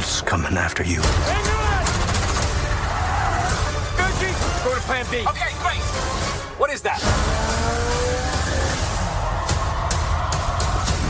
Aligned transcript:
The 0.00 0.22
coming 0.26 0.56
after 0.56 0.82
you. 0.82 1.00
Go 4.62 4.74
to 4.74 4.80
plan 4.82 5.06
B. 5.10 5.18
Okay, 5.26 5.52
great. 5.60 5.80
What 6.58 6.70
is 6.70 6.82
that? 6.82 7.00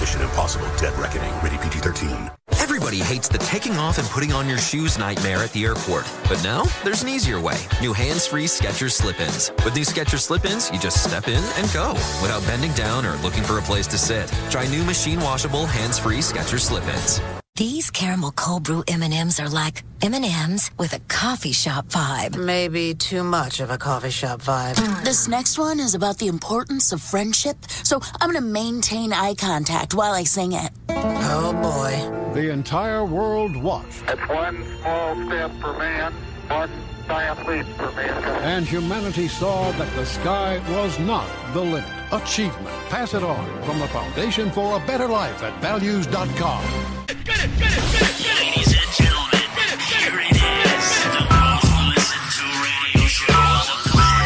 Mission 0.00 0.22
Impossible 0.22 0.68
Dead 0.76 0.96
Reckoning, 0.98 1.32
rated 1.42 1.60
PG 1.60 1.78
13. 1.80 2.30
Everybody 2.52 2.98
hates 2.98 3.28
the 3.28 3.38
taking 3.38 3.76
off 3.76 3.98
and 3.98 4.08
putting 4.08 4.32
on 4.32 4.48
your 4.48 4.58
shoes 4.58 4.98
nightmare 4.98 5.38
at 5.38 5.52
the 5.52 5.64
airport. 5.64 6.08
But 6.28 6.42
now, 6.44 6.64
there's 6.84 7.02
an 7.02 7.08
easier 7.08 7.40
way. 7.40 7.58
New 7.80 7.92
hands-free 7.92 8.46
Skechers 8.46 8.92
slip-ins. 8.92 9.50
With 9.64 9.74
new 9.74 9.82
Skechers 9.82 10.20
slip-ins, 10.20 10.70
you 10.70 10.78
just 10.78 11.02
step 11.02 11.26
in 11.26 11.42
and 11.58 11.72
go 11.72 11.92
without 12.22 12.44
bending 12.46 12.72
down 12.74 13.04
or 13.04 13.16
looking 13.16 13.42
for 13.42 13.58
a 13.58 13.62
place 13.62 13.86
to 13.88 13.98
sit. 13.98 14.32
Try 14.50 14.66
new 14.68 14.84
machine-washable 14.84 15.66
hands-free 15.66 16.18
Skechers 16.18 16.60
slip-ins. 16.60 17.39
These 17.56 17.90
caramel 17.90 18.32
cold 18.32 18.62
brew 18.64 18.84
M&Ms 18.88 19.38
are 19.40 19.48
like 19.48 19.82
M&Ms 20.02 20.70
with 20.78 20.94
a 20.94 20.98
coffee 21.08 21.52
shop 21.52 21.86
vibe. 21.88 22.36
Maybe 22.42 22.94
too 22.94 23.22
much 23.22 23.60
of 23.60 23.70
a 23.70 23.76
coffee 23.76 24.08
shop 24.10 24.40
vibe. 24.40 24.76
Mm. 24.76 25.04
This 25.04 25.28
next 25.28 25.58
one 25.58 25.78
is 25.78 25.94
about 25.94 26.16
the 26.18 26.28
importance 26.28 26.90
of 26.92 27.02
friendship, 27.02 27.56
so 27.82 28.00
I'm 28.20 28.30
going 28.30 28.42
to 28.42 28.48
maintain 28.48 29.12
eye 29.12 29.34
contact 29.34 29.92
while 29.94 30.12
I 30.12 30.24
sing 30.24 30.52
it. 30.52 30.70
Oh 30.88 31.52
boy. 31.52 32.32
The 32.40 32.50
entire 32.50 33.04
world 33.04 33.54
watched, 33.56 34.04
It's 34.08 34.28
one 34.28 34.64
small 34.80 35.14
step 35.26 35.50
for 35.60 35.74
man, 35.76 36.14
one 36.48 36.70
giant 37.08 37.46
leap 37.46 37.66
for 37.76 37.92
mankind. 37.92 38.44
and 38.44 38.64
humanity 38.66 39.28
saw 39.28 39.70
that 39.72 39.94
the 39.96 40.06
sky 40.06 40.62
was 40.70 40.98
not 41.00 41.28
the 41.52 41.60
limit. 41.60 41.84
Achievement. 42.12 42.68
Pass 42.88 43.12
it 43.12 43.22
on 43.22 43.62
from 43.64 43.80
the 43.80 43.88
Foundation 43.88 44.50
for 44.50 44.76
a 44.82 44.86
Better 44.86 45.08
Life 45.08 45.42
at 45.42 45.60
values.com. 45.60 46.99
Ladies 47.30 48.74
and 48.74 48.90
gentlemen, 48.98 49.46
here 49.86 50.18
it 50.18 50.34
is. 50.34 50.84
The 51.14 51.22
most 51.30 51.70
listened 51.94 52.28
to 52.34 52.44
radio 52.58 53.06
show. 53.06 53.54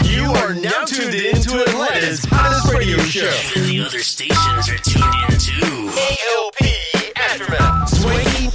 You 0.09 0.33
are 0.33 0.55
now 0.55 0.85
tuned 0.85 1.15
in 1.15 1.37
to 1.43 1.63
Atlanta's 1.69 2.25
hottest 2.25 2.73
radio 2.73 2.97
show. 2.99 3.31
And 3.57 3.67
the 3.67 3.81
other 3.85 3.99
stations 3.99 4.69
are 4.71 4.79
tuned 4.79 5.15
in 5.29 5.39
too. 5.39 5.91
KLP 5.93 7.13
Aftermath. 7.17 7.91
Swanky. 7.91 8.47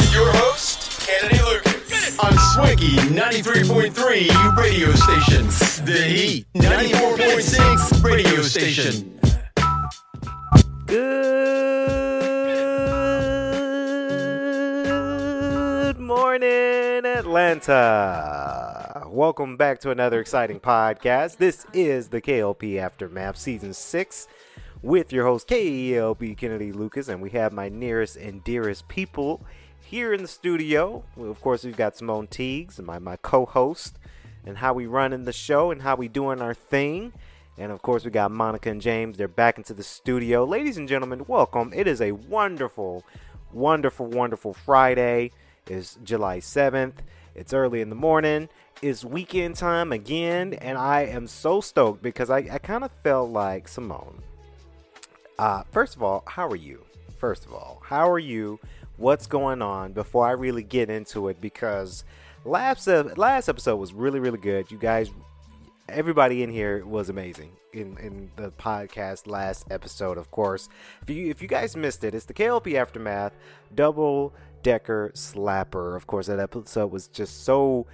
With 0.00 0.12
your 0.14 0.32
host, 0.32 1.06
Kennedy 1.06 1.42
Lucas. 1.42 2.18
On 2.18 2.32
Swanky 2.54 2.96
93.3 3.12 4.56
radio 4.56 4.94
station. 4.94 5.46
The 5.84 6.00
Heat 6.02 6.46
94.6 6.54 8.02
radio 8.02 8.40
station. 8.40 9.20
Good 10.86 12.27
morning, 16.08 17.04
Atlanta. 17.04 19.04
Welcome 19.08 19.58
back 19.58 19.78
to 19.80 19.90
another 19.90 20.20
exciting 20.20 20.58
podcast. 20.58 21.36
This 21.36 21.66
is 21.74 22.08
the 22.08 22.22
KLP 22.22 22.78
Aftermath 22.78 23.36
Season 23.36 23.74
6 23.74 24.26
with 24.80 25.12
your 25.12 25.26
host, 25.26 25.46
KLP 25.48 26.34
Kennedy 26.38 26.72
Lucas, 26.72 27.08
and 27.08 27.20
we 27.20 27.28
have 27.30 27.52
my 27.52 27.68
nearest 27.68 28.16
and 28.16 28.42
dearest 28.42 28.88
people 28.88 29.44
here 29.82 30.14
in 30.14 30.22
the 30.22 30.28
studio. 30.28 31.04
Of 31.18 31.42
course, 31.42 31.62
we've 31.62 31.76
got 31.76 31.98
Simone 31.98 32.26
Teags, 32.26 32.80
my, 32.80 32.98
my 32.98 33.16
co 33.16 33.44
host, 33.44 33.98
and 34.46 34.56
how 34.56 34.72
we 34.72 34.86
running 34.86 35.26
the 35.26 35.32
show 35.34 35.70
and 35.70 35.82
how 35.82 35.96
we 35.96 36.08
doing 36.08 36.40
our 36.40 36.54
thing. 36.54 37.12
And 37.58 37.70
of 37.70 37.82
course, 37.82 38.06
we 38.06 38.10
got 38.10 38.30
Monica 38.30 38.70
and 38.70 38.80
James. 38.80 39.18
They're 39.18 39.28
back 39.28 39.58
into 39.58 39.74
the 39.74 39.84
studio. 39.84 40.46
Ladies 40.46 40.78
and 40.78 40.88
gentlemen, 40.88 41.26
welcome. 41.28 41.70
It 41.76 41.86
is 41.86 42.00
a 42.00 42.12
wonderful, 42.12 43.04
wonderful, 43.52 44.06
wonderful 44.06 44.54
Friday. 44.54 45.32
It's 45.68 45.98
July 46.02 46.38
7th. 46.38 46.94
It's 47.34 47.52
early 47.52 47.80
in 47.80 47.90
the 47.90 47.94
morning. 47.94 48.48
It's 48.82 49.04
weekend 49.04 49.56
time 49.56 49.92
again. 49.92 50.54
And 50.54 50.78
I 50.78 51.02
am 51.02 51.26
so 51.26 51.60
stoked 51.60 52.02
because 52.02 52.30
I, 52.30 52.38
I 52.50 52.58
kind 52.58 52.84
of 52.84 52.90
felt 53.04 53.30
like 53.30 53.68
Simone. 53.68 54.22
Uh, 55.38 55.62
first 55.70 55.94
of 55.94 56.02
all, 56.02 56.24
how 56.26 56.48
are 56.48 56.56
you? 56.56 56.84
First 57.18 57.44
of 57.44 57.52
all, 57.52 57.82
how 57.84 58.10
are 58.10 58.18
you? 58.18 58.58
What's 58.96 59.26
going 59.26 59.62
on 59.62 59.92
before 59.92 60.26
I 60.26 60.32
really 60.32 60.64
get 60.64 60.90
into 60.90 61.28
it? 61.28 61.40
Because 61.40 62.04
last, 62.44 62.86
last 62.88 63.48
episode 63.48 63.76
was 63.76 63.92
really, 63.92 64.18
really 64.18 64.38
good. 64.38 64.70
You 64.70 64.78
guys 64.78 65.10
everybody 65.88 66.42
in 66.42 66.50
here 66.50 66.84
was 66.84 67.08
amazing 67.08 67.52
in 67.72 67.96
in 67.98 68.30
the 68.36 68.50
podcast 68.52 69.26
last 69.26 69.66
episode 69.70 70.18
of 70.18 70.30
course. 70.30 70.68
If 71.02 71.10
you 71.10 71.30
if 71.30 71.40
you 71.42 71.48
guys 71.48 71.76
missed 71.76 72.04
it 72.04 72.14
it's 72.14 72.26
the 72.26 72.34
klp 72.34 72.74
aftermath 72.74 73.36
double 73.74 74.34
decker 74.62 75.12
slapper. 75.14 75.96
Of 75.96 76.06
course 76.06 76.26
that 76.26 76.38
episode 76.38 76.92
was 76.92 77.08
just 77.08 77.44
so 77.44 77.86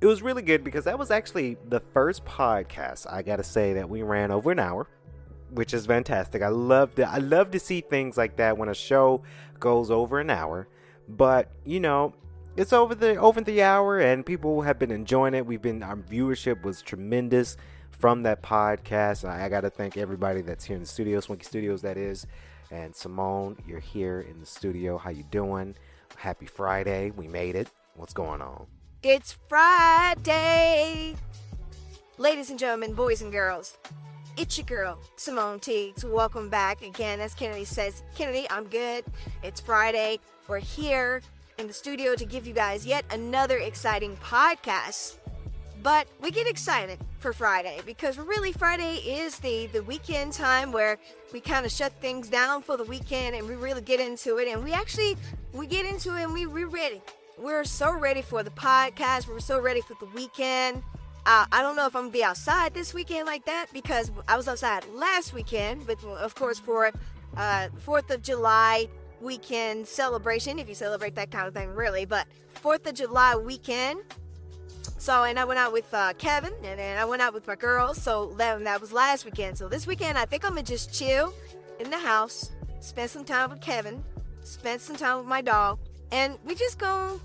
it 0.00 0.06
was 0.06 0.22
really 0.22 0.42
good 0.42 0.62
because 0.62 0.84
that 0.84 0.98
was 0.98 1.10
actually 1.10 1.56
the 1.68 1.80
first 1.80 2.24
podcast 2.24 3.04
i 3.10 3.20
gotta 3.20 3.42
say 3.42 3.72
that 3.72 3.88
we 3.88 4.02
ran 4.02 4.30
over 4.30 4.52
an 4.52 4.60
hour 4.60 4.86
which 5.50 5.72
is 5.72 5.86
fantastic. 5.86 6.42
I 6.42 6.48
love 6.48 6.94
to 6.96 7.08
i 7.08 7.18
love 7.18 7.50
to 7.52 7.58
see 7.58 7.80
things 7.80 8.16
like 8.16 8.36
that 8.36 8.56
when 8.58 8.68
a 8.68 8.74
show 8.74 9.22
goes 9.58 9.90
over 9.90 10.20
an 10.20 10.30
hour. 10.30 10.68
But 11.08 11.50
you 11.64 11.80
know 11.80 12.14
it's 12.58 12.72
over 12.72 12.92
the 12.92 13.14
over 13.16 13.40
the 13.40 13.62
hour 13.62 14.00
and 14.00 14.26
people 14.26 14.62
have 14.62 14.80
been 14.80 14.90
enjoying 14.90 15.32
it 15.32 15.46
we've 15.46 15.62
been 15.62 15.80
our 15.80 15.94
viewership 15.96 16.60
was 16.62 16.82
tremendous 16.82 17.56
from 17.90 18.24
that 18.24 18.42
podcast 18.42 19.26
i, 19.26 19.44
I 19.44 19.48
got 19.48 19.60
to 19.60 19.70
thank 19.70 19.96
everybody 19.96 20.40
that's 20.40 20.64
here 20.64 20.74
in 20.74 20.82
the 20.82 20.88
studio 20.88 21.20
swanky 21.20 21.44
studios 21.44 21.82
that 21.82 21.96
is 21.96 22.26
and 22.72 22.94
simone 22.96 23.56
you're 23.64 23.78
here 23.78 24.20
in 24.28 24.40
the 24.40 24.46
studio 24.46 24.98
how 24.98 25.10
you 25.10 25.22
doing 25.30 25.76
happy 26.16 26.46
friday 26.46 27.12
we 27.12 27.28
made 27.28 27.54
it 27.54 27.68
what's 27.94 28.12
going 28.12 28.42
on 28.42 28.66
It's 29.04 29.36
Friday. 29.48 31.14
Ladies 32.18 32.50
and 32.50 32.58
gentlemen, 32.58 32.94
boys 32.94 33.22
and 33.22 33.30
girls, 33.30 33.78
it's 34.36 34.58
your 34.58 34.66
girl, 34.66 34.98
Simone 35.14 35.60
Teags. 35.60 36.04
Welcome 36.04 36.48
back 36.48 36.82
again. 36.82 37.20
As 37.20 37.32
Kennedy 37.32 37.64
says, 37.64 38.02
Kennedy, 38.16 38.48
I'm 38.50 38.64
good. 38.64 39.04
It's 39.44 39.60
Friday. 39.60 40.18
We're 40.48 40.58
here 40.58 41.22
in 41.58 41.66
the 41.66 41.72
studio 41.72 42.14
to 42.14 42.24
give 42.24 42.46
you 42.46 42.54
guys 42.54 42.86
yet 42.86 43.04
another 43.10 43.58
exciting 43.58 44.16
podcast. 44.18 45.16
But 45.82 46.06
we 46.20 46.30
get 46.30 46.46
excited 46.46 46.98
for 47.18 47.32
Friday 47.32 47.80
because 47.84 48.16
really 48.16 48.52
Friday 48.52 48.96
is 48.96 49.38
the, 49.40 49.66
the 49.66 49.82
weekend 49.82 50.32
time 50.32 50.72
where 50.72 50.98
we 51.32 51.40
kind 51.40 51.66
of 51.66 51.72
shut 51.72 51.92
things 52.00 52.28
down 52.28 52.62
for 52.62 52.76
the 52.76 52.84
weekend 52.84 53.34
and 53.34 53.46
we 53.46 53.54
really 53.54 53.80
get 53.80 54.00
into 54.00 54.38
it 54.38 54.48
and 54.48 54.62
we 54.62 54.72
actually 54.72 55.16
we 55.52 55.66
get 55.66 55.84
into 55.84 56.16
it 56.16 56.22
and 56.22 56.32
we, 56.32 56.46
we're 56.46 56.68
ready. 56.68 57.00
We're 57.36 57.64
so 57.64 57.92
ready 57.92 58.22
for 58.22 58.42
the 58.42 58.50
podcast. 58.50 59.28
We're 59.28 59.40
so 59.40 59.60
ready 59.60 59.80
for 59.80 59.94
the 60.00 60.10
weekend. 60.14 60.82
Uh, 61.26 61.46
I 61.50 61.62
don't 61.62 61.76
know 61.76 61.86
if 61.86 61.94
I'm 61.94 62.04
gonna 62.04 62.12
be 62.12 62.24
outside 62.24 62.74
this 62.74 62.94
weekend 62.94 63.26
like 63.26 63.44
that 63.46 63.66
because 63.72 64.10
I 64.28 64.36
was 64.36 64.48
outside 64.48 64.84
last 64.94 65.32
weekend, 65.32 65.86
but 65.86 66.02
of 66.04 66.34
course 66.34 66.58
for 66.58 66.92
uh, 67.36 67.68
Fourth 67.78 68.10
of 68.10 68.22
July 68.22 68.88
weekend 69.20 69.86
celebration, 69.86 70.58
if 70.58 70.68
you 70.68 70.74
celebrate 70.74 71.14
that 71.16 71.30
kind 71.30 71.46
of 71.46 71.54
thing, 71.54 71.70
really. 71.70 72.04
But 72.04 72.26
Fourth 72.54 72.86
of 72.86 72.94
July 72.94 73.36
weekend. 73.36 74.00
So 74.98 75.24
and 75.24 75.38
I 75.38 75.44
went 75.44 75.58
out 75.58 75.72
with 75.72 75.92
uh, 75.94 76.12
Kevin, 76.14 76.52
and 76.64 76.78
then 76.78 76.98
I 76.98 77.04
went 77.04 77.22
out 77.22 77.32
with 77.32 77.46
my 77.46 77.54
girls. 77.54 78.00
So 78.00 78.34
that, 78.38 78.62
that 78.64 78.80
was 78.80 78.92
last 78.92 79.24
weekend. 79.24 79.56
So 79.56 79.68
this 79.68 79.86
weekend, 79.86 80.18
I 80.18 80.24
think 80.24 80.44
I'm 80.44 80.52
gonna 80.52 80.62
just 80.62 80.92
chill 80.92 81.32
in 81.78 81.90
the 81.90 81.98
house, 81.98 82.50
spend 82.80 83.10
some 83.10 83.24
time 83.24 83.50
with 83.50 83.60
Kevin, 83.60 84.02
spend 84.42 84.80
some 84.80 84.96
time 84.96 85.18
with 85.18 85.26
my 85.26 85.40
dog, 85.40 85.78
and 86.10 86.36
we 86.44 86.54
just 86.54 86.78
gonna 86.78 87.18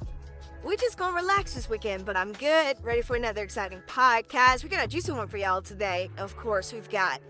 we 0.64 0.78
just 0.78 0.98
gonna 0.98 1.16
relax 1.16 1.54
this 1.54 1.70
weekend. 1.70 2.06
But 2.06 2.16
I'm 2.16 2.34
good, 2.34 2.78
ready 2.84 3.02
for 3.02 3.16
another 3.16 3.44
exciting 3.44 3.82
podcast. 3.88 4.64
We 4.64 4.70
got 4.70 4.86
a 4.86 4.88
juicy 4.88 5.12
one 5.12 5.28
for 5.28 5.38
y'all 5.38 5.62
today. 5.62 6.10
Of 6.18 6.38
course, 6.38 6.74
we've 6.74 6.90
got 6.90 7.22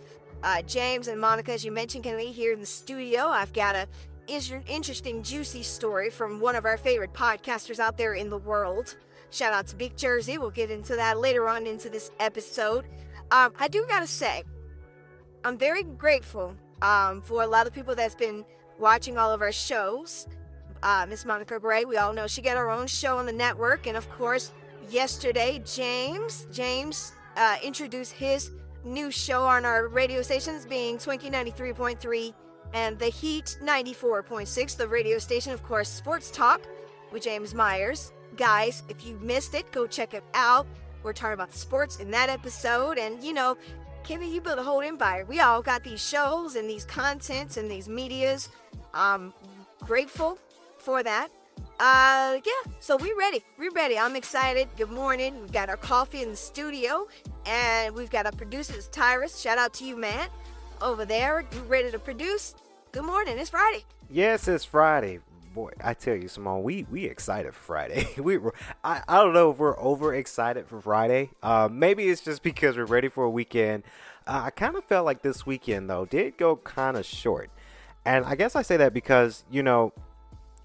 uh, 0.44 0.62
James 0.63 1.07
and 1.07 1.21
Monica, 1.21 1.54
as 1.54 1.63
you 1.63 1.71
mentioned, 1.71 2.04
can 2.04 2.18
be 2.18 2.25
here 2.25 2.51
in 2.51 2.59
the 2.59 2.66
studio. 2.66 3.27
I've 3.27 3.54
got 3.54 3.75
a 3.75 3.88
is- 4.27 4.51
an 4.51 4.63
interesting, 4.67 5.23
juicy 5.23 5.63
story 5.63 6.09
from 6.09 6.39
one 6.39 6.55
of 6.55 6.65
our 6.65 6.77
favorite 6.77 7.13
podcasters 7.13 7.79
out 7.79 7.97
there 7.97 8.13
in 8.13 8.29
the 8.29 8.37
world. 8.37 8.95
Shout 9.29 9.53
out 9.53 9.67
to 9.67 9.75
Big 9.75 9.97
Jersey. 9.97 10.37
We'll 10.37 10.51
get 10.51 10.69
into 10.69 10.95
that 10.95 11.17
later 11.17 11.47
on 11.47 11.65
into 11.65 11.89
this 11.89 12.11
episode. 12.19 12.85
Um, 13.31 13.53
I 13.59 13.67
do 13.67 13.85
gotta 13.87 14.07
say, 14.07 14.43
I'm 15.43 15.57
very 15.57 15.83
grateful 15.83 16.55
um, 16.81 17.21
for 17.21 17.41
a 17.43 17.47
lot 17.47 17.65
of 17.67 17.73
people 17.73 17.95
that's 17.95 18.15
been 18.15 18.45
watching 18.79 19.17
all 19.17 19.31
of 19.31 19.41
our 19.41 19.51
shows. 19.51 20.27
Uh, 20.83 21.05
Miss 21.07 21.25
Monica 21.25 21.59
Gray, 21.59 21.85
we 21.85 21.97
all 21.97 22.13
know 22.13 22.27
she 22.27 22.41
got 22.41 22.57
her 22.57 22.69
own 22.69 22.87
show 22.87 23.17
on 23.17 23.25
the 23.25 23.31
network, 23.33 23.87
and 23.87 23.95
of 23.97 24.09
course, 24.09 24.51
yesterday 24.89 25.61
James 25.65 26.45
James 26.51 27.13
uh, 27.37 27.55
introduced 27.63 28.11
his 28.13 28.51
new 28.83 29.09
show 29.09 29.43
on 29.43 29.65
our 29.65 29.87
radio 29.87 30.21
stations, 30.21 30.65
being 30.65 30.99
Swanky 30.99 31.29
93.3 31.29 32.33
and 32.73 32.97
The 32.97 33.07
Heat 33.07 33.57
94.6, 33.61 34.77
the 34.77 34.87
radio 34.87 35.19
station, 35.19 35.53
of 35.53 35.63
course, 35.63 35.89
Sports 35.89 36.31
Talk 36.31 36.61
with 37.11 37.23
James 37.23 37.53
Myers. 37.53 38.11
Guys, 38.35 38.83
if 38.89 39.05
you 39.05 39.17
missed 39.21 39.53
it, 39.53 39.71
go 39.71 39.85
check 39.85 40.13
it 40.13 40.23
out. 40.33 40.65
We're 41.03 41.13
talking 41.13 41.33
about 41.33 41.53
sports 41.53 41.97
in 41.97 42.09
that 42.11 42.29
episode, 42.29 42.97
and 42.97 43.23
you 43.23 43.33
know, 43.33 43.57
Kimmy, 44.03 44.31
you 44.31 44.41
built 44.41 44.59
a 44.59 44.63
whole 44.63 44.81
empire. 44.81 45.25
We 45.25 45.39
all 45.39 45.61
got 45.61 45.83
these 45.83 46.05
shows 46.05 46.55
and 46.55 46.69
these 46.69 46.85
contents 46.85 47.57
and 47.57 47.69
these 47.69 47.87
medias. 47.87 48.49
I'm 48.93 49.33
grateful 49.81 50.39
for 50.77 51.03
that. 51.03 51.29
Uh, 51.79 52.39
yeah, 52.45 52.71
so 52.79 52.97
we're 52.97 53.17
ready. 53.17 53.43
We're 53.57 53.71
ready. 53.71 53.97
I'm 53.97 54.15
excited. 54.15 54.67
Good 54.77 54.91
morning. 54.91 55.39
We've 55.41 55.51
got 55.51 55.69
our 55.69 55.77
coffee 55.77 56.21
in 56.21 56.31
the 56.31 56.35
studio, 56.35 57.07
and 57.45 57.93
we've 57.93 58.09
got 58.09 58.25
our 58.25 58.31
producers, 58.31 58.87
Tyrus. 58.87 59.39
Shout 59.39 59.57
out 59.57 59.73
to 59.75 59.85
you, 59.85 59.95
man, 59.95 60.27
over 60.81 61.05
there. 61.05 61.45
You 61.53 61.61
ready 61.61 61.91
to 61.91 61.99
produce? 61.99 62.55
Good 62.94 63.06
morning. 63.06 63.40
It's 63.40 63.50
Friday. 63.50 63.86
Yes, 64.07 64.48
it's 64.48 64.63
Friday. 64.63 65.18
Boy, 65.56 65.72
I 65.84 65.95
tell 65.95 66.16
you, 66.16 66.28
Simone, 66.28 66.62
we 66.62 66.86
we 66.92 67.06
excited 67.06 67.56
for 67.56 67.63
Friday. 67.63 68.07
we 68.19 68.38
I, 68.84 69.01
I 69.07 69.18
don't 69.18 69.34
know 69.34 69.50
if 69.50 69.57
we're 69.57 69.80
over 69.80 70.13
excited 70.13 70.68
for 70.68 70.80
Friday. 70.80 71.31
Uh, 71.42 71.68
maybe 71.72 72.07
it's 72.07 72.22
just 72.22 72.44
because 72.44 72.78
we're 72.78 72.86
ready 72.86 73.10
for 73.10 73.24
a 73.24 73.31
weekend. 73.31 73.81
Uh, 74.28 74.44
I 74.45 74.51
kind 74.51 74.75
of 74.75 74.84
felt 74.84 75.06
like 75.06 75.24
this 75.24 75.44
weekend 75.44 75.90
though 75.90 76.06
did 76.06 76.38
go 76.38 76.57
kind 76.57 76.95
of 76.95 77.04
short, 77.04 77.50
and 78.06 78.25
I 78.25 78.36
guess 78.36 78.56
I 78.56 78.62
say 78.62 78.78
that 78.78 78.94
because 78.94 79.44
you 79.50 79.63
know 79.63 79.92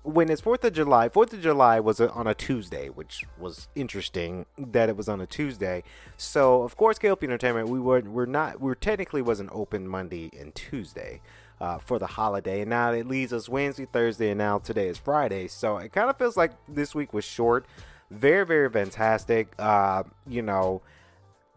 when 0.03 0.31
it's 0.31 0.43
Fourth 0.43 0.63
of 0.65 0.75
July, 0.75 1.09
Fourth 1.09 1.33
of 1.33 1.41
July 1.41 1.81
was 1.81 1.99
on 1.99 2.27
a 2.27 2.35
Tuesday, 2.35 2.91
which 2.91 3.25
was 3.39 3.69
interesting 3.75 4.45
that 4.59 4.91
it 4.91 4.99
was 4.99 5.09
on 5.09 5.23
a 5.23 5.27
Tuesday. 5.27 5.83
So 6.19 6.63
of 6.63 6.77
course, 6.77 6.99
KLP 6.99 7.23
Entertainment, 7.23 7.71
we 7.71 7.81
were 7.81 8.03
we're 8.03 8.27
not 8.27 8.61
we 8.61 8.75
technically 8.75 9.23
wasn't 9.23 9.49
open 9.51 9.89
Monday 9.89 10.31
and 10.39 10.55
Tuesday. 10.55 11.23
Uh, 11.61 11.77
for 11.77 11.99
the 11.99 12.07
holiday, 12.07 12.61
and 12.61 12.71
now 12.71 12.93
it 12.93 13.05
leaves 13.09 13.33
us 13.33 13.49
Wednesday, 13.49 13.85
Thursday, 13.85 14.31
and 14.31 14.39
now 14.39 14.59
today 14.59 14.87
is 14.87 14.97
Friday. 14.97 15.49
So 15.49 15.79
it 15.79 15.91
kind 15.91 16.09
of 16.09 16.17
feels 16.17 16.37
like 16.37 16.53
this 16.69 16.95
week 16.95 17.13
was 17.13 17.25
short. 17.25 17.67
Very, 18.13 18.47
very 18.47 18.71
fantastic. 18.71 19.53
Uh, 19.59 20.05
you 20.25 20.41
know, 20.41 20.83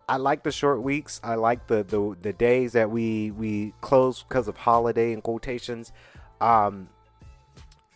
I 0.09 0.17
like 0.17 0.43
the 0.43 0.51
short 0.51 0.81
weeks. 0.81 1.21
I 1.23 1.35
like 1.35 1.67
the 1.67 1.83
the, 1.83 2.17
the 2.21 2.33
days 2.33 2.73
that 2.73 2.89
we 2.89 3.31
we 3.31 3.73
close 3.81 4.23
because 4.23 4.47
of 4.47 4.57
holiday 4.57 5.13
and 5.13 5.23
quotations. 5.23 5.93
Um, 6.41 6.89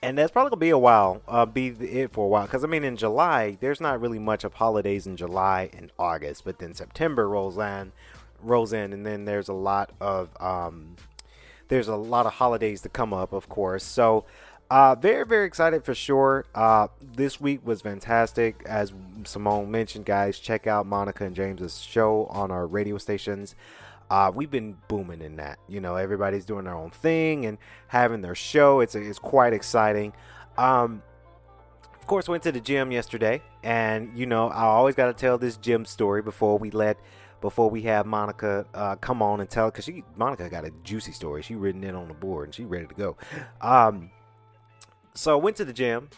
and 0.02 0.18
that's 0.18 0.32
probably 0.32 0.52
gonna 0.52 0.60
be 0.60 0.70
a 0.70 0.78
while. 0.78 1.22
Uh, 1.28 1.46
be 1.46 1.68
it 1.68 2.14
for 2.14 2.26
a 2.26 2.28
while 2.28 2.46
because 2.46 2.64
I 2.64 2.68
mean 2.68 2.84
in 2.84 2.96
July 2.96 3.58
there's 3.60 3.82
not 3.82 4.00
really 4.00 4.20
much 4.20 4.44
of 4.44 4.54
holidays 4.54 5.08
in 5.08 5.18
July 5.18 5.70
and 5.76 5.92
August, 5.98 6.46
but 6.46 6.60
then 6.60 6.74
September 6.74 7.28
rolls 7.28 7.58
in, 7.58 7.92
rolls 8.42 8.72
in, 8.72 8.94
and 8.94 9.06
then 9.06 9.26
there's 9.26 9.50
a 9.50 9.54
lot 9.54 9.92
of 10.00 10.30
um, 10.40 10.96
there's 11.68 11.88
a 11.88 11.96
lot 11.96 12.26
of 12.26 12.34
holidays 12.34 12.82
to 12.82 12.90
come 12.90 13.14
up, 13.14 13.34
of 13.34 13.50
course. 13.50 13.84
So. 13.84 14.26
Uh, 14.68 14.96
very, 14.96 15.24
very 15.24 15.46
excited 15.46 15.86
for 15.86 15.94
sure. 15.94 16.44
Uh, 16.56 16.88
this 17.00 17.40
week 17.40 17.64
was 17.64 17.82
fantastic. 17.82 18.64
As 18.66 18.92
Simone 19.24 19.70
mentioned, 19.70 20.06
guys, 20.06 20.40
check 20.40 20.66
out 20.66 20.88
Monica 20.88 21.24
and 21.24 21.36
James's 21.36 21.80
show 21.80 22.26
on 22.32 22.50
our 22.50 22.66
radio 22.66 22.98
stations. 22.98 23.54
Uh, 24.10 24.32
we've 24.34 24.52
been 24.52 24.78
booming 24.88 25.22
in 25.22 25.36
that. 25.38 25.60
You 25.68 25.82
know, 25.82 25.96
everybody's 25.96 26.46
doing 26.46 26.66
their 26.66 26.76
own 26.76 26.92
thing 26.92 27.46
and 27.46 27.58
having 27.88 28.22
their 28.22 28.36
show. 28.36 28.80
It's 28.80 28.96
it's 28.96 29.20
quite 29.20 29.54
exciting. 29.54 30.14
Um, 30.58 31.02
of 32.00 32.08
course, 32.08 32.28
went 32.28 32.44
to 32.44 32.52
the 32.52 32.60
gym 32.60 32.92
yesterday, 32.92 33.42
and 33.64 34.16
you 34.16 34.28
know, 34.28 34.50
I 34.50 34.64
always 34.64 34.96
got 34.96 35.08
to 35.08 35.14
tell 35.14 35.38
this 35.38 35.58
gym 35.58 35.86
story 35.86 36.22
before 36.22 36.58
we 36.60 36.70
let 36.70 36.98
before 37.42 37.70
we 37.70 37.82
have 37.84 38.06
Monica 38.06 38.66
uh, 38.74 38.96
come 38.96 39.22
on 39.22 39.40
and 39.40 39.50
tell 39.50 39.70
because 39.70 39.86
she 39.86 40.04
Monica 40.16 40.50
got 40.50 40.66
a 40.66 40.72
juicy 40.84 41.12
story. 41.12 41.42
She 41.42 41.56
written 41.56 41.84
it 41.84 41.96
on 41.96 42.08
the 42.08 42.14
board 42.14 42.48
and 42.48 42.56
she 42.56 42.66
ready 42.66 42.88
to 42.88 42.96
go. 42.96 43.18
Um, 43.62 44.12
so 45.14 45.34
I 45.34 45.42
went 45.42 45.56
to 45.58 45.66
the 45.66 45.74
gym 45.74 46.10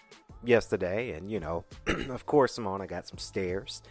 yesterday, 0.44 1.12
and 1.12 1.32
you 1.32 1.40
know, 1.40 1.66
of 2.10 2.26
course, 2.26 2.54
Simone, 2.54 2.82
I 2.82 2.88
got 2.88 3.08
some 3.08 3.18
stairs. 3.18 3.82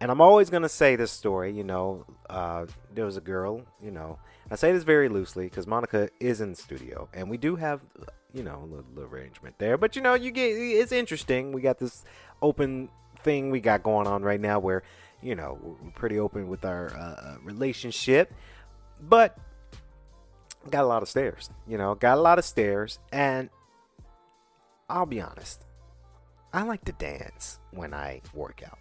And 0.00 0.10
I'm 0.10 0.20
always 0.20 0.50
gonna 0.50 0.68
say 0.68 0.96
this 0.96 1.10
story. 1.10 1.52
You 1.52 1.64
know, 1.64 2.04
uh, 2.28 2.66
there 2.94 3.06
was 3.06 3.16
a 3.16 3.20
girl. 3.20 3.62
You 3.82 3.90
know, 3.90 4.18
I 4.50 4.56
say 4.56 4.72
this 4.72 4.82
very 4.82 5.08
loosely 5.08 5.46
because 5.46 5.66
Monica 5.66 6.08
is 6.20 6.40
in 6.40 6.50
the 6.50 6.56
studio, 6.56 7.08
and 7.14 7.30
we 7.30 7.38
do 7.38 7.56
have, 7.56 7.80
you 8.34 8.42
know, 8.42 8.58
a 8.62 8.66
little, 8.66 8.84
little 8.94 9.10
arrangement 9.10 9.54
there. 9.58 9.78
But 9.78 9.96
you 9.96 10.02
know, 10.02 10.14
you 10.14 10.32
get 10.32 10.48
it's 10.48 10.92
interesting. 10.92 11.52
We 11.52 11.62
got 11.62 11.78
this 11.78 12.04
open 12.42 12.90
thing 13.22 13.50
we 13.50 13.60
got 13.60 13.82
going 13.82 14.06
on 14.06 14.22
right 14.22 14.40
now, 14.40 14.58
where 14.58 14.82
you 15.22 15.34
know 15.34 15.58
we're 15.62 15.90
pretty 15.92 16.18
open 16.18 16.48
with 16.48 16.64
our 16.64 16.92
uh, 16.96 17.36
relationship, 17.42 18.32
but 19.00 19.38
got 20.70 20.84
a 20.84 20.86
lot 20.86 21.02
of 21.02 21.08
stairs. 21.08 21.50
You 21.66 21.78
know, 21.78 21.94
got 21.94 22.18
a 22.18 22.20
lot 22.20 22.38
of 22.38 22.44
stairs, 22.44 22.98
and 23.12 23.50
I'll 24.88 25.06
be 25.06 25.20
honest, 25.20 25.64
I 26.52 26.62
like 26.62 26.84
to 26.84 26.92
dance 26.92 27.58
when 27.70 27.92
I 27.92 28.22
work 28.34 28.62
out. 28.64 28.78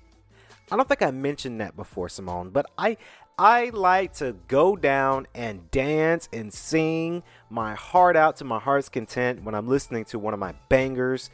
I 0.71 0.75
don't 0.75 0.87
think 0.87 1.03
I 1.03 1.11
mentioned 1.11 1.61
that 1.61 1.75
before, 1.75 2.09
Simone, 2.09 2.49
but 2.49 2.65
I 2.77 2.97
I 3.37 3.69
like 3.73 4.13
to 4.15 4.35
go 4.47 4.75
down 4.75 5.27
and 5.35 5.69
dance 5.69 6.29
and 6.31 6.53
sing 6.53 7.21
my 7.49 7.75
heart 7.75 8.15
out 8.15 8.37
to 8.37 8.45
my 8.45 8.59
heart's 8.59 8.87
content 8.87 9.43
when 9.43 9.53
I'm 9.53 9.67
listening 9.67 10.05
to 10.05 10.19
one 10.19 10.33
of 10.33 10.39
my 10.39 10.53
bangers 10.69 11.29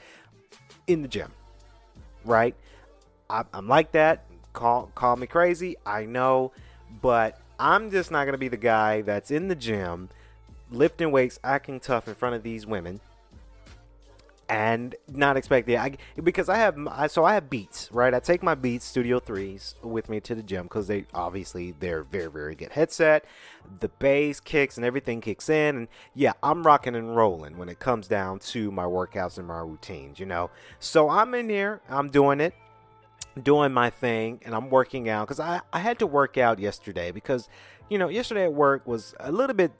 in 0.87 1.03
the 1.03 1.07
gym. 1.07 1.31
Right? 2.25 2.55
I, 3.29 3.43
I'm 3.53 3.67
like 3.67 3.91
that. 3.91 4.25
Call 4.53 4.91
call 4.95 5.15
me 5.15 5.27
crazy. 5.27 5.75
I 5.85 6.05
know, 6.05 6.51
but 7.01 7.39
I'm 7.59 7.91
just 7.91 8.11
not 8.11 8.25
gonna 8.25 8.37
be 8.37 8.47
the 8.47 8.57
guy 8.57 9.01
that's 9.01 9.31
in 9.31 9.47
the 9.47 9.55
gym 9.55 10.09
lifting 10.71 11.11
weights, 11.11 11.39
acting 11.43 11.79
tough 11.79 12.07
in 12.07 12.15
front 12.15 12.35
of 12.35 12.43
these 12.43 12.65
women 12.65 13.01
and 14.51 14.95
not 15.07 15.37
expect 15.37 15.69
I 15.69 15.95
because 16.21 16.49
I 16.49 16.57
have 16.57 16.77
I, 16.85 17.07
so 17.07 17.23
I 17.23 17.35
have 17.35 17.49
Beats 17.49 17.89
right. 17.93 18.13
I 18.13 18.19
take 18.19 18.43
my 18.43 18.53
Beats 18.53 18.83
Studio 18.83 19.21
threes 19.21 19.75
with 19.81 20.09
me 20.09 20.19
to 20.19 20.35
the 20.35 20.43
gym 20.43 20.63
because 20.63 20.87
they 20.87 21.05
obviously 21.13 21.73
they're 21.79 22.03
very 22.03 22.29
very 22.29 22.55
good 22.55 22.73
headset. 22.73 23.23
The 23.79 23.87
bass 23.87 24.41
kicks 24.41 24.75
and 24.75 24.85
everything 24.85 25.21
kicks 25.21 25.49
in, 25.49 25.77
and 25.77 25.87
yeah, 26.13 26.33
I'm 26.43 26.63
rocking 26.63 26.95
and 26.95 27.15
rolling 27.15 27.57
when 27.57 27.69
it 27.69 27.79
comes 27.79 28.09
down 28.09 28.39
to 28.39 28.71
my 28.71 28.83
workouts 28.83 29.37
and 29.37 29.47
my 29.47 29.59
routines. 29.59 30.19
You 30.19 30.25
know, 30.25 30.49
so 30.81 31.09
I'm 31.09 31.33
in 31.33 31.47
here, 31.47 31.79
I'm 31.87 32.09
doing 32.09 32.41
it, 32.41 32.53
doing 33.41 33.71
my 33.71 33.89
thing, 33.89 34.39
and 34.45 34.55
I'm 34.55 34.69
working 34.69 35.09
out 35.09 35.27
because 35.27 35.39
I 35.39 35.61
I 35.71 35.79
had 35.79 35.99
to 35.99 36.07
work 36.07 36.37
out 36.37 36.59
yesterday 36.59 37.11
because 37.11 37.49
you 37.89 37.97
know 37.97 38.09
yesterday 38.09 38.43
at 38.45 38.53
work 38.53 38.87
was 38.87 39.13
a 39.19 39.31
little 39.31 39.55
bit. 39.55 39.71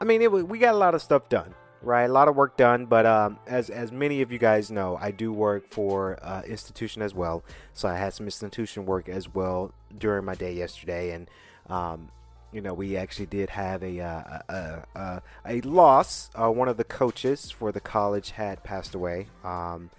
I 0.00 0.04
mean, 0.04 0.22
it, 0.22 0.30
we 0.30 0.58
got 0.58 0.74
a 0.74 0.78
lot 0.78 0.94
of 0.94 1.02
stuff 1.02 1.28
done 1.28 1.54
right? 1.82 2.04
A 2.04 2.12
lot 2.12 2.28
of 2.28 2.36
work 2.36 2.56
done, 2.56 2.86
but 2.86 3.06
um, 3.06 3.38
as 3.46 3.70
as 3.70 3.92
many 3.92 4.22
of 4.22 4.32
you 4.32 4.38
guys 4.38 4.70
know, 4.70 4.98
I 5.00 5.10
do 5.10 5.32
work 5.32 5.68
for 5.68 6.18
uh, 6.22 6.42
institution 6.46 7.00
as 7.00 7.14
well. 7.14 7.44
So 7.72 7.88
I 7.88 7.96
had 7.96 8.12
some 8.12 8.26
institution 8.26 8.86
work 8.86 9.08
as 9.08 9.32
well 9.32 9.72
during 9.96 10.24
my 10.24 10.34
day 10.34 10.52
yesterday, 10.52 11.12
and 11.12 11.30
um, 11.68 12.10
you 12.52 12.60
know 12.60 12.74
we 12.74 12.96
actually 12.96 13.26
did 13.26 13.50
have 13.50 13.82
a 13.82 14.00
uh, 14.00 14.40
a, 14.48 14.82
a, 14.94 15.22
a, 15.46 15.60
loss. 15.62 16.30
Uh, 16.34 16.50
one 16.50 16.68
of 16.68 16.76
the 16.76 16.84
coaches 16.84 17.50
for 17.50 17.72
the 17.72 17.80
college 17.80 18.30
had 18.32 18.62
passed 18.64 18.94
away. 18.94 19.28
Um, 19.44 19.90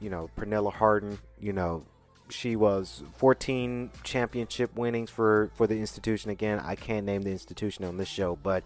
you 0.00 0.10
know, 0.10 0.30
Pernilla 0.38 0.72
Harden. 0.72 1.18
You 1.40 1.52
know. 1.52 1.84
She 2.28 2.56
was 2.56 3.02
14 3.16 3.90
championship 4.02 4.76
winnings 4.76 5.10
for, 5.10 5.50
for 5.54 5.66
the 5.66 5.78
institution. 5.78 6.30
Again, 6.30 6.58
I 6.58 6.74
can't 6.74 7.06
name 7.06 7.22
the 7.22 7.30
institution 7.30 7.84
on 7.84 7.96
this 7.96 8.08
show, 8.08 8.36
but 8.42 8.64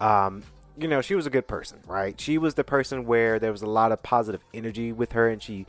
um, 0.00 0.42
you 0.78 0.88
know, 0.88 1.00
she 1.00 1.14
was 1.14 1.26
a 1.26 1.30
good 1.30 1.46
person, 1.46 1.78
right? 1.86 2.20
She 2.20 2.38
was 2.38 2.54
the 2.54 2.64
person 2.64 3.06
where 3.06 3.38
there 3.38 3.52
was 3.52 3.62
a 3.62 3.66
lot 3.66 3.92
of 3.92 4.02
positive 4.02 4.42
energy 4.52 4.92
with 4.92 5.12
her, 5.12 5.28
and 5.28 5.42
she, 5.42 5.66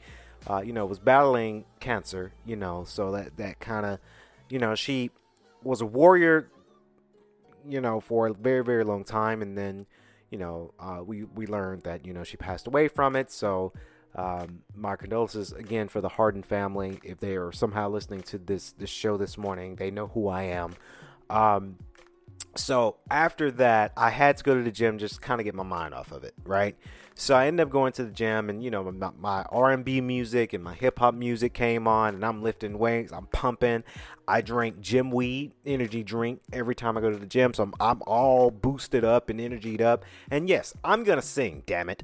uh, 0.49 0.61
you 0.61 0.73
know, 0.73 0.85
was 0.85 0.99
battling 0.99 1.65
cancer, 1.79 2.33
you 2.45 2.55
know, 2.55 2.83
so 2.85 3.11
that 3.11 3.37
that 3.37 3.59
kind 3.59 3.85
of, 3.85 3.99
you 4.49 4.59
know, 4.59 4.75
she 4.75 5.11
was 5.63 5.81
a 5.81 5.85
warrior, 5.85 6.49
you 7.67 7.79
know, 7.79 7.99
for 7.99 8.27
a 8.27 8.33
very 8.33 8.63
very 8.63 8.83
long 8.83 9.03
time, 9.03 9.41
and 9.41 9.57
then, 9.57 9.85
you 10.29 10.37
know, 10.37 10.73
uh, 10.79 11.01
we 11.05 11.23
we 11.23 11.47
learned 11.47 11.83
that 11.83 12.05
you 12.05 12.13
know 12.13 12.23
she 12.23 12.37
passed 12.37 12.67
away 12.67 12.87
from 12.87 13.15
it, 13.15 13.31
so. 13.31 13.71
Um, 14.17 14.63
my 14.75 14.95
condolences 14.95 15.51
again 15.53 15.87
for 15.87 16.01
the 16.01 16.09
Harden 16.09 16.43
family. 16.43 16.99
If 17.03 17.19
they 17.19 17.35
are 17.35 17.51
somehow 17.51 17.89
listening 17.89 18.21
to 18.23 18.37
this 18.37 18.71
this 18.71 18.89
show 18.89 19.15
this 19.17 19.37
morning, 19.37 19.75
they 19.75 19.91
know 19.91 20.07
who 20.07 20.27
I 20.27 20.43
am. 20.43 20.73
Um, 21.29 21.77
So 22.55 22.97
after 23.11 23.51
that, 23.51 23.91
I 23.95 24.09
had 24.09 24.37
to 24.37 24.43
go 24.43 24.55
to 24.55 24.63
the 24.63 24.71
gym 24.71 24.97
just 24.97 25.21
kind 25.21 25.39
of 25.39 25.45
get 25.45 25.53
my 25.53 25.63
mind 25.63 25.93
off 25.93 26.11
of 26.11 26.23
it, 26.23 26.33
right? 26.43 26.75
So 27.13 27.35
I 27.35 27.45
ended 27.47 27.65
up 27.67 27.71
going 27.71 27.93
to 27.93 28.03
the 28.03 28.11
gym, 28.11 28.49
and 28.49 28.63
you 28.63 28.71
know, 28.71 28.91
my, 28.91 29.11
my 29.19 29.43
R&B 29.51 30.01
music 30.01 30.53
and 30.53 30.63
my 30.63 30.73
hip 30.73 30.97
hop 30.99 31.13
music 31.13 31.53
came 31.53 31.87
on, 31.87 32.15
and 32.15 32.25
I'm 32.25 32.41
lifting 32.41 32.79
weights, 32.79 33.11
I'm 33.11 33.27
pumping. 33.27 33.83
I 34.27 34.41
drink 34.41 34.79
gym 34.81 35.11
weed, 35.11 35.53
energy 35.65 36.03
drink 36.03 36.41
every 36.51 36.73
time 36.75 36.97
I 36.97 37.01
go 37.01 37.11
to 37.11 37.17
the 37.17 37.27
gym, 37.27 37.53
so 37.53 37.63
I'm, 37.63 37.73
I'm 37.79 38.01
all 38.07 38.49
boosted 38.49 39.03
up 39.05 39.29
and 39.29 39.39
energied 39.39 39.81
up. 39.81 40.03
And 40.31 40.49
yes, 40.49 40.73
I'm 40.83 41.03
gonna 41.03 41.21
sing. 41.21 41.61
Damn 41.67 41.89
it, 41.89 42.03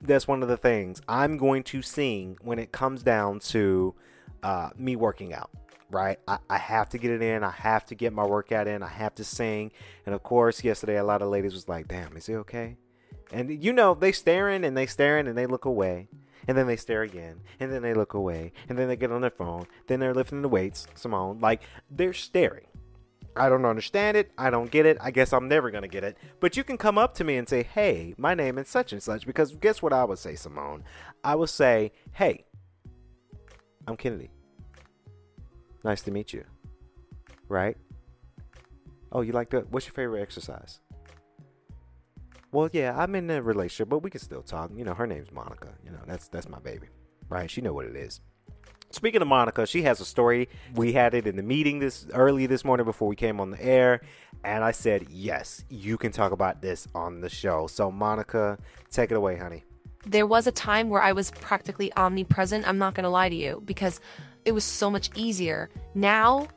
that's 0.00 0.28
one 0.28 0.42
of 0.42 0.48
the 0.48 0.56
things 0.56 1.00
I'm 1.08 1.36
going 1.36 1.62
to 1.64 1.82
sing 1.82 2.38
when 2.42 2.58
it 2.58 2.72
comes 2.72 3.02
down 3.02 3.40
to 3.40 3.94
uh, 4.42 4.70
me 4.76 4.96
working 4.96 5.32
out 5.32 5.50
right? 5.90 6.18
I, 6.28 6.38
I 6.50 6.58
have 6.58 6.90
to 6.90 6.98
get 6.98 7.10
it 7.10 7.22
in. 7.22 7.42
I 7.42 7.50
have 7.50 7.86
to 7.86 7.94
get 7.94 8.12
my 8.12 8.24
workout 8.24 8.68
in. 8.68 8.82
I 8.82 8.88
have 8.88 9.14
to 9.16 9.24
sing. 9.24 9.72
And 10.06 10.14
of 10.14 10.22
course, 10.22 10.62
yesterday 10.62 10.98
a 10.98 11.04
lot 11.04 11.22
of 11.22 11.28
ladies 11.28 11.54
was 11.54 11.68
like, 11.68 11.88
"Damn, 11.88 12.16
is 12.16 12.26
he 12.26 12.34
okay?" 12.36 12.76
And 13.32 13.62
you 13.62 13.72
know, 13.72 13.94
they 13.94 14.12
staring 14.12 14.64
and 14.64 14.76
they 14.76 14.86
staring 14.86 15.26
and 15.26 15.36
they 15.36 15.46
look 15.46 15.64
away. 15.64 16.08
And 16.46 16.56
then 16.56 16.66
they 16.66 16.76
stare 16.76 17.02
again. 17.02 17.40
And 17.60 17.70
then 17.70 17.82
they 17.82 17.92
look 17.92 18.14
away. 18.14 18.52
And 18.68 18.78
then 18.78 18.88
they 18.88 18.96
get 18.96 19.12
on 19.12 19.20
their 19.20 19.28
phone. 19.28 19.66
Then 19.86 20.00
they're 20.00 20.14
lifting 20.14 20.40
the 20.40 20.48
weights, 20.48 20.86
Simone. 20.94 21.40
Like 21.40 21.62
they're 21.90 22.14
staring. 22.14 22.66
I 23.38 23.48
don't 23.48 23.64
understand 23.64 24.16
it. 24.16 24.30
I 24.36 24.50
don't 24.50 24.70
get 24.70 24.86
it. 24.86 24.98
I 25.00 25.10
guess 25.10 25.32
I'm 25.32 25.48
never 25.48 25.70
going 25.70 25.82
to 25.82 25.88
get 25.88 26.04
it. 26.04 26.16
But 26.40 26.56
you 26.56 26.64
can 26.64 26.76
come 26.76 26.98
up 26.98 27.14
to 27.14 27.24
me 27.24 27.36
and 27.36 27.48
say, 27.48 27.62
hey, 27.62 28.14
my 28.18 28.34
name 28.34 28.58
is 28.58 28.68
such 28.68 28.92
and 28.92 29.02
such. 29.02 29.26
Because 29.26 29.54
guess 29.54 29.80
what 29.80 29.92
I 29.92 30.04
would 30.04 30.18
say, 30.18 30.34
Simone? 30.34 30.84
I 31.22 31.34
would 31.34 31.50
say, 31.50 31.92
hey, 32.12 32.44
I'm 33.86 33.96
Kennedy. 33.96 34.30
Nice 35.84 36.02
to 36.02 36.10
meet 36.10 36.32
you. 36.32 36.44
Right? 37.48 37.76
Oh, 39.12 39.22
you 39.22 39.32
like 39.32 39.50
that? 39.50 39.70
What's 39.70 39.86
your 39.86 39.94
favorite 39.94 40.20
exercise? 40.20 40.80
Well, 42.50 42.68
yeah, 42.72 42.94
I'm 42.96 43.14
in 43.14 43.30
a 43.30 43.42
relationship, 43.42 43.88
but 43.88 44.02
we 44.02 44.10
can 44.10 44.20
still 44.20 44.42
talk. 44.42 44.70
You 44.74 44.84
know, 44.84 44.94
her 44.94 45.06
name's 45.06 45.32
Monica. 45.32 45.68
You 45.84 45.90
know, 45.90 46.00
that's 46.06 46.28
that's 46.28 46.48
my 46.48 46.58
baby, 46.58 46.88
right? 47.28 47.50
She 47.50 47.60
know 47.60 47.72
what 47.72 47.86
it 47.86 47.96
is. 47.96 48.20
Speaking 48.90 49.20
of 49.20 49.28
Monica, 49.28 49.66
she 49.66 49.82
has 49.82 50.00
a 50.00 50.04
story. 50.04 50.48
We 50.74 50.92
had 50.92 51.12
it 51.12 51.26
in 51.26 51.36
the 51.36 51.42
meeting 51.42 51.78
this 51.78 52.06
early 52.14 52.46
this 52.46 52.64
morning 52.64 52.86
before 52.86 53.06
we 53.06 53.16
came 53.16 53.38
on 53.38 53.50
the 53.50 53.62
air, 53.62 54.00
and 54.44 54.64
I 54.64 54.70
said, 54.70 55.08
"Yes, 55.10 55.62
you 55.68 55.98
can 55.98 56.10
talk 56.10 56.32
about 56.32 56.62
this 56.62 56.88
on 56.94 57.20
the 57.20 57.28
show." 57.28 57.66
So, 57.66 57.90
Monica, 57.90 58.58
take 58.90 59.10
it 59.10 59.16
away, 59.16 59.36
honey. 59.36 59.64
There 60.06 60.26
was 60.26 60.46
a 60.46 60.52
time 60.52 60.88
where 60.88 61.02
I 61.02 61.12
was 61.12 61.30
practically 61.32 61.92
omnipresent. 61.96 62.66
I'm 62.66 62.78
not 62.78 62.94
going 62.94 63.04
to 63.04 63.10
lie 63.10 63.28
to 63.28 63.34
you 63.34 63.62
because 63.66 64.00
it 64.46 64.52
was 64.52 64.64
so 64.64 64.90
much 64.90 65.10
easier. 65.14 65.68
Now, 65.94 66.48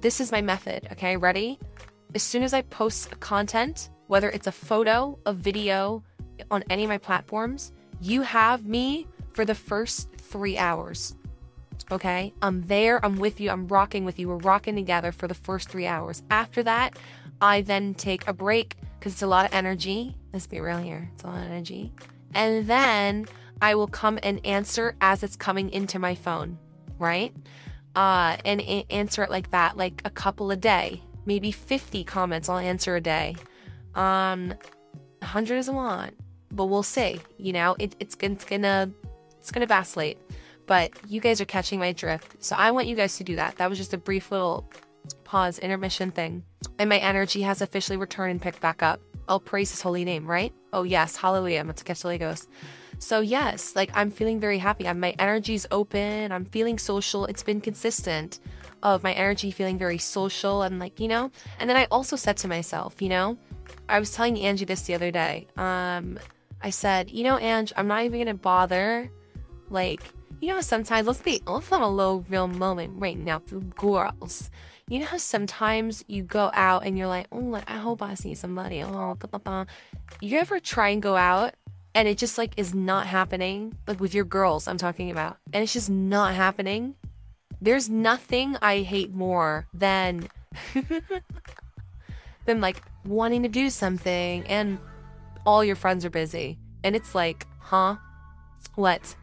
this 0.00 0.20
is 0.20 0.30
my 0.30 0.42
method, 0.42 0.86
okay? 0.92 1.16
Ready? 1.16 1.58
As 2.14 2.22
soon 2.22 2.44
as 2.44 2.54
I 2.54 2.62
post 2.62 3.18
content, 3.18 3.90
whether 4.06 4.30
it's 4.30 4.46
a 4.46 4.52
photo, 4.52 5.18
a 5.26 5.32
video 5.32 6.04
on 6.52 6.62
any 6.70 6.84
of 6.84 6.88
my 6.88 6.98
platforms, 6.98 7.72
you 8.00 8.22
have 8.22 8.64
me 8.64 9.08
for 9.32 9.44
the 9.44 9.54
first 9.56 10.08
three 10.18 10.56
hours. 10.56 11.16
Okay? 11.90 12.32
I'm 12.42 12.62
there, 12.62 13.04
I'm 13.04 13.16
with 13.16 13.40
you, 13.40 13.50
I'm 13.50 13.68
rocking 13.68 14.04
with 14.04 14.18
you, 14.18 14.28
we're 14.28 14.36
rocking 14.36 14.74
together 14.74 15.12
for 15.12 15.28
the 15.28 15.34
first 15.34 15.68
three 15.68 15.86
hours. 15.86 16.22
After 16.30 16.62
that, 16.62 16.98
I 17.40 17.62
then 17.62 17.94
take 17.94 18.26
a 18.26 18.32
break 18.32 18.76
because 18.98 19.12
it's 19.12 19.22
a 19.22 19.26
lot 19.26 19.46
of 19.46 19.54
energy. 19.54 20.16
Let's 20.32 20.46
be 20.46 20.60
real 20.60 20.78
here, 20.78 21.10
it's 21.14 21.24
a 21.24 21.26
lot 21.26 21.44
of 21.44 21.50
energy. 21.50 21.92
And 22.34 22.66
then 22.66 23.26
I 23.60 23.74
will 23.74 23.86
come 23.86 24.18
and 24.22 24.44
answer 24.44 24.96
as 25.00 25.22
it's 25.22 25.36
coming 25.36 25.70
into 25.70 25.98
my 25.98 26.14
phone, 26.14 26.58
right? 26.98 27.34
Uh, 27.94 28.36
and 28.44 28.60
a- 28.60 28.86
answer 28.90 29.22
it 29.22 29.30
like 29.30 29.50
that, 29.52 29.76
like 29.76 30.02
a 30.04 30.10
couple 30.10 30.50
a 30.50 30.56
day, 30.56 31.02
maybe 31.26 31.52
50 31.52 32.04
comments 32.04 32.48
I'll 32.48 32.58
answer 32.58 32.96
a 32.96 33.00
day. 33.00 33.36
Um, 33.94 34.54
100 35.20 35.56
is 35.56 35.68
a 35.68 35.72
lot, 35.72 36.12
but 36.50 36.66
we'll 36.66 36.82
see. 36.82 37.20
You 37.38 37.52
know, 37.52 37.76
it, 37.78 37.94
it's, 38.00 38.16
it's 38.20 38.44
gonna 38.44 38.90
it's 39.38 39.50
gonna 39.50 39.66
vacillate. 39.66 40.18
But 40.66 40.92
you 41.08 41.20
guys 41.20 41.40
are 41.40 41.46
catching 41.46 41.78
my 41.78 41.92
drift, 41.92 42.42
so 42.42 42.56
I 42.56 42.70
want 42.70 42.86
you 42.86 42.96
guys 42.96 43.16
to 43.18 43.24
do 43.24 43.36
that. 43.36 43.56
That 43.56 43.68
was 43.68 43.78
just 43.78 43.94
a 43.94 43.98
brief 43.98 44.30
little 44.30 44.70
pause 45.24 45.58
intermission 45.58 46.10
thing, 46.10 46.42
and 46.78 46.88
my 46.88 46.98
energy 46.98 47.42
has 47.42 47.60
officially 47.60 47.98
returned 47.98 48.30
and 48.30 48.42
picked 48.42 48.60
back 48.60 48.82
up. 48.82 49.00
I'll 49.28 49.40
praise 49.40 49.70
His 49.70 49.82
holy 49.82 50.04
name, 50.04 50.26
right? 50.26 50.52
Oh 50.72 50.82
yes, 50.82 51.16
Hallelujah! 51.16 51.60
I'm 51.60 51.72
to 51.72 51.84
catch 51.84 52.02
the 52.02 52.08
Legos. 52.08 52.46
So 52.98 53.20
yes, 53.20 53.74
like 53.76 53.90
I'm 53.94 54.10
feeling 54.10 54.40
very 54.40 54.58
happy. 54.58 54.86
I'm, 54.88 55.00
my 55.00 55.14
energy's 55.18 55.66
open. 55.70 56.32
I'm 56.32 56.44
feeling 56.46 56.78
social. 56.78 57.26
It's 57.26 57.42
been 57.42 57.60
consistent 57.60 58.40
of 58.82 59.02
my 59.02 59.12
energy 59.12 59.50
feeling 59.50 59.78
very 59.78 59.98
social 59.98 60.62
and 60.62 60.78
like 60.78 61.00
you 61.00 61.08
know. 61.08 61.30
And 61.58 61.68
then 61.68 61.76
I 61.76 61.86
also 61.90 62.16
said 62.16 62.36
to 62.38 62.48
myself, 62.48 63.02
you 63.02 63.08
know, 63.08 63.36
I 63.88 63.98
was 63.98 64.12
telling 64.12 64.38
Angie 64.38 64.64
this 64.64 64.82
the 64.82 64.94
other 64.94 65.10
day. 65.10 65.46
Um, 65.56 66.18
I 66.62 66.70
said, 66.70 67.10
you 67.10 67.24
know, 67.24 67.38
Ange, 67.38 67.72
I'm 67.76 67.86
not 67.86 68.04
even 68.04 68.20
gonna 68.20 68.34
bother. 68.34 69.10
Like, 69.70 70.02
you 70.44 70.52
know, 70.52 70.60
sometimes 70.60 71.06
let's 71.06 71.22
be 71.22 71.40
let's 71.46 71.70
have 71.70 71.80
a 71.80 71.88
little 71.88 72.22
real 72.28 72.46
moment 72.46 72.92
right 72.98 73.16
now 73.18 73.38
for 73.38 73.60
girls. 73.60 74.50
You 74.90 74.98
know 74.98 75.06
how 75.06 75.16
sometimes 75.16 76.04
you 76.06 76.22
go 76.22 76.50
out 76.52 76.84
and 76.84 76.98
you're 76.98 77.06
like, 77.06 77.28
oh, 77.32 77.38
like, 77.38 77.64
I 77.66 77.78
hope 77.78 78.02
I 78.02 78.12
see 78.12 78.34
somebody. 78.34 78.82
Oh, 78.82 79.14
blah, 79.14 79.30
blah, 79.30 79.38
blah. 79.38 79.64
You 80.20 80.38
ever 80.38 80.60
try 80.60 80.90
and 80.90 81.00
go 81.00 81.16
out 81.16 81.54
and 81.94 82.06
it 82.06 82.18
just 82.18 82.36
like 82.36 82.52
is 82.58 82.74
not 82.74 83.06
happening? 83.06 83.74
Like 83.86 84.00
with 84.00 84.12
your 84.12 84.26
girls, 84.26 84.68
I'm 84.68 84.76
talking 84.76 85.10
about, 85.10 85.38
and 85.54 85.62
it's 85.62 85.72
just 85.72 85.88
not 85.88 86.34
happening. 86.34 86.94
There's 87.62 87.88
nothing 87.88 88.58
I 88.60 88.82
hate 88.82 89.14
more 89.14 89.66
than 89.72 90.28
than 92.44 92.60
like 92.60 92.82
wanting 93.06 93.44
to 93.44 93.48
do 93.48 93.70
something 93.70 94.46
and 94.46 94.78
all 95.46 95.64
your 95.64 95.76
friends 95.76 96.04
are 96.04 96.10
busy. 96.10 96.58
And 96.82 96.94
it's 96.94 97.14
like, 97.14 97.46
huh? 97.60 97.96
What? 98.74 99.16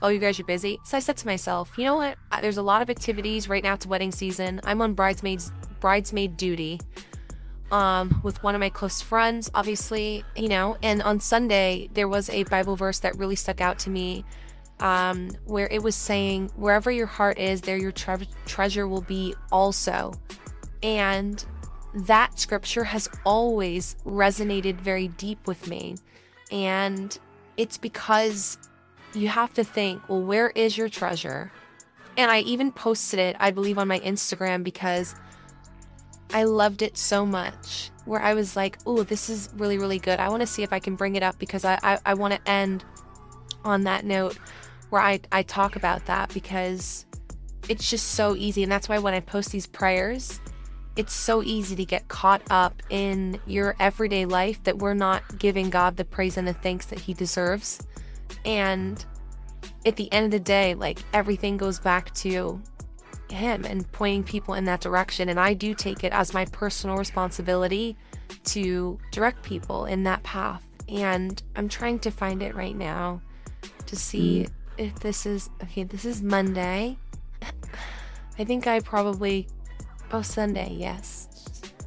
Oh, 0.00 0.08
you 0.08 0.18
guys 0.20 0.38
are 0.38 0.44
busy? 0.44 0.78
So 0.84 0.96
I 0.96 1.00
said 1.00 1.16
to 1.18 1.26
myself, 1.26 1.72
you 1.76 1.84
know 1.84 1.96
what? 1.96 2.16
There's 2.40 2.58
a 2.58 2.62
lot 2.62 2.82
of 2.82 2.90
activities 2.90 3.48
right 3.48 3.64
now. 3.64 3.74
It's 3.74 3.86
wedding 3.86 4.12
season. 4.12 4.60
I'm 4.64 4.80
on 4.80 4.94
bridesmaids 4.94 5.50
bridesmaid 5.80 6.36
duty. 6.36 6.80
Um, 7.70 8.20
with 8.22 8.42
one 8.42 8.54
of 8.54 8.60
my 8.60 8.70
close 8.70 9.02
friends, 9.02 9.50
obviously, 9.54 10.24
you 10.34 10.48
know, 10.48 10.76
and 10.82 11.02
on 11.02 11.20
Sunday 11.20 11.90
there 11.92 12.08
was 12.08 12.30
a 12.30 12.44
Bible 12.44 12.76
verse 12.76 13.00
that 13.00 13.16
really 13.18 13.36
stuck 13.36 13.60
out 13.60 13.78
to 13.80 13.90
me. 13.90 14.24
Um, 14.80 15.30
where 15.44 15.66
it 15.66 15.82
was 15.82 15.96
saying, 15.96 16.52
wherever 16.54 16.92
your 16.92 17.06
heart 17.06 17.36
is, 17.36 17.60
there 17.62 17.76
your 17.76 17.90
tre- 17.90 18.28
treasure 18.46 18.86
will 18.86 19.00
be 19.02 19.34
also. 19.50 20.12
And 20.84 21.44
that 21.92 22.38
scripture 22.38 22.84
has 22.84 23.08
always 23.24 23.96
resonated 24.06 24.76
very 24.76 25.08
deep 25.08 25.48
with 25.48 25.66
me. 25.66 25.96
And 26.52 27.18
it's 27.56 27.76
because 27.76 28.56
you 29.14 29.28
have 29.28 29.52
to 29.54 29.64
think, 29.64 30.08
well, 30.08 30.22
where 30.22 30.50
is 30.50 30.76
your 30.76 30.88
treasure? 30.88 31.52
And 32.16 32.30
I 32.30 32.40
even 32.40 32.72
posted 32.72 33.20
it, 33.20 33.36
I 33.38 33.50
believe, 33.50 33.78
on 33.78 33.88
my 33.88 34.00
Instagram 34.00 34.64
because 34.64 35.14
I 36.32 36.44
loved 36.44 36.82
it 36.82 36.96
so 36.96 37.24
much. 37.24 37.90
Where 38.04 38.20
I 38.20 38.34
was 38.34 38.56
like, 38.56 38.78
oh, 38.86 39.02
this 39.02 39.28
is 39.28 39.50
really, 39.56 39.78
really 39.78 39.98
good. 39.98 40.18
I 40.18 40.28
want 40.30 40.40
to 40.40 40.46
see 40.46 40.62
if 40.62 40.72
I 40.72 40.78
can 40.78 40.96
bring 40.96 41.16
it 41.16 41.22
up 41.22 41.38
because 41.38 41.64
I, 41.64 41.78
I, 41.82 41.98
I 42.06 42.14
want 42.14 42.34
to 42.34 42.50
end 42.50 42.84
on 43.64 43.84
that 43.84 44.04
note 44.04 44.38
where 44.88 45.02
I, 45.02 45.20
I 45.30 45.42
talk 45.42 45.76
about 45.76 46.06
that 46.06 46.32
because 46.32 47.04
it's 47.68 47.90
just 47.90 48.12
so 48.12 48.34
easy. 48.34 48.62
And 48.62 48.72
that's 48.72 48.88
why 48.88 48.98
when 48.98 49.14
I 49.14 49.20
post 49.20 49.52
these 49.52 49.66
prayers, 49.66 50.40
it's 50.96 51.12
so 51.12 51.42
easy 51.42 51.76
to 51.76 51.84
get 51.84 52.08
caught 52.08 52.42
up 52.50 52.82
in 52.90 53.40
your 53.46 53.76
everyday 53.78 54.24
life 54.24 54.62
that 54.64 54.78
we're 54.78 54.94
not 54.94 55.38
giving 55.38 55.70
God 55.70 55.96
the 55.96 56.04
praise 56.04 56.36
and 56.36 56.48
the 56.48 56.54
thanks 56.54 56.86
that 56.86 56.98
He 56.98 57.14
deserves. 57.14 57.78
And 58.44 59.04
at 59.86 59.96
the 59.96 60.12
end 60.12 60.26
of 60.26 60.30
the 60.30 60.40
day, 60.40 60.74
like 60.74 61.00
everything 61.12 61.56
goes 61.56 61.78
back 61.78 62.12
to 62.14 62.60
Him 63.30 63.64
and 63.64 63.90
pointing 63.92 64.24
people 64.24 64.54
in 64.54 64.64
that 64.64 64.80
direction. 64.80 65.28
And 65.28 65.38
I 65.38 65.54
do 65.54 65.74
take 65.74 66.04
it 66.04 66.12
as 66.12 66.34
my 66.34 66.44
personal 66.46 66.96
responsibility 66.96 67.96
to 68.44 68.98
direct 69.10 69.42
people 69.42 69.86
in 69.86 70.02
that 70.04 70.22
path. 70.22 70.64
And 70.88 71.42
I'm 71.56 71.68
trying 71.68 71.98
to 72.00 72.10
find 72.10 72.42
it 72.42 72.54
right 72.54 72.76
now 72.76 73.20
to 73.86 73.96
see 73.96 74.44
hmm. 74.44 74.52
if 74.78 74.98
this 75.00 75.26
is 75.26 75.50
okay. 75.62 75.84
This 75.84 76.04
is 76.04 76.22
Monday. 76.22 76.96
I 78.38 78.44
think 78.44 78.66
I 78.66 78.80
probably 78.80 79.48
Oh, 80.10 80.22
Sunday, 80.22 80.74
yes. 80.78 81.28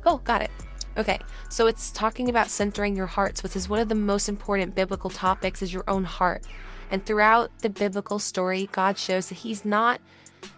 Oh, 0.06 0.18
got 0.18 0.44
it. 0.44 0.52
Okay, 0.98 1.20
so 1.50 1.68
it's 1.68 1.92
talking 1.92 2.30
about 2.30 2.50
centering 2.50 2.96
your 2.96 3.06
hearts, 3.06 3.44
which 3.44 3.56
is 3.56 3.70
one 3.70 3.80
of 3.80 3.88
the 3.88 3.96
most 3.96 4.28
important 4.28 4.76
biblical 4.76 5.10
topics 5.10 5.62
is 5.62 5.74
your 5.74 5.86
own 5.88 6.04
heart. 6.04 6.44
And 6.90 7.06
throughout 7.06 7.60
the 7.60 7.70
biblical 7.70 8.20
story, 8.20 8.68
God 8.74 8.98
shows 8.98 9.30
that 9.30 9.36
He's 9.36 9.64
not 9.64 10.02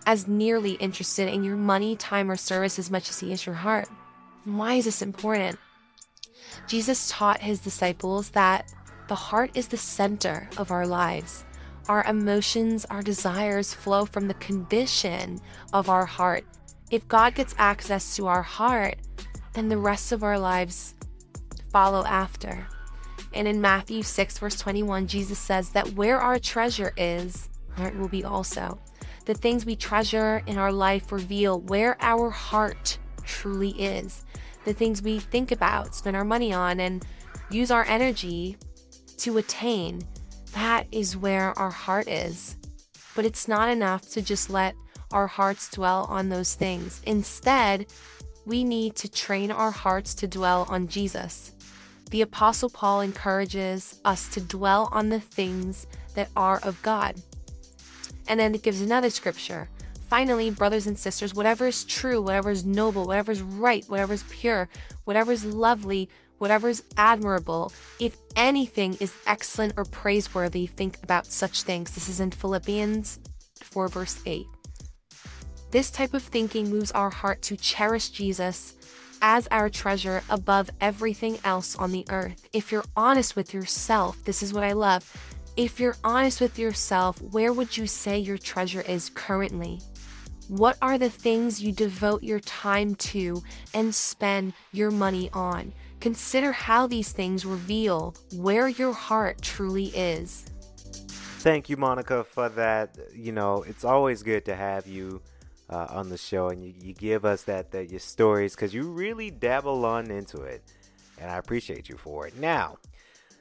as 0.08 0.28
nearly 0.28 0.72
interested 0.74 1.32
in 1.32 1.44
your 1.44 1.56
money, 1.56 1.96
time, 1.96 2.32
or 2.32 2.36
service 2.36 2.80
as 2.80 2.90
much 2.90 3.10
as 3.10 3.20
He 3.20 3.32
is 3.32 3.46
your 3.46 3.56
heart. 3.56 3.88
Why 4.44 4.76
is 4.76 4.86
this 4.86 5.04
important? 5.04 5.60
Jesus 6.68 7.10
taught 7.10 7.42
His 7.42 7.60
disciples 7.60 8.30
that 8.30 8.74
the 9.08 9.16
heart 9.16 9.52
is 9.54 9.68
the 9.68 9.78
center 9.78 10.50
of 10.58 10.72
our 10.72 10.88
lives. 10.88 11.46
Our 11.88 12.04
emotions, 12.06 12.86
our 12.86 13.04
desires 13.04 13.74
flow 13.74 14.06
from 14.06 14.28
the 14.28 14.34
condition 14.36 15.40
of 15.74 15.90
our 15.90 16.06
heart 16.06 16.46
if 16.94 17.08
God 17.08 17.34
gets 17.34 17.56
access 17.58 18.16
to 18.18 18.28
our 18.28 18.44
heart, 18.44 18.98
then 19.54 19.70
the 19.70 19.78
rest 19.78 20.12
of 20.12 20.24
our 20.24 20.40
lives 20.40 20.96
follow 21.72 22.04
after. 22.06 22.68
And 23.34 23.48
in 23.48 23.62
Matthew 23.62 24.04
6, 24.04 24.38
verse 24.38 24.60
21, 24.60 25.08
Jesus 25.08 25.40
says 25.40 25.70
that 25.70 25.94
where 25.94 26.20
our 26.20 26.38
treasure 26.38 26.94
is, 26.98 27.50
there 27.78 27.92
will 27.94 28.08
be 28.08 28.24
also. 28.24 28.80
The 29.26 29.34
things 29.34 29.66
we 29.66 29.76
treasure 29.76 30.44
in 30.48 30.58
our 30.58 30.72
life 30.72 31.12
reveal 31.12 31.62
where 31.62 31.98
our 32.00 32.30
heart 32.30 32.98
truly 33.24 33.72
is. 33.72 34.26
The 34.66 34.74
things 34.74 35.02
we 35.02 35.20
think 35.20 35.52
about, 35.52 35.96
spend 35.96 36.16
our 36.16 36.26
money 36.26 36.54
on, 36.54 36.80
and 36.80 37.06
use 37.50 37.72
our 37.72 37.86
energy 37.86 38.58
to 39.18 39.38
attain, 39.38 40.02
that 40.54 40.88
is 40.92 41.18
where 41.18 41.58
our 41.58 41.72
heart 41.72 42.08
is. 42.08 42.58
But 43.16 43.26
it's 43.26 43.48
not 43.48 43.70
enough 43.70 44.10
to 44.12 44.22
just 44.22 44.50
let 44.50 44.76
our 45.12 45.28
hearts 45.28 45.70
dwell 45.70 46.06
on 46.10 46.30
those 46.30 46.56
things. 46.56 47.02
Instead, 47.06 47.88
we 48.46 48.64
need 48.64 48.96
to 48.98 49.10
train 49.10 49.52
our 49.52 49.72
hearts 49.72 50.14
to 50.16 50.28
dwell 50.28 50.66
on 50.70 50.88
Jesus. 50.88 51.52
The 52.12 52.22
Apostle 52.22 52.70
Paul 52.70 53.02
encourages 53.02 54.00
us 54.06 54.28
to 54.30 54.42
dwell 54.42 54.90
on 54.92 55.10
the 55.10 55.20
things 55.20 55.88
that 56.16 56.30
are 56.36 56.60
of 56.64 56.82
God. 56.82 57.16
And 58.28 58.40
then 58.40 58.54
it 58.54 58.64
gives 58.64 58.82
another 58.82 59.10
scripture. 59.10 59.70
Finally, 60.10 60.52
brothers 60.52 60.86
and 60.86 60.98
sisters, 60.98 61.34
whatever 61.34 61.68
is 61.68 61.84
true, 61.84 62.22
whatever 62.22 62.52
is 62.52 62.66
noble, 62.66 63.06
whatever 63.06 63.32
is 63.32 63.42
right, 63.42 63.84
whatever 63.88 64.14
is 64.14 64.24
pure, 64.30 64.70
whatever 65.06 65.32
is 65.32 65.44
lovely, 65.44 66.08
whatever 66.38 66.70
is 66.70 66.84
admirable, 66.98 67.72
if 68.00 68.18
anything 68.36 68.96
is 69.00 69.14
excellent 69.26 69.74
or 69.76 69.86
praiseworthy, 69.86 70.68
think 70.68 71.00
about 71.02 71.26
such 71.26 71.64
things. 71.64 71.92
This 71.92 72.10
is 72.10 72.20
in 72.20 72.32
Philippians 72.32 73.20
4, 73.62 73.88
verse 73.88 74.22
8. 74.26 74.46
This 75.74 75.90
type 75.90 76.14
of 76.14 76.22
thinking 76.22 76.70
moves 76.70 76.92
our 76.92 77.10
heart 77.10 77.42
to 77.42 77.58
cherish 77.58 78.10
Jesus 78.10 78.76
as 79.24 79.48
our 79.50 79.70
treasure 79.70 80.22
above 80.30 80.70
everything 80.80 81.40
else 81.44 81.76
on 81.76 81.92
the 81.92 82.06
earth. 82.12 82.48
If 82.54 82.72
you're 82.72 82.86
honest 82.96 83.36
with 83.36 83.56
yourself, 83.56 84.24
this 84.24 84.44
is 84.44 84.54
what 84.54 84.64
I 84.64 84.74
love. 84.74 85.12
If 85.58 85.80
you're 85.80 85.96
honest 86.04 86.42
with 86.42 86.60
yourself, 86.60 87.20
where 87.24 87.52
would 87.52 87.76
you 87.76 87.88
say 87.88 88.20
your 88.20 88.38
treasure 88.38 88.82
is 88.82 89.10
currently? 89.10 89.82
What 90.48 90.78
are 90.80 91.00
the 91.00 91.10
things 91.10 91.64
you 91.64 91.72
devote 91.72 92.22
your 92.22 92.42
time 92.42 92.94
to 93.10 93.42
and 93.74 93.96
spend 93.96 94.54
your 94.74 94.92
money 94.92 95.32
on? 95.34 95.74
Consider 96.00 96.52
how 96.52 96.86
these 96.86 97.12
things 97.12 97.48
reveal 97.48 98.14
where 98.36 98.68
your 98.68 98.94
heart 98.94 99.42
truly 99.42 99.86
is. 99.86 100.46
Thank 101.40 101.68
you, 101.68 101.78
Monica, 101.78 102.24
for 102.24 102.48
that. 102.50 102.96
You 103.12 103.32
know, 103.32 103.64
it's 103.64 103.84
always 103.84 104.22
good 104.22 104.46
to 104.46 104.56
have 104.56 104.86
you 104.86 105.20
uh, 105.74 105.88
on 105.90 106.10
the 106.10 106.18
show, 106.18 106.50
and 106.50 106.64
you, 106.64 106.74
you 106.80 106.94
give 106.94 107.26
us 107.26 107.44
that, 107.44 107.72
that 107.72 107.90
your 107.90 108.00
stories 108.00 108.56
because 108.56 108.74
you 108.74 108.84
really 108.84 109.32
dabble 109.32 109.86
on 109.86 110.12
into 110.12 110.42
it, 110.44 110.62
and 111.20 111.32
I 111.32 111.38
appreciate 111.38 111.90
you 111.90 111.98
for 111.98 112.28
it. 112.28 112.38
Now, 112.38 112.78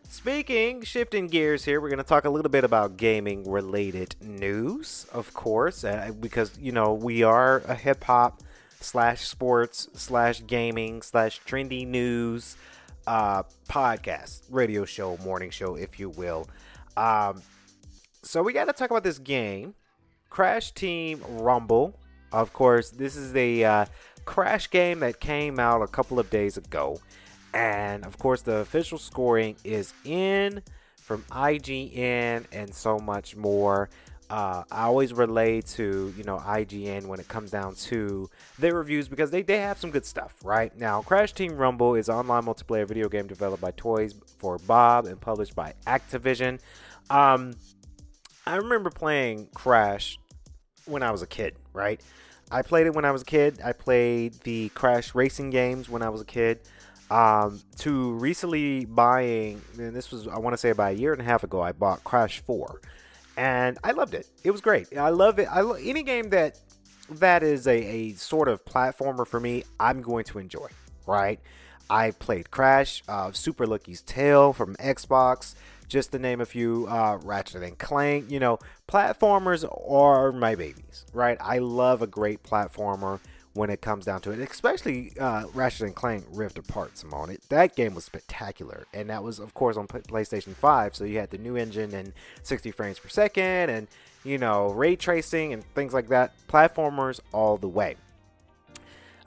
speaking, 0.09 0.83
shifting 0.83 1.27
gears 1.27 1.65
here, 1.65 1.81
we're 1.81 1.91
going 1.91 1.99
to 1.99 2.05
talk 2.05 2.25
a 2.25 2.31
little 2.31 2.51
bit 2.51 2.65
about 2.65 2.97
gaming 2.97 3.49
related 3.51 4.17
news, 4.23 5.07
of 5.12 5.35
course, 5.35 5.85
uh, 5.85 6.11
because 6.21 6.59
you 6.59 6.73
know 6.73 6.95
we 6.95 7.23
are 7.23 7.59
a 7.69 7.75
hip 7.75 8.03
hop 8.05 8.41
slash 8.81 9.29
sports 9.29 9.89
slash 9.93 10.43
gaming 10.47 11.03
slash 11.03 11.39
trendy 11.43 11.87
news 11.87 12.57
uh, 13.07 13.43
podcast, 13.69 14.41
radio 14.51 14.87
show, 14.87 15.19
morning 15.19 15.51
show, 15.51 15.75
if 15.75 16.01
you 16.01 16.09
will. 16.09 16.49
Um, 16.97 17.43
so 18.23 18.43
we 18.43 18.55
got 18.55 18.67
to 18.67 18.73
talk 18.73 18.91
about 18.91 19.05
this 19.05 19.19
game, 19.19 19.75
Crash 20.31 20.73
Team 20.73 21.21
Rumble. 21.29 21.99
Of 22.33 22.53
course, 22.53 22.91
this 22.91 23.17
is 23.17 23.33
the 23.33 23.65
uh, 23.65 23.87
Crash 24.25 24.71
game 24.71 25.01
that 25.01 25.21
came 25.21 25.59
out 25.59 25.83
a 25.83 25.87
couple 25.87 26.19
of 26.19 26.31
days 26.31 26.57
ago. 26.57 27.01
And 27.55 28.05
of 28.07 28.19
course, 28.19 28.43
the 28.43 28.57
official 28.57 28.99
scoring 28.99 29.57
is 29.65 29.93
in 30.05 30.62
from 30.97 31.23
IGN 31.31 32.47
and 32.53 32.75
so 32.75 32.99
much 32.99 33.37
more. 33.37 33.91
Uh, 34.31 34.65
I 34.71 34.85
always 34.85 35.12
relay 35.12 35.61
to 35.61 36.15
you 36.17 36.25
know 36.25 36.39
IGN 36.39 37.05
when 37.05 37.21
it 37.21 37.29
comes 37.29 37.51
down 37.51 37.75
to 37.75 38.31
their 38.59 38.75
reviews 38.75 39.07
because 39.07 39.31
they, 39.31 39.43
they 39.43 39.59
have 39.59 39.77
some 39.77 39.91
good 39.91 40.07
stuff 40.07 40.35
right 40.43 40.75
now. 40.79 41.03
Crash 41.03 41.35
Team 41.35 41.55
Rumble 41.55 41.97
is 41.97 42.09
online 42.09 42.45
multiplayer 42.45 42.89
video 42.89 43.11
game 43.11 43.27
developed 43.27 43.61
by 43.61 43.73
Toys 43.73 44.15
for 44.39 44.57
Bob 44.61 45.05
and 45.05 45.21
published 45.21 45.55
by 45.55 45.75
Activision. 45.87 46.61
Um, 47.11 47.53
I 48.47 48.57
remember 48.57 48.88
playing 48.88 49.49
Crash 49.55 50.18
when 50.87 51.03
I 51.03 51.11
was 51.11 51.23
a 51.23 51.27
kid, 51.27 51.55
right? 51.73 52.01
I 52.51 52.62
played 52.62 52.87
it 52.87 52.95
when 52.95 53.05
I 53.05 53.11
was 53.11 53.23
a 53.23 53.25
kid. 53.27 53.61
I 53.64 53.73
played 53.73 54.35
the 54.45 54.68
Crash 54.71 55.14
racing 55.14 55.51
games 55.51 55.88
when 55.88 56.03
I 56.03 56.11
was 56.11 56.21
a 56.21 56.25
kid. 56.27 56.61
Um, 57.11 57.61
to 57.79 58.12
recently 58.12 58.85
buying, 58.87 59.61
and 59.79 59.95
this 59.95 60.11
was 60.11 60.27
I 60.29 60.38
want 60.38 60.55
to 60.55 60.59
say 60.59 60.71
about 60.71 60.92
a 60.92 60.97
year 60.97 61.12
and 61.12 61.21
a 61.21 61.25
half 61.25 61.45
ago, 61.45 61.61
I 61.61 61.73
bought 61.73 62.03
Crash 62.05 62.40
Four, 62.40 62.81
and 63.37 63.79
I 63.85 63.92
loved 63.92 64.14
it. 64.14 64.27
It 64.45 64.51
was 64.51 64.61
great. 64.61 64.97
I 64.97 65.11
love 65.11 65.38
it. 65.38 65.49
I 65.51 65.61
lo- 65.61 65.75
any 65.75 66.03
game 66.03 66.31
that 66.31 66.59
that 67.11 67.42
is 67.42 67.66
a, 67.66 67.77
a 67.77 68.12
sort 68.12 68.49
of 68.49 68.64
platformer 68.64 69.27
for 69.27 69.40
me, 69.40 69.64
I'm 69.79 70.01
going 70.01 70.25
to 70.27 70.38
enjoy. 70.38 70.68
Right? 71.07 71.40
I 71.90 72.12
played 72.12 72.51
Crash, 72.51 73.03
uh, 73.09 73.33
Super 73.33 73.66
Lucky's 73.66 74.01
Tale 74.01 74.55
from 74.55 74.75
Xbox, 74.77 75.55
just 75.92 76.11
to 76.12 76.18
name 76.18 76.40
a 76.40 76.46
few. 76.46 76.87
Uh, 76.88 77.18
Ratchet 77.22 77.62
and 77.62 77.78
Clank. 77.78 78.31
You 78.31 78.40
know, 78.40 78.59
platformers 78.88 79.64
are 79.88 80.33
my 80.33 80.55
babies. 80.55 81.05
Right? 81.12 81.37
I 81.40 81.59
love 81.59 82.02
a 82.02 82.07
great 82.07 82.42
platformer 82.42 83.20
when 83.55 83.68
it 83.68 83.83
comes 83.83 84.07
down 84.07 84.22
to 84.22 84.31
it, 84.31 84.38
especially 84.38 85.12
uh, 85.20 85.44
Ratchet 85.52 85.83
and 85.83 85.94
Clank 85.94 86.24
Rift 86.33 86.57
Apart, 86.57 86.96
Simone. 86.96 87.31
It, 87.31 87.42
that 87.50 87.76
game 87.76 87.94
was 87.94 88.07
spectacular, 88.07 88.87
and 88.94 89.11
that 89.11 89.22
was, 89.22 89.38
of 89.38 89.52
course, 89.52 89.76
on 89.76 89.87
PlayStation 89.87 90.55
5. 90.55 90.96
So 90.96 91.05
you 91.05 91.18
had 91.18 91.28
the 91.28 91.37
new 91.37 91.57
engine 91.57 91.94
and 91.94 92.14
60 92.42 92.70
frames 92.70 92.98
per 92.98 93.11
second, 93.11 93.68
and 93.68 93.88
you 94.24 94.38
know 94.38 94.70
ray 94.70 94.96
tracing 94.96 95.52
and 95.52 95.62
things 95.74 95.92
like 95.92 96.09
that. 96.09 96.33
Platformers 96.48 97.20
all 97.33 97.59
the 97.59 97.68
way. 97.68 97.96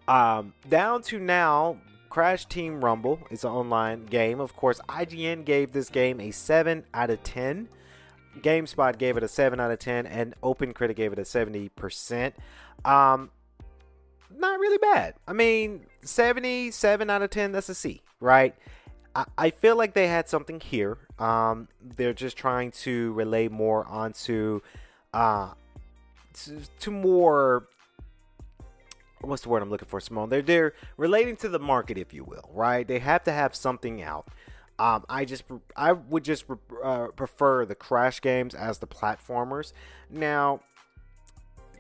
Um, 0.08 0.54
down 0.68 1.04
to 1.04 1.20
now, 1.20 1.78
Crash 2.16 2.46
Team 2.46 2.80
Rumble 2.80 3.20
is 3.30 3.44
an 3.44 3.52
online 3.52 4.06
game. 4.06 4.40
Of 4.40 4.56
course, 4.56 4.80
IGN 4.88 5.44
gave 5.44 5.74
this 5.74 5.90
game 5.90 6.22
a 6.22 6.32
7 6.32 6.86
out 6.94 7.10
of 7.10 7.22
10. 7.24 7.68
GameSpot 8.40 8.98
gave 8.98 9.18
it 9.18 9.24
a 9.24 9.28
7 9.28 9.60
out 9.60 9.70
of 9.70 9.80
10, 9.80 10.06
and 10.06 10.34
OpenCritic 10.42 10.96
gave 10.96 11.12
it 11.12 11.20
a 11.20 11.24
70%. 11.24 12.32
Um, 12.86 13.32
not 14.34 14.60
really 14.62 14.78
bad. 14.78 15.16
I 15.28 15.34
mean, 15.34 15.88
77 16.06 17.10
out 17.10 17.22
of 17.22 17.32
10, 17.32 17.52
that's 17.52 17.68
a 17.68 17.76
C, 17.76 18.02
right? 18.22 18.56
I, 19.14 19.26
I 19.38 19.50
feel 19.50 19.76
like 19.76 19.94
they 19.94 20.08
had 20.08 20.30
something 20.30 20.62
here. 20.62 20.98
Um, 21.20 21.68
they're 21.82 22.14
just 22.14 22.38
trying 22.38 22.72
to 22.72 23.12
relay 23.12 23.50
more 23.50 23.86
onto 23.88 24.62
uh, 25.14 25.52
to, 26.46 26.62
to 26.80 26.92
more 26.92 27.68
what's 29.22 29.44
the 29.44 29.50
word 29.50 29.62
I'm 29.62 29.70
looking 29.70 29.88
for, 29.88 30.00
Simone? 30.00 30.30
They're 30.30 30.42
they're 30.42 30.74
relating 30.98 31.36
to 31.38 31.50
the 31.50 31.60
market, 31.60 31.98
if 31.98 32.14
you 32.14 32.24
will, 32.24 32.50
right? 32.54 32.88
They 32.88 33.00
have 33.00 33.24
to 33.26 33.32
have 33.32 33.56
something 33.56 34.02
out. 34.02 34.28
Um, 34.78 35.06
I 35.08 35.26
just 35.26 35.44
I 35.76 35.94
would 35.94 36.24
just 36.24 36.46
uh, 36.84 37.08
prefer 37.16 37.66
the 37.66 37.76
crash 37.76 38.22
games 38.22 38.54
as 38.54 38.80
the 38.80 38.88
platformers. 38.88 39.72
Now, 40.10 40.62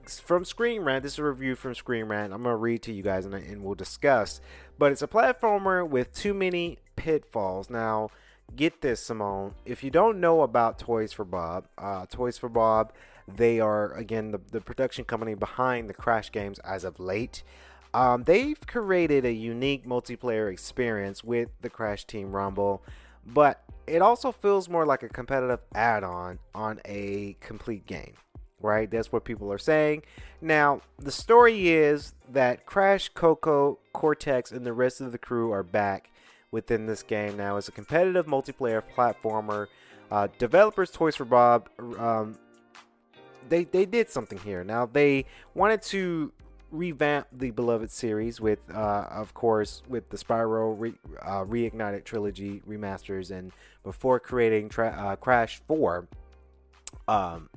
from 0.07 0.45
Screen 0.45 0.81
Rant, 0.81 1.03
this 1.03 1.13
is 1.13 1.19
a 1.19 1.23
review 1.25 1.55
from 1.55 1.75
Screen 1.75 2.05
Rant. 2.05 2.33
I'm 2.33 2.43
gonna 2.43 2.55
read 2.55 2.81
to 2.83 2.93
you 2.93 3.03
guys 3.03 3.25
and, 3.25 3.33
and 3.33 3.63
we'll 3.63 3.75
discuss. 3.75 4.39
But 4.77 4.91
it's 4.91 5.01
a 5.01 5.07
platformer 5.07 5.87
with 5.87 6.13
too 6.13 6.33
many 6.33 6.79
pitfalls. 6.95 7.69
Now, 7.69 8.09
get 8.55 8.81
this, 8.81 9.01
Simone. 9.01 9.55
If 9.65 9.83
you 9.83 9.91
don't 9.91 10.19
know 10.19 10.41
about 10.41 10.79
Toys 10.79 11.11
for 11.11 11.25
Bob, 11.25 11.65
uh, 11.77 12.05
Toys 12.05 12.37
for 12.37 12.49
Bob, 12.49 12.93
they 13.27 13.59
are 13.59 13.93
again 13.93 14.31
the, 14.31 14.39
the 14.51 14.61
production 14.61 15.05
company 15.05 15.33
behind 15.33 15.89
the 15.89 15.93
Crash 15.93 16.31
games 16.31 16.59
as 16.59 16.83
of 16.83 16.99
late. 16.99 17.43
Um, 17.93 18.23
they've 18.23 18.59
created 18.67 19.25
a 19.25 19.31
unique 19.31 19.85
multiplayer 19.85 20.51
experience 20.51 21.23
with 21.23 21.49
the 21.61 21.69
Crash 21.69 22.05
Team 22.05 22.31
Rumble, 22.31 22.83
but 23.25 23.63
it 23.87 24.01
also 24.01 24.31
feels 24.31 24.67
more 24.67 24.85
like 24.85 25.01
a 25.03 25.09
competitive 25.09 25.59
add-on 25.73 26.39
on 26.53 26.81
a 26.85 27.37
complete 27.39 27.85
game 27.85 28.15
right? 28.61 28.89
That's 28.89 29.11
what 29.11 29.23
people 29.23 29.51
are 29.51 29.57
saying. 29.57 30.03
Now, 30.41 30.81
the 30.97 31.11
story 31.11 31.69
is 31.69 32.13
that 32.31 32.65
Crash, 32.65 33.09
Coco, 33.09 33.79
Cortex, 33.93 34.51
and 34.51 34.65
the 34.65 34.73
rest 34.73 35.01
of 35.01 35.11
the 35.11 35.17
crew 35.17 35.51
are 35.51 35.63
back 35.63 36.09
within 36.51 36.85
this 36.85 37.03
game 37.03 37.37
now. 37.37 37.57
as 37.57 37.67
a 37.67 37.71
competitive 37.71 38.25
multiplayer 38.25 38.81
platformer. 38.95 39.67
Uh, 40.11 40.27
developers 40.37 40.91
Toys 40.91 41.15
for 41.15 41.25
Bob, 41.25 41.69
um, 41.97 42.37
they 43.49 43.65
they 43.65 43.85
did 43.85 44.09
something 44.09 44.37
here. 44.39 44.63
Now 44.63 44.85
they 44.85 45.25
wanted 45.53 45.81
to 45.83 46.31
revamp 46.71 47.27
the 47.31 47.51
beloved 47.51 47.89
series 47.89 48.41
with, 48.41 48.59
uh, 48.73 49.07
of 49.09 49.33
course, 49.33 49.81
with 49.87 50.09
the 50.09 50.17
Spyro 50.17 50.75
re- 50.77 50.93
uh, 51.21 51.45
Reignited 51.45 52.03
trilogy 52.03 52.61
remasters, 52.67 53.31
and 53.31 53.51
before 53.83 54.19
creating 54.19 54.69
tra- 54.69 54.89
uh, 54.97 55.15
Crash 55.15 55.61
Four. 55.67 56.07
Um, 57.07 57.49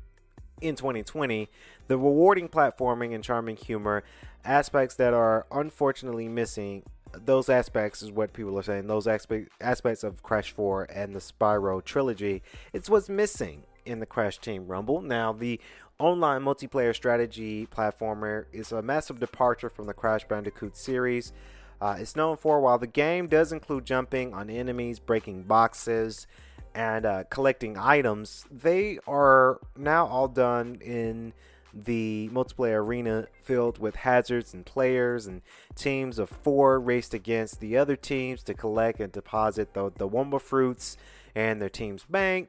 in 0.60 0.74
2020, 0.74 1.48
the 1.86 1.96
rewarding 1.96 2.48
platforming 2.48 3.14
and 3.14 3.22
charming 3.22 3.56
humor, 3.56 4.02
aspects 4.44 4.96
that 4.96 5.14
are 5.14 5.46
unfortunately 5.52 6.28
missing 6.28 6.82
those 7.12 7.48
aspects 7.48 8.02
is 8.02 8.10
what 8.10 8.32
people 8.32 8.58
are 8.58 8.62
saying. 8.62 8.86
Those 8.86 9.06
aspect, 9.06 9.50
aspects 9.60 10.04
of 10.04 10.22
Crash 10.22 10.52
4 10.52 10.84
and 10.84 11.14
the 11.14 11.20
Spyro 11.20 11.82
trilogy, 11.82 12.42
it's 12.72 12.90
what's 12.90 13.08
missing 13.08 13.64
in 13.88 14.00
the 14.00 14.06
Crash 14.06 14.38
Team 14.38 14.66
Rumble. 14.66 15.00
Now, 15.00 15.32
the 15.32 15.60
online 15.98 16.42
multiplayer 16.42 16.94
strategy 16.94 17.66
platformer 17.66 18.44
is 18.52 18.70
a 18.70 18.82
massive 18.82 19.18
departure 19.18 19.68
from 19.68 19.86
the 19.86 19.94
Crash 19.94 20.24
Bandicoot 20.28 20.76
series. 20.76 21.32
Uh, 21.80 21.96
it's 21.98 22.14
known 22.14 22.36
for 22.36 22.60
while 22.60 22.78
the 22.78 22.86
game 22.86 23.26
does 23.26 23.52
include 23.52 23.84
jumping 23.84 24.34
on 24.34 24.50
enemies, 24.50 24.98
breaking 24.98 25.44
boxes, 25.44 26.26
and 26.74 27.06
uh, 27.06 27.24
collecting 27.30 27.76
items, 27.76 28.44
they 28.50 28.98
are 29.06 29.60
now 29.76 30.06
all 30.06 30.28
done 30.28 30.78
in 30.80 31.32
the 31.74 32.30
multiplayer 32.32 32.78
arena 32.78 33.26
filled 33.42 33.78
with 33.78 33.96
hazards 33.96 34.54
and 34.54 34.64
players 34.64 35.26
and 35.26 35.42
teams 35.74 36.18
of 36.18 36.28
four 36.28 36.80
raced 36.80 37.14
against 37.14 37.60
the 37.60 37.76
other 37.76 37.96
teams 37.96 38.42
to 38.42 38.54
collect 38.54 39.00
and 39.00 39.12
deposit 39.12 39.74
the, 39.74 39.90
the 39.96 40.38
fruits 40.38 40.96
and 41.34 41.60
their 41.60 41.68
team's 41.68 42.04
bank 42.04 42.48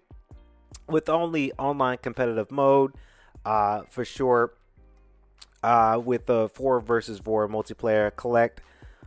with 0.87 1.09
only 1.09 1.51
online 1.53 1.97
competitive 1.97 2.51
mode 2.51 2.93
uh, 3.45 3.81
for 3.89 4.03
sure 4.03 4.53
uh, 5.63 6.01
with 6.03 6.25
the 6.25 6.49
four 6.49 6.79
versus 6.79 7.19
four 7.19 7.47
multiplayer 7.47 8.15
collect 8.15 8.61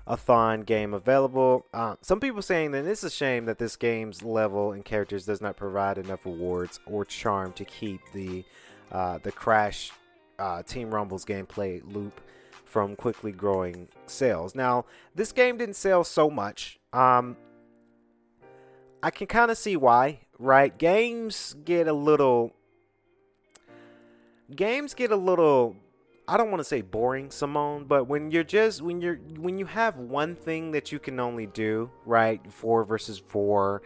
a 0.07 0.17
thon 0.17 0.63
game 0.63 0.95
available. 0.95 1.67
Uh, 1.73 1.97
some 2.01 2.21
people 2.21 2.43
saying 2.43 2.73
that 2.73 2.85
it's 2.87 3.05
a 3.05 3.11
shame 3.11 3.45
that 3.47 3.59
this 3.59 3.77
game's 3.77 4.23
level 4.23 4.73
and 4.73 4.85
characters 4.85 5.27
does 5.27 5.41
not 5.41 5.57
provide 5.57 5.99
enough 5.99 6.25
rewards 6.27 6.81
or 6.87 7.05
charm 7.05 7.53
to 7.53 7.65
keep 7.65 8.01
the 8.13 8.45
uh, 8.91 9.19
the 9.23 9.33
Crash 9.33 9.91
uh, 10.39 10.63
Team 10.63 10.93
Rumbles 10.93 11.25
gameplay 11.25 11.81
loop 11.95 12.21
from 12.65 12.97
quickly 12.97 13.33
growing 13.33 13.89
sales. 14.07 14.55
Now, 14.55 14.87
this 15.15 15.33
game 15.33 15.57
didn't 15.57 15.77
sell 15.77 16.05
so 16.05 16.31
much. 16.31 16.79
Um, 16.93 17.37
I 19.03 19.11
can 19.11 19.27
kind 19.27 19.51
of 19.51 19.59
see 19.59 19.77
why, 19.77 20.21
right? 20.43 20.77
Games 20.77 21.55
get 21.65 21.89
a 21.89 21.93
little 21.93 22.53
games 24.55 24.93
get 24.95 25.11
a 25.11 25.17
little 25.17 25.77
I 26.29 26.37
don't 26.37 26.51
want 26.51 26.61
to 26.61 26.65
say 26.65 26.83
boring, 26.83 27.31
Simone, 27.31 27.85
but 27.85 28.07
when 28.07 28.31
you're 28.31 28.45
just 28.45 28.83
when 28.83 29.01
you're 29.01 29.17
when 29.17 29.59
you 29.59 29.67
have 29.67 29.97
one 29.97 30.37
thing 30.37 30.73
that 30.73 30.93
you 30.93 30.99
can 30.99 31.19
only 31.19 31.47
do, 31.47 31.91
right? 32.05 32.41
Four 32.53 32.85
versus 32.85 33.19
four, 33.19 33.83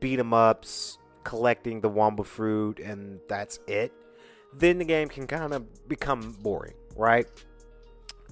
beat 0.00 0.18
'em 0.18 0.32
ups, 0.34 0.98
collecting 1.24 1.80
the 1.80 1.90
Wumpa 1.90 2.26
fruit, 2.26 2.80
and 2.80 3.20
that's 3.28 3.60
it. 3.66 3.92
Then 4.52 4.78
the 4.78 4.84
game 4.84 5.08
can 5.08 5.26
kind 5.26 5.52
of 5.52 5.88
become 5.88 6.36
boring, 6.42 6.74
right? 6.96 7.26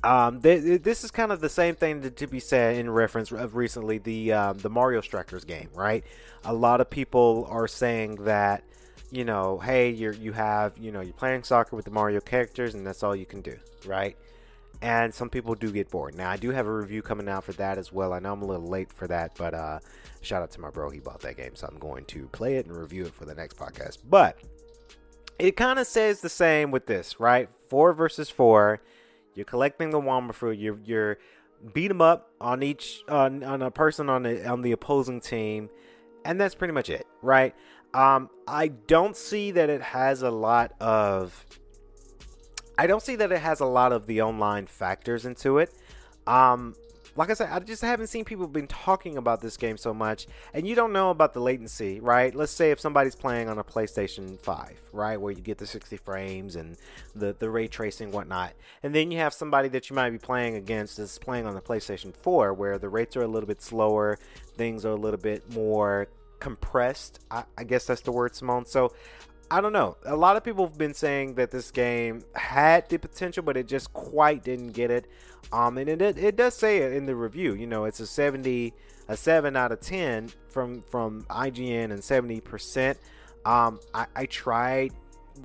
Um, 0.07 0.41
th- 0.41 0.83
this 0.83 1.03
is 1.03 1.11
kind 1.11 1.33
of 1.33 1.41
the 1.41 1.49
same 1.49 1.75
thing 1.75 2.03
to, 2.03 2.11
to 2.13 2.29
be 2.29 2.39
said 2.39 2.77
in 2.77 2.89
reference 2.89 3.33
of 3.33 3.57
recently 3.57 3.99
the 3.99 4.33
um, 4.33 4.59
the 4.59 4.71
Mario 4.71 5.01
Strikers 5.01 5.45
game, 5.45 5.69
right? 5.75 6.05
A 6.45 6.55
lot 6.55 6.81
of 6.81 6.89
people 6.89 7.49
are 7.51 7.67
saying 7.67 8.15
that 8.25 8.63
you 9.11 9.25
know, 9.25 9.59
hey, 9.59 9.91
you're 9.91 10.13
you 10.13 10.33
have 10.33 10.79
you 10.79 10.93
know 10.93 11.01
you're 11.01 11.13
playing 11.13 11.43
soccer 11.43 11.75
with 11.75 11.87
the 11.87 11.91
Mario 11.91 12.21
characters, 12.21 12.75
and 12.75 12.87
that's 12.87 13.03
all 13.03 13.17
you 13.17 13.27
can 13.27 13.41
do, 13.41 13.57
right? 13.85 14.17
And 14.81 15.13
some 15.13 15.29
people 15.29 15.57
do 15.57 15.73
get 15.73 15.91
bored. 15.91 16.15
Now, 16.15 16.31
I 16.31 16.37
do 16.37 16.51
have 16.51 16.69
a 16.69 16.73
review 16.73 17.03
coming 17.03 17.29
out 17.29 17.43
for 17.43 17.53
that 17.55 17.77
as 17.77 17.93
well. 17.93 18.13
I 18.13 18.21
know 18.21 18.33
I'm 18.33 18.43
a 18.43 18.47
little 18.47 18.69
late 18.69 18.93
for 18.93 19.09
that, 19.09 19.35
but 19.37 19.55
uh, 19.55 19.81
shout 20.21 20.41
out 20.41 20.53
to 20.53 20.61
my 20.61 20.71
bro. 20.71 20.89
He 20.89 21.01
bought 21.01 21.21
that 21.23 21.37
game, 21.37 21.57
so 21.57 21.67
I'm 21.67 21.81
going 21.81 22.05
to 22.05 22.29
play 22.29 22.59
it 22.59 22.67
and 22.67 22.77
review 22.77 23.07
it 23.07 23.15
for 23.15 23.25
the 23.25 23.35
next 23.35 23.57
podcast. 23.57 23.99
But 24.09 24.39
it 25.41 25.57
kind 25.57 25.81
of 25.81 25.89
says 25.89 26.21
the 26.21 26.29
same 26.29 26.71
with 26.71 26.87
this, 26.87 27.19
right? 27.19 27.49
Four 27.69 27.93
versus 27.93 28.31
four. 28.31 28.81
You're 29.37 29.45
collecting 29.45 29.91
the 29.91 30.01
Wumpa 30.01 30.35
fruit. 30.35 30.59
You're 30.59 30.79
you're 30.85 31.19
beat 31.73 31.89
them 31.89 32.01
up 32.01 32.31
on 32.41 32.63
each 32.63 33.03
on, 33.09 33.43
on 33.45 33.63
a 33.63 33.71
person 33.71 34.09
on 34.09 34.23
the 34.23 34.49
on 34.49 34.63
the 34.63 34.73
opposing 34.73 35.21
team, 35.21 35.69
and 36.25 36.41
that's 36.41 36.55
pretty 36.55 36.73
much 36.73 36.91
it, 36.91 37.07
right? 37.23 37.55
Um, 37.95 38.31
I 38.49 38.69
don't 38.69 39.17
see 39.17 39.53
that 39.53 39.71
it 39.71 39.83
has 39.83 40.23
a 40.23 40.31
lot 40.31 40.73
of. 40.81 41.45
I 42.79 42.87
don't 42.87 43.03
see 43.03 43.17
that 43.17 43.31
it 43.31 43.39
has 43.39 43.61
a 43.61 43.67
lot 43.67 43.93
of 43.93 44.07
the 44.07 44.23
online 44.23 44.67
factors 44.67 45.25
into 45.25 45.59
it. 45.59 45.73
Um, 46.27 46.75
like 47.17 47.31
I 47.31 47.35
said, 47.35 47.49
I 47.51 47.59
just 47.61 47.83
haven't 47.83 48.09
seen 48.09 48.25
people 48.25 48.47
been 48.47 48.67
talking 48.67 49.17
about 49.17 49.41
this 49.41 49.57
game 49.57 49.77
so 49.77 49.95
much, 49.95 50.27
and 50.53 50.67
you 50.67 50.75
don't 50.75 50.93
know 50.93 51.11
about 51.11 51.35
the 51.35 51.41
latency, 51.41 51.99
right? 52.01 52.35
Let's 52.35 52.53
say 52.53 52.71
if 52.71 52.81
somebody's 52.81 53.15
playing 53.15 53.49
on 53.49 53.59
a 53.59 53.65
PlayStation 53.65 54.39
5, 54.41 54.91
right, 54.93 55.21
where 55.21 55.33
you 55.33 55.41
get 55.41 55.59
the 55.59 55.67
60 55.67 55.97
frames 55.97 56.57
and 56.57 56.77
the 57.15 57.35
the 57.39 57.49
ray 57.49 57.69
tracing 57.69 58.13
whatnot, 58.13 58.53
and 58.83 58.95
then 58.95 59.11
you 59.11 59.19
have 59.19 59.33
somebody 59.33 59.69
that 59.71 59.89
you 59.89 59.97
might 59.97 60.11
be 60.11 60.19
playing 60.19 60.57
against 60.57 60.99
that's 60.99 61.19
playing 61.19 61.47
on 61.47 61.55
the 61.55 61.61
PlayStation 61.61 62.15
4, 62.15 62.53
where 62.55 62.79
the 62.79 62.89
rates 62.89 63.17
are 63.17 63.23
a 63.23 63.29
little 63.29 63.47
bit 63.47 63.63
slower, 63.63 64.19
things 64.57 64.85
are 64.85 64.93
a 64.93 64.97
little 64.97 65.21
bit 65.21 65.51
more 65.53 66.09
compressed. 66.39 67.21
I, 67.31 67.45
I 67.57 67.65
guess 67.65 67.87
that's 67.87 68.03
the 68.03 68.13
word, 68.13 68.35
Simone. 68.35 68.67
So 68.67 68.93
I 69.51 69.61
don't 69.61 69.73
know. 69.73 69.97
A 70.05 70.17
lot 70.17 70.37
of 70.37 70.43
people 70.43 70.67
have 70.67 70.77
been 70.77 70.95
saying 70.95 71.35
that 71.35 71.51
this 71.51 71.71
game 71.71 72.25
had 72.35 72.89
the 72.89 72.99
potential, 72.99 73.43
but 73.43 73.57
it 73.57 73.69
just 73.69 73.93
quite 73.93 74.43
didn't 74.43 74.73
get 74.73 74.91
it. 74.91 75.07
Um, 75.53 75.79
and 75.79 75.89
it 75.89 76.03
it 76.03 76.37
does 76.37 76.55
say 76.55 76.79
it 76.79 76.93
in 76.93 77.07
the 77.07 77.15
review. 77.15 77.55
You 77.55 77.67
know, 77.67 77.85
it's 77.85 78.01
a 78.01 78.07
70, 78.07 78.75
a 79.09 79.17
seven 79.17 79.57
out 79.57 79.71
of 79.71 79.81
ten 79.81 80.31
from 80.49 80.83
from 80.83 81.25
IGN 81.31 81.93
and 81.93 82.03
70 82.03 82.41
percent. 82.41 82.99
Um, 83.45 83.79
I, 83.95 84.07
I 84.17 84.27
tried. 84.27 84.93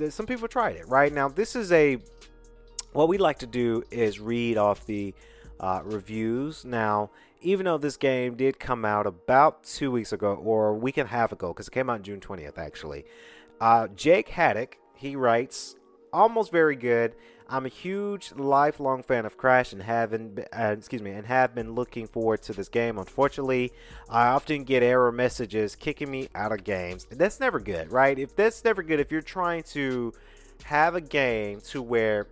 Some 0.10 0.26
people 0.26 0.48
tried 0.48 0.78
it. 0.78 0.88
Right 0.88 1.14
now, 1.14 1.28
this 1.30 1.56
is 1.56 1.72
a. 1.72 1.98
What 2.94 3.08
we 3.08 3.18
like 3.18 3.40
to 3.40 3.48
do 3.48 3.84
is 3.92 4.20
read 4.20 4.58
off 4.58 4.86
the 4.86 5.14
uh, 5.60 5.82
reviews. 5.84 6.66
Now, 6.66 7.12
even 7.42 7.66
though 7.66 7.78
this 7.78 7.98
game 7.98 8.36
did 8.36 8.60
come 8.60 8.84
out 8.84 9.08
about 9.08 9.64
two 9.64 9.92
weeks 9.92 10.12
ago 10.12 10.34
or 10.34 10.70
a 10.70 10.74
week 10.74 10.98
and 10.98 11.08
a 11.08 11.12
half 11.12 11.32
ago, 11.32 11.50
because 11.50 11.68
it 11.68 11.72
came 11.72 11.90
out 11.90 12.02
June 12.02 12.20
20th, 12.20 12.58
actually, 12.58 13.06
uh, 13.62 13.88
Jake 13.96 14.28
Haddock, 14.28 14.78
he 14.96 15.16
writes, 15.16 15.76
almost 16.12 16.52
very 16.52 16.76
good. 16.76 17.16
I'm 17.48 17.66
a 17.66 17.70
huge 17.70 18.32
lifelong 18.36 19.04
fan 19.04 19.26
of 19.26 19.38
Crash 19.38 19.74
and 19.74 19.84
haven't 19.84 20.40
uh, 20.40 20.76
excuse 20.78 21.02
me 21.02 21.12
and 21.12 21.28
have 21.28 21.54
been 21.54 21.74
looking 21.74 22.08
forward 22.08 22.42
to 22.44 22.54
this 22.54 22.70
game. 22.70 22.98
Unfortunately, 22.98 23.72
I 24.10 24.28
often 24.28 24.64
get 24.64 24.84
error 24.84 25.12
messages 25.12 25.76
kicking 25.76 26.10
me 26.10 26.30
out 26.34 26.52
of 26.52 26.64
games. 26.64 27.06
That's 27.12 27.40
never 27.40 27.60
good, 27.60 27.92
right? 27.92 28.18
If 28.18 28.36
that's 28.36 28.64
never 28.64 28.82
good, 28.82 29.00
if 29.00 29.12
you're 29.12 29.22
trying 29.22 29.64
to 29.64 30.14
have 30.64 30.96
a 30.96 31.02
game 31.02 31.60
to 31.70 31.82
where 31.82 32.28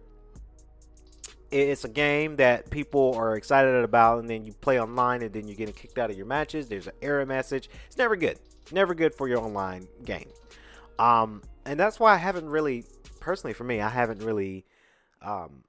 it's 1.51 1.83
a 1.83 1.89
game 1.89 2.37
that 2.37 2.69
people 2.69 3.13
are 3.15 3.35
excited 3.35 3.83
about, 3.83 4.19
and 4.19 4.29
then 4.29 4.45
you 4.45 4.53
play 4.53 4.79
online, 4.79 5.21
and 5.21 5.33
then 5.33 5.47
you're 5.47 5.57
getting 5.57 5.73
kicked 5.73 5.97
out 5.97 6.09
of 6.09 6.15
your 6.15 6.27
matches. 6.27 6.69
There's 6.69 6.87
an 6.87 6.93
error 7.01 7.25
message. 7.25 7.69
It's 7.87 7.97
never 7.97 8.15
good. 8.15 8.39
Never 8.71 8.93
good 8.93 9.13
for 9.13 9.27
your 9.27 9.39
online 9.39 9.87
game. 10.05 10.29
Um, 10.99 11.41
and 11.65 11.79
that's 11.79 11.99
why 11.99 12.13
I 12.13 12.17
haven't 12.17 12.49
really, 12.49 12.83
personally 13.19 13.53
for 13.53 13.63
me, 13.63 13.81
I 13.81 13.89
haven't 13.89 14.21
really, 14.21 14.65
um, 15.21 15.63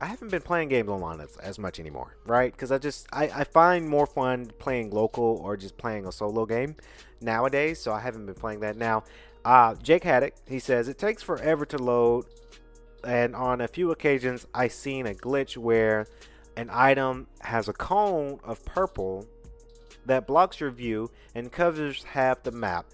I 0.00 0.06
haven't 0.06 0.30
been 0.30 0.42
playing 0.42 0.68
games 0.68 0.88
online 0.88 1.20
as, 1.20 1.36
as 1.38 1.58
much 1.58 1.78
anymore, 1.78 2.16
right? 2.26 2.52
Because 2.52 2.72
I 2.72 2.78
just 2.78 3.06
I, 3.12 3.24
I 3.24 3.44
find 3.44 3.88
more 3.88 4.06
fun 4.06 4.50
playing 4.58 4.90
local 4.90 5.40
or 5.42 5.56
just 5.56 5.76
playing 5.76 6.06
a 6.06 6.12
solo 6.12 6.46
game 6.46 6.76
nowadays. 7.20 7.80
So 7.80 7.92
I 7.92 8.00
haven't 8.00 8.26
been 8.26 8.34
playing 8.34 8.60
that 8.60 8.76
now. 8.76 9.04
Uh, 9.44 9.74
Jake 9.82 10.04
Haddock, 10.04 10.34
he 10.48 10.58
says 10.58 10.88
it 10.88 10.98
takes 10.98 11.22
forever 11.22 11.66
to 11.66 11.78
load 11.78 12.26
and 13.04 13.36
on 13.36 13.60
a 13.60 13.68
few 13.68 13.90
occasions 13.90 14.46
I 14.54 14.68
seen 14.68 15.06
a 15.06 15.14
glitch 15.14 15.56
where 15.56 16.06
an 16.56 16.70
item 16.72 17.26
has 17.40 17.68
a 17.68 17.72
cone 17.72 18.40
of 18.44 18.64
purple 18.64 19.26
that 20.06 20.26
blocks 20.26 20.60
your 20.60 20.70
view 20.70 21.10
and 21.34 21.50
covers 21.50 22.04
half 22.04 22.42
the 22.42 22.52
map. 22.52 22.86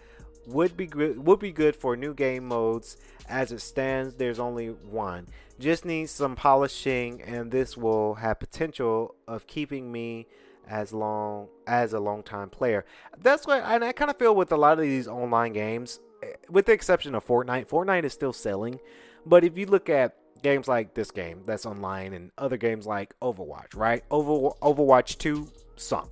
Would 0.53 0.77
be 0.77 0.87
good 0.87 1.25
would 1.27 1.39
be 1.39 1.53
good 1.53 1.77
for 1.77 1.97
new 1.97 2.15
game 2.15 2.47
modes 2.47 2.97
as 3.29 3.53
it 3.53 3.61
stands 3.61 4.15
there's 4.15 4.39
only 4.39 4.69
one. 4.69 5.29
Just 5.59 5.85
needs 5.85 6.11
some 6.11 6.37
polishing 6.37 7.23
and 7.23 7.51
this 7.51 7.77
will 7.77 8.15
have 8.15 8.41
potential 8.41 9.15
of 9.29 9.47
keeping 9.47 9.93
me 9.93 10.27
as 10.69 10.93
long 10.93 11.49
as 11.67 11.93
a 11.93 12.01
long 12.01 12.23
time 12.23 12.51
player. 12.51 12.85
That's 13.19 13.47
what 13.47 13.63
and 13.65 13.85
I 13.85 13.93
kind 13.93 14.11
of 14.11 14.17
feel 14.17 14.35
with 14.35 14.53
a 14.53 14.57
lot 14.57 14.79
of 14.79 14.81
these 14.81 15.07
online 15.07 15.53
games 15.53 16.01
eh, 16.23 16.33
with 16.49 16.67
the 16.67 16.73
exception 16.73 17.15
of 17.15 17.27
Fortnite. 17.27 17.69
Fortnite 17.69 18.05
is 18.05 18.13
still 18.13 18.33
selling 18.33 18.81
but 19.27 19.45
if 19.45 19.57
you 19.59 19.67
look 19.67 19.89
at 19.89 20.17
games 20.43 20.69
like 20.69 20.95
this 20.95 21.11
game 21.11 21.43
that's 21.47 21.67
online 21.67 22.13
and 22.15 22.31
other 22.39 22.57
games 22.57 22.87
like 22.87 23.15
Overwatch, 23.21 23.77
right? 23.77 24.03
Over 24.11 24.51
Overwatch 24.63 25.19
2 25.19 25.47
sunk. 25.77 26.11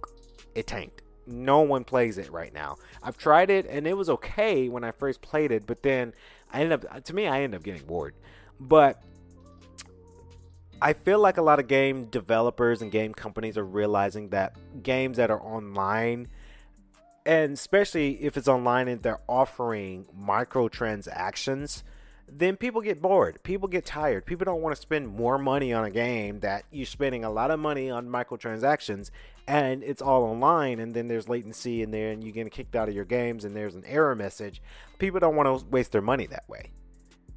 It 0.54 0.66
tanked. 0.66 1.02
No 1.28 1.60
one 1.60 1.84
plays 1.84 2.18
it 2.18 2.32
right 2.32 2.52
now. 2.52 2.76
I've 3.02 3.18
tried 3.18 3.50
it 3.50 3.66
and 3.66 3.86
it 3.86 3.96
was 3.96 4.08
okay 4.08 4.68
when 4.68 4.82
I 4.82 4.92
first 4.92 5.20
played 5.20 5.52
it, 5.52 5.66
but 5.66 5.82
then 5.82 6.14
I 6.52 6.62
ended 6.62 6.84
up 6.84 7.04
to 7.04 7.14
me 7.14 7.26
I 7.26 7.42
ended 7.42 7.58
up 7.58 7.64
getting 7.64 7.86
bored. 7.86 8.14
But 8.58 9.02
I 10.80 10.92
feel 10.92 11.18
like 11.18 11.36
a 11.36 11.42
lot 11.42 11.58
of 11.58 11.68
game 11.68 12.06
developers 12.06 12.82
and 12.82 12.90
game 12.90 13.12
companies 13.12 13.58
are 13.58 13.64
realizing 13.64 14.30
that 14.30 14.56
games 14.82 15.16
that 15.16 15.30
are 15.30 15.40
online 15.40 16.28
and 17.26 17.52
especially 17.52 18.22
if 18.22 18.36
it's 18.36 18.48
online 18.48 18.88
and 18.88 19.02
they're 19.02 19.20
offering 19.28 20.06
microtransactions 20.18 21.82
then 22.30 22.56
people 22.56 22.80
get 22.80 23.00
bored. 23.00 23.42
People 23.42 23.68
get 23.68 23.84
tired. 23.84 24.26
People 24.26 24.44
don't 24.44 24.60
want 24.60 24.74
to 24.74 24.80
spend 24.80 25.08
more 25.08 25.38
money 25.38 25.72
on 25.72 25.84
a 25.84 25.90
game 25.90 26.40
that 26.40 26.64
you're 26.70 26.86
spending 26.86 27.24
a 27.24 27.30
lot 27.30 27.50
of 27.50 27.58
money 27.58 27.90
on 27.90 28.08
microtransactions 28.08 29.10
and 29.46 29.82
it's 29.82 30.02
all 30.02 30.24
online 30.24 30.78
and 30.78 30.94
then 30.94 31.08
there's 31.08 31.28
latency 31.28 31.82
in 31.82 31.90
there 31.90 32.10
and 32.10 32.22
you 32.22 32.32
get 32.32 32.50
kicked 32.50 32.76
out 32.76 32.88
of 32.88 32.94
your 32.94 33.06
games 33.06 33.44
and 33.44 33.56
there's 33.56 33.74
an 33.74 33.84
error 33.86 34.14
message. 34.14 34.60
People 34.98 35.20
don't 35.20 35.36
want 35.36 35.60
to 35.60 35.66
waste 35.66 35.92
their 35.92 36.02
money 36.02 36.26
that 36.26 36.48
way. 36.48 36.70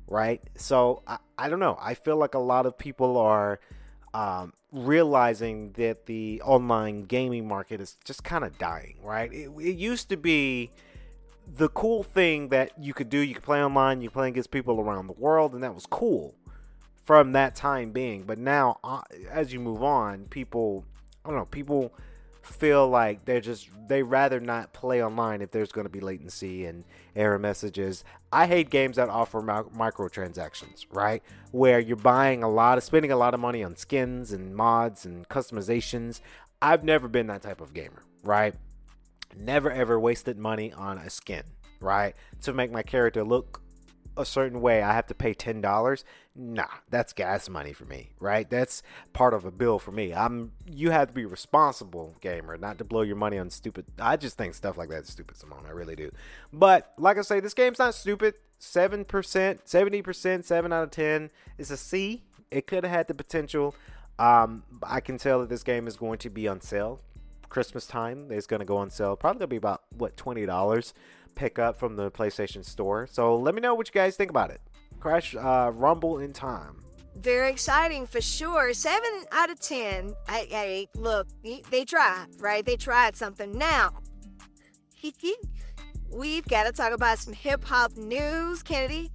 Right? 0.08 0.42
So 0.58 1.04
I, 1.08 1.18
I 1.38 1.50
don't 1.50 1.60
know. 1.60 1.78
I 1.82 1.94
feel 1.94 2.18
like 2.18 2.34
a 2.34 2.40
lot 2.40 2.66
of 2.66 2.78
people 2.78 3.18
are 3.18 3.62
um, 4.14 4.52
realizing 4.74 5.72
that 5.74 6.06
the 6.06 6.42
online 6.44 7.04
gaming 7.04 7.48
market 7.48 7.80
is 7.80 7.98
just 8.04 8.24
kind 8.24 8.44
of 8.44 8.58
dying, 8.58 8.98
right? 9.02 9.32
It, 9.32 9.50
it 9.58 9.78
used 9.78 10.10
to 10.10 10.18
be 10.18 10.72
the 11.54 11.70
cool 11.70 12.04
thing 12.04 12.50
that 12.50 12.72
you 12.80 12.94
could 12.94 13.10
do. 13.10 13.20
You 13.20 13.36
could 13.36 13.44
play 13.44 13.64
online, 13.64 14.02
you 14.02 14.10
play 14.10 14.30
against 14.30 14.52
people 14.52 14.80
around 14.80 15.08
the 15.08 15.14
world, 15.14 15.54
and 15.54 15.64
that 15.64 15.76
was 15.76 15.86
cool 15.86 16.36
from 17.06 17.34
that 17.34 17.56
time 17.56 17.92
being. 17.92 18.24
But 18.24 18.38
now, 18.38 18.80
uh, 18.84 19.02
as 19.30 19.52
you 19.52 19.60
move 19.60 19.84
on, 19.84 20.26
people, 20.26 20.86
I 21.26 21.30
don't 21.30 21.38
know, 21.38 21.46
people 21.46 21.94
feel 22.42 22.88
like 22.88 23.26
they're 23.26 23.42
just 23.42 23.70
they 23.88 24.02
rather 24.02 24.40
not 24.40 24.74
play 24.74 25.04
online 25.04 25.42
if 25.42 25.52
there's 25.52 25.72
going 25.72 25.86
to 25.86 25.92
be 25.92 26.00
latency 26.00 26.66
and 26.66 26.84
error 27.16 27.38
messages. 27.38 28.04
I 28.32 28.48
hate 28.48 28.70
games 28.70 28.96
that 28.96 29.10
offer 29.10 29.42
microtransactions, 29.42 30.86
right? 30.90 31.22
Where 31.52 31.80
you're 31.80 31.98
buying 31.98 32.44
a 32.44 32.50
lot 32.50 32.78
of 32.78 32.84
spending 32.84 33.12
a 33.12 33.18
lot 33.18 33.34
of 33.34 33.40
money 33.40 33.64
on 33.64 33.76
skins 33.76 34.32
and 34.32 34.56
mods 34.56 35.06
and 35.06 35.28
customizations. 35.28 36.22
I've 36.62 36.84
never 36.84 37.08
been 37.08 37.28
that 37.28 37.42
type 37.42 37.62
of 37.62 37.74
gamer, 37.74 38.04
right? 38.24 38.56
Never 39.38 39.72
ever 39.72 40.00
wasted 40.00 40.38
money 40.38 40.72
on 40.74 40.98
a 40.98 41.10
skin, 41.10 41.44
right? 41.80 42.16
To 42.42 42.54
make 42.54 42.72
my 42.72 42.84
character 42.84 43.24
look 43.24 43.62
a 44.18 44.26
certain 44.26 44.62
way, 44.62 44.82
I 44.82 44.94
have 44.94 45.08
to 45.08 45.14
pay 45.14 45.34
ten 45.34 45.62
dollars. 45.62 46.04
Nah, 46.36 46.68
that's 46.90 47.14
gas 47.14 47.50
money 47.50 47.74
for 47.74 47.86
me, 47.86 48.12
right? 48.20 48.50
That's 48.50 48.84
part 49.14 49.34
of 49.34 49.46
a 49.46 49.52
bill 49.52 49.80
for 49.80 49.92
me. 49.92 50.14
I'm 50.14 50.52
you 50.66 50.92
have 50.92 51.10
to 51.10 51.14
be 51.14 51.26
responsible 51.26 52.16
gamer, 52.22 52.58
not 52.58 52.78
to 52.80 52.84
blow 52.84 53.02
your 53.02 53.16
money 53.16 53.38
on 53.38 53.50
stupid. 53.50 53.86
I 54.00 54.18
just 54.18 54.38
think 54.38 54.54
stuff 54.54 54.78
like 54.78 54.90
that 54.90 55.04
is 55.04 55.10
stupid, 55.10 55.38
Simone. 55.38 55.66
I 55.68 55.72
really 55.72 55.96
do. 55.96 56.12
But 56.52 56.94
like 56.98 57.18
I 57.18 57.22
say, 57.22 57.40
this 57.40 57.54
game's 57.54 57.80
not 57.80 57.96
stupid. 57.96 58.36
Seven 58.60 59.06
percent, 59.06 59.62
seventy 59.68 60.02
percent, 60.02 60.46
seven 60.46 60.72
out 60.72 60.84
of 60.84 60.92
ten 60.92 61.32
is 61.58 61.72
a 61.72 61.78
C. 61.78 62.24
It 62.50 62.68
could 62.68 62.84
have 62.84 62.94
had 62.94 63.08
the 63.08 63.14
potential. 63.14 63.76
Um, 64.20 64.64
I 64.84 65.00
can 65.00 65.18
tell 65.18 65.40
that 65.40 65.50
this 65.50 65.64
game 65.64 65.88
is 65.88 65.98
going 65.98 66.20
to 66.20 66.30
be 66.30 66.48
on 66.48 66.62
sale 66.62 67.00
Christmas 67.52 67.86
time. 67.86 68.32
is 68.32 68.48
going 68.48 68.62
to 68.62 68.66
go 68.66 68.78
on 68.78 68.90
sale. 68.90 69.16
Probably 69.16 69.40
going 69.40 69.50
to 69.50 69.54
be 69.54 69.58
about 69.58 69.84
what 69.98 70.18
twenty 70.18 70.46
dollars 70.46 70.94
pick 71.36 71.60
up 71.60 71.78
from 71.78 71.98
the 71.98 72.10
PlayStation 72.10 72.66
Store. 72.66 73.08
So 73.12 73.38
let 73.38 73.54
me 73.54 73.62
know 73.62 73.76
what 73.76 73.88
you 73.88 73.94
guys 73.94 74.16
think 74.16 74.32
about 74.32 74.50
it. 74.50 74.62
Crash 75.00 75.36
uh, 75.36 75.72
Rumble 75.74 76.20
in 76.20 76.34
Time. 76.34 76.78
Very 77.16 77.52
exciting 77.52 78.08
for 78.08 78.22
sure. 78.22 78.74
Seven 78.74 79.26
out 79.32 79.52
of 79.52 79.60
ten. 79.60 80.16
Hey, 80.30 80.48
hey 80.50 80.88
look, 80.96 81.28
they 81.70 81.84
tried, 81.86 82.28
right? 82.40 82.66
They 82.66 82.78
tried 82.78 83.18
something. 83.18 83.52
Now, 83.52 83.92
we've 86.10 86.48
got 86.48 86.64
to 86.64 86.72
talk 86.72 86.94
about 86.94 87.20
some 87.20 87.34
hip 87.34 87.66
hop 87.66 87.98
news, 87.98 88.64
Kennedy. 88.64 89.12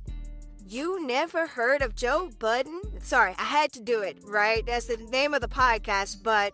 You 0.69 1.07
never 1.07 1.47
heard 1.47 1.81
of 1.81 1.95
Joe 1.95 2.29
Budden? 2.39 2.83
Sorry, 3.01 3.35
I 3.39 3.45
had 3.45 3.73
to 3.73 3.81
do 3.81 4.03
it, 4.03 4.19
right? 4.27 4.67
That's 4.67 4.87
the 4.87 4.97
name 4.97 5.33
of 5.33 5.41
the 5.41 5.49
podcast, 5.49 6.23
but 6.23 6.53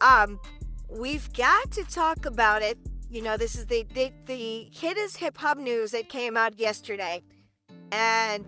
um, 0.00 0.40
we've 0.88 1.32
got 1.32 1.70
to 1.72 1.84
talk 1.84 2.26
about 2.26 2.62
it 2.62 2.78
you 3.14 3.22
know, 3.22 3.36
this 3.36 3.54
is 3.54 3.66
the 3.66 3.86
the, 3.94 4.12
the 4.26 4.68
Hitters 4.72 5.14
Hip 5.16 5.38
Hop 5.38 5.56
News 5.56 5.92
that 5.92 6.08
came 6.08 6.36
out 6.36 6.58
yesterday, 6.58 7.22
and 7.92 8.44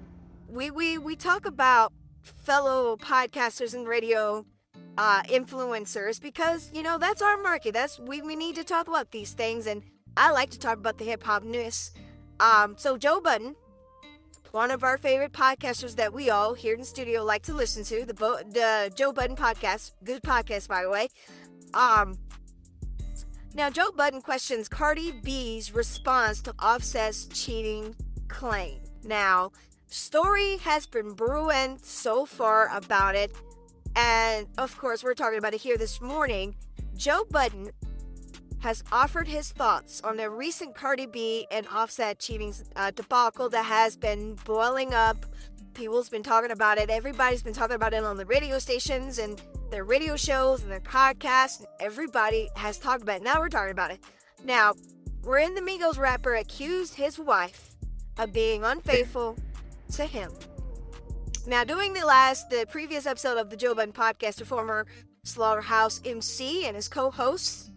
we 0.48 0.72
we 0.72 0.98
we 0.98 1.14
talk 1.14 1.46
about 1.46 1.92
fellow 2.22 2.96
podcasters 2.96 3.74
and 3.74 3.86
radio 3.86 4.44
uh, 4.98 5.22
influencers 5.22 6.20
because 6.20 6.68
you 6.74 6.82
know 6.82 6.98
that's 6.98 7.22
our 7.22 7.40
market. 7.40 7.74
That's 7.74 8.00
we 8.00 8.22
we 8.22 8.34
need 8.34 8.56
to 8.56 8.64
talk 8.64 8.88
about 8.88 9.12
these 9.12 9.34
things, 9.34 9.68
and 9.68 9.84
I 10.16 10.32
like 10.32 10.50
to 10.50 10.58
talk 10.58 10.78
about 10.78 10.98
the 10.98 11.04
hip 11.04 11.22
hop 11.22 11.44
news. 11.44 11.92
Um, 12.40 12.74
so 12.76 12.96
Joe 12.96 13.20
Budden, 13.20 13.54
one 14.50 14.72
of 14.72 14.82
our 14.82 14.98
favorite 14.98 15.32
podcasters 15.32 15.94
that 15.94 16.12
we 16.12 16.28
all 16.28 16.54
here 16.54 16.74
in 16.74 16.80
the 16.80 16.86
studio 16.86 17.22
like 17.22 17.42
to 17.42 17.54
listen 17.54 17.84
to, 17.84 18.04
the 18.04 18.14
Bo- 18.14 18.42
the 18.42 18.90
Joe 18.96 19.12
Budden 19.12 19.36
podcast, 19.36 19.92
good 20.02 20.22
podcast 20.22 20.66
by 20.66 20.82
the 20.82 20.90
way. 20.90 21.06
Um, 21.72 22.18
now, 23.56 23.70
Joe 23.70 23.90
Budden 23.90 24.20
questions 24.20 24.68
Cardi 24.68 25.12
B's 25.12 25.72
response 25.72 26.42
to 26.42 26.52
Offset's 26.62 27.24
cheating 27.26 27.96
claim. 28.28 28.80
Now, 29.02 29.50
story 29.86 30.58
has 30.58 30.86
been 30.86 31.14
brewing 31.14 31.78
so 31.82 32.26
far 32.26 32.68
about 32.76 33.14
it, 33.14 33.34
and 33.96 34.46
of 34.58 34.76
course, 34.76 35.02
we're 35.02 35.14
talking 35.14 35.38
about 35.38 35.54
it 35.54 35.62
here 35.62 35.78
this 35.78 36.02
morning. 36.02 36.54
Joe 36.96 37.24
Budden 37.30 37.70
has 38.60 38.84
offered 38.92 39.26
his 39.26 39.52
thoughts 39.52 40.02
on 40.02 40.18
the 40.18 40.28
recent 40.28 40.74
Cardi 40.74 41.06
B 41.06 41.46
and 41.50 41.66
Offset 41.68 42.18
cheating 42.18 42.52
uh, 42.74 42.90
debacle 42.90 43.48
that 43.48 43.64
has 43.64 43.96
been 43.96 44.34
boiling 44.44 44.92
up. 44.92 45.24
People's 45.72 46.10
been 46.10 46.22
talking 46.22 46.50
about 46.50 46.76
it. 46.76 46.90
Everybody's 46.90 47.42
been 47.42 47.54
talking 47.54 47.76
about 47.76 47.94
it 47.94 48.04
on 48.04 48.18
the 48.18 48.26
radio 48.26 48.58
stations 48.58 49.18
and 49.18 49.40
their 49.70 49.84
radio 49.84 50.16
shows 50.16 50.62
and 50.62 50.70
their 50.70 50.80
podcasts. 50.80 51.60
And 51.60 51.68
everybody 51.80 52.48
has 52.56 52.78
talked 52.78 53.02
about 53.02 53.16
it. 53.16 53.22
Now 53.22 53.40
we're 53.40 53.48
talking 53.48 53.72
about 53.72 53.90
it. 53.90 54.00
Now, 54.44 54.74
wherein 55.22 55.54
the 55.54 55.60
Migos 55.60 55.98
rapper 55.98 56.34
accused 56.34 56.94
his 56.94 57.18
wife 57.18 57.76
of 58.18 58.32
being 58.32 58.64
unfaithful 58.64 59.36
to 59.92 60.04
him. 60.04 60.32
Now, 61.46 61.64
doing 61.64 61.92
the 61.92 62.04
last, 62.04 62.50
the 62.50 62.66
previous 62.68 63.06
episode 63.06 63.38
of 63.38 63.50
the 63.50 63.56
Joe 63.56 63.74
Budden 63.74 63.92
podcast, 63.92 64.36
the 64.36 64.44
former 64.44 64.86
Slaughterhouse 65.22 66.00
MC 66.04 66.66
and 66.66 66.74
his 66.74 66.88
co-hosts 66.88 67.70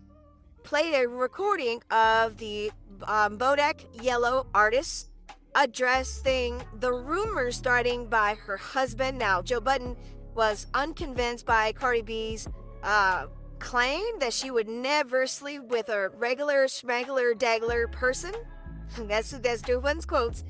played 0.63 0.93
a 0.95 1.08
recording 1.08 1.82
of 1.91 2.38
the 2.38 2.71
um, 3.04 3.38
Bodak 3.38 3.86
Yellow 4.04 4.47
artist 4.54 5.10
addressing 5.56 6.62
the 6.80 6.91
rumors 6.91 7.56
starting 7.56 8.08
by 8.08 8.36
her 8.36 8.58
husband. 8.58 9.17
Now, 9.17 9.41
Joe 9.41 9.60
Budden 9.60 9.95
was 10.36 10.68
unconvinced 10.74 11.46
by 11.46 11.72
Cardi 11.72 12.02
B's 12.02 12.48
uh, 12.84 13.28
claim 13.60 14.20
that 14.20 14.34
she 14.34 14.52
would 14.52 14.68
never 14.68 15.28
sleep 15.28 15.63
with 15.63 15.89
a 15.89 16.10
regular, 16.10 16.65
schmegler, 16.65 17.34
dagler 17.34 17.92
person. 17.92 18.34
that's 18.98 19.32
that's 19.32 19.62
Dublin's 19.62 20.06
quotes, 20.06 20.44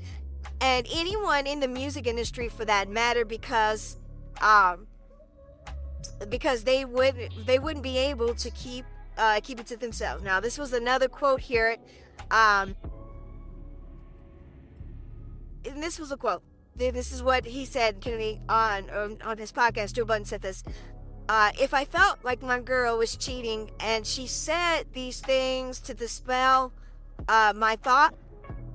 and 0.60 0.86
anyone 0.94 1.46
in 1.46 1.60
the 1.60 1.68
music 1.68 2.06
industry 2.06 2.48
for 2.48 2.64
that 2.64 2.88
matter, 2.88 3.24
because 3.24 3.96
um, 4.40 4.86
because 6.28 6.64
they 6.64 6.84
would 6.84 7.14
they 7.44 7.58
wouldn't 7.58 7.82
be 7.82 7.98
able 7.98 8.34
to 8.34 8.50
keep 8.50 8.84
uh, 9.18 9.40
keep 9.42 9.60
it 9.60 9.66
to 9.66 9.76
themselves. 9.76 10.22
Now, 10.22 10.40
this 10.40 10.58
was 10.58 10.72
another 10.72 11.08
quote 11.08 11.40
here. 11.40 11.76
Um, 12.30 12.74
and 15.64 15.82
this 15.82 15.98
was 15.98 16.10
a 16.10 16.16
quote 16.16 16.42
this 16.88 17.12
is 17.12 17.22
what 17.22 17.44
he 17.44 17.66
said, 17.66 18.00
Kennedy, 18.00 18.40
on 18.48 18.88
um, 18.90 19.18
on 19.22 19.36
his 19.36 19.52
podcast. 19.52 19.92
Joe 19.92 20.06
Budden 20.06 20.24
said 20.24 20.40
this. 20.40 20.64
Uh, 21.28 21.52
if 21.60 21.74
I 21.74 21.84
felt 21.84 22.24
like 22.24 22.42
my 22.42 22.58
girl 22.58 22.98
was 22.98 23.16
cheating 23.16 23.70
and 23.78 24.04
she 24.04 24.26
said 24.26 24.84
these 24.94 25.20
things 25.20 25.78
to 25.80 25.94
dispel 25.94 26.72
uh, 27.28 27.52
my 27.54 27.76
thought, 27.76 28.14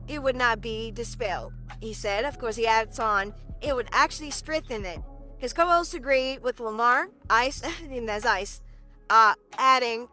it 0.08 0.22
would 0.22 0.36
not 0.36 0.62
be 0.62 0.92
dispelled. 0.92 1.52
He 1.82 1.92
said, 1.92 2.24
of 2.24 2.40
course, 2.40 2.56
he 2.56 2.66
adds 2.66 3.00
on, 3.00 3.34
it 3.62 3.76
would 3.76 3.90
actually 3.92 4.32
strengthen 4.32 4.86
it. 4.86 5.00
His 5.38 5.52
co 5.52 5.68
hosts 5.68 5.94
agree 5.94 6.38
with 6.38 6.60
Lamar, 6.60 7.10
Ice, 7.30 7.62
and 7.92 8.08
that's 8.08 8.26
Ice, 8.26 8.62
uh, 9.10 9.34
adding, 9.58 10.08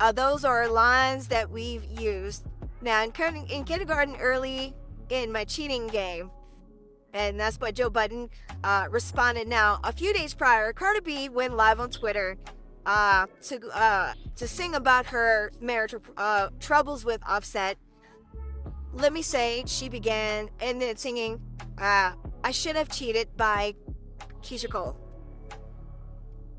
uh, 0.00 0.12
those 0.12 0.44
are 0.44 0.68
lines 0.68 1.28
that 1.28 1.50
we've 1.50 1.84
used. 1.84 2.44
Now, 2.82 3.02
in, 3.02 3.12
in 3.50 3.64
kindergarten, 3.64 4.16
early 4.16 4.74
in 5.08 5.32
my 5.32 5.44
cheating 5.44 5.86
game, 5.88 6.30
and 7.12 7.38
that's 7.38 7.58
what 7.58 7.74
Joe 7.74 7.90
Budden 7.90 8.30
uh, 8.64 8.86
responded. 8.90 9.48
Now, 9.48 9.80
a 9.84 9.92
few 9.92 10.12
days 10.12 10.34
prior, 10.34 10.72
Cardi 10.72 11.00
B 11.00 11.28
went 11.28 11.56
live 11.56 11.80
on 11.80 11.90
Twitter 11.90 12.36
uh, 12.86 13.26
to 13.42 13.68
uh, 13.68 14.14
to 14.36 14.48
sing 14.48 14.74
about 14.74 15.06
her 15.06 15.52
marital 15.60 16.00
uh, 16.16 16.48
troubles 16.60 17.04
with 17.04 17.20
Offset. 17.26 17.76
Let 18.92 19.12
me 19.12 19.22
say, 19.22 19.64
she 19.66 19.88
began 19.88 20.48
and 20.60 20.80
then 20.80 20.96
singing 20.96 21.40
uh, 21.78 22.12
"I 22.44 22.50
Should 22.50 22.76
Have 22.76 22.88
Cheated" 22.88 23.36
by 23.36 23.74
Keyshia 24.42 24.70
Cole. 24.70 24.96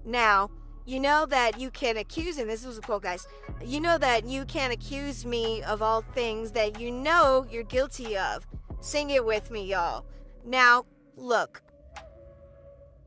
Now, 0.06 0.50
you 0.86 1.00
know 1.00 1.26
that 1.28 1.60
you 1.60 1.70
can 1.70 1.98
accuse, 1.98 2.38
and 2.38 2.50
this 2.50 2.66
was 2.66 2.78
a 2.78 2.82
quote, 2.82 3.04
guys. 3.04 3.28
You 3.64 3.80
know 3.80 3.98
that 3.98 4.26
you 4.26 4.46
can 4.46 4.72
accuse 4.72 5.26
me 5.26 5.62
of 5.64 5.82
all 5.82 6.02
things 6.02 6.52
that 6.54 6.80
you 6.80 6.92
know 6.92 7.46
you're 7.50 7.64
guilty 7.64 8.18
of. 8.18 8.48
Sing 8.82 9.10
it 9.10 9.26
with 9.26 9.52
me, 9.52 9.66
y'all. 9.66 10.06
Now, 10.46 10.86
look, 11.16 11.62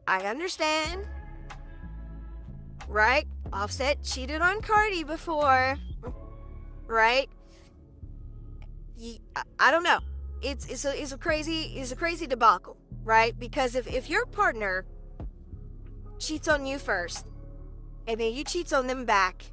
I 0.06 0.26
understand, 0.26 1.06
right? 2.88 3.26
Offset 3.52 4.02
cheated 4.02 4.40
on 4.40 4.60
Cardi 4.60 5.04
before, 5.04 5.76
right? 6.86 7.28
I 9.58 9.70
don't 9.70 9.82
know. 9.82 9.98
it's 10.42 10.66
it's 10.66 10.84
a 10.84 11.00
it's 11.00 11.12
a 11.12 11.18
crazy 11.18 11.74
it's 11.76 11.92
a 11.92 11.96
crazy 11.96 12.26
debacle, 12.26 12.76
right? 13.04 13.38
Because 13.38 13.74
if 13.74 13.86
if 13.86 14.10
your 14.10 14.26
partner 14.26 14.84
cheats 16.18 16.48
on 16.48 16.66
you 16.66 16.78
first, 16.78 17.26
and 18.06 18.20
then 18.20 18.32
you 18.32 18.44
cheats 18.44 18.72
on 18.72 18.86
them 18.86 19.04
back, 19.04 19.51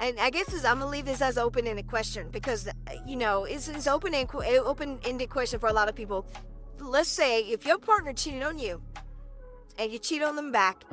and 0.00 0.18
I 0.20 0.30
guess 0.30 0.52
I'm 0.64 0.78
gonna 0.78 0.86
leave 0.90 1.04
this 1.04 1.20
as 1.20 1.38
open-ended 1.38 1.88
question 1.88 2.28
because 2.30 2.68
uh, 2.68 2.72
you 3.06 3.16
know 3.16 3.44
it's 3.44 3.68
it's 3.68 3.86
open 3.86 4.14
and 4.14 4.28
eh, 4.44 4.58
open-ended 4.58 5.28
question 5.28 5.58
for 5.58 5.68
a 5.68 5.72
lot 5.72 5.88
of 5.88 5.94
people. 5.94 6.26
Let's 6.78 7.08
say 7.08 7.40
if 7.40 7.66
your 7.66 7.78
partner 7.78 8.12
cheated 8.12 8.42
on 8.42 8.58
you, 8.58 8.80
and 9.78 9.92
you 9.92 9.98
cheat 9.98 10.22
on 10.22 10.36
them 10.36 10.52
back, 10.52 10.84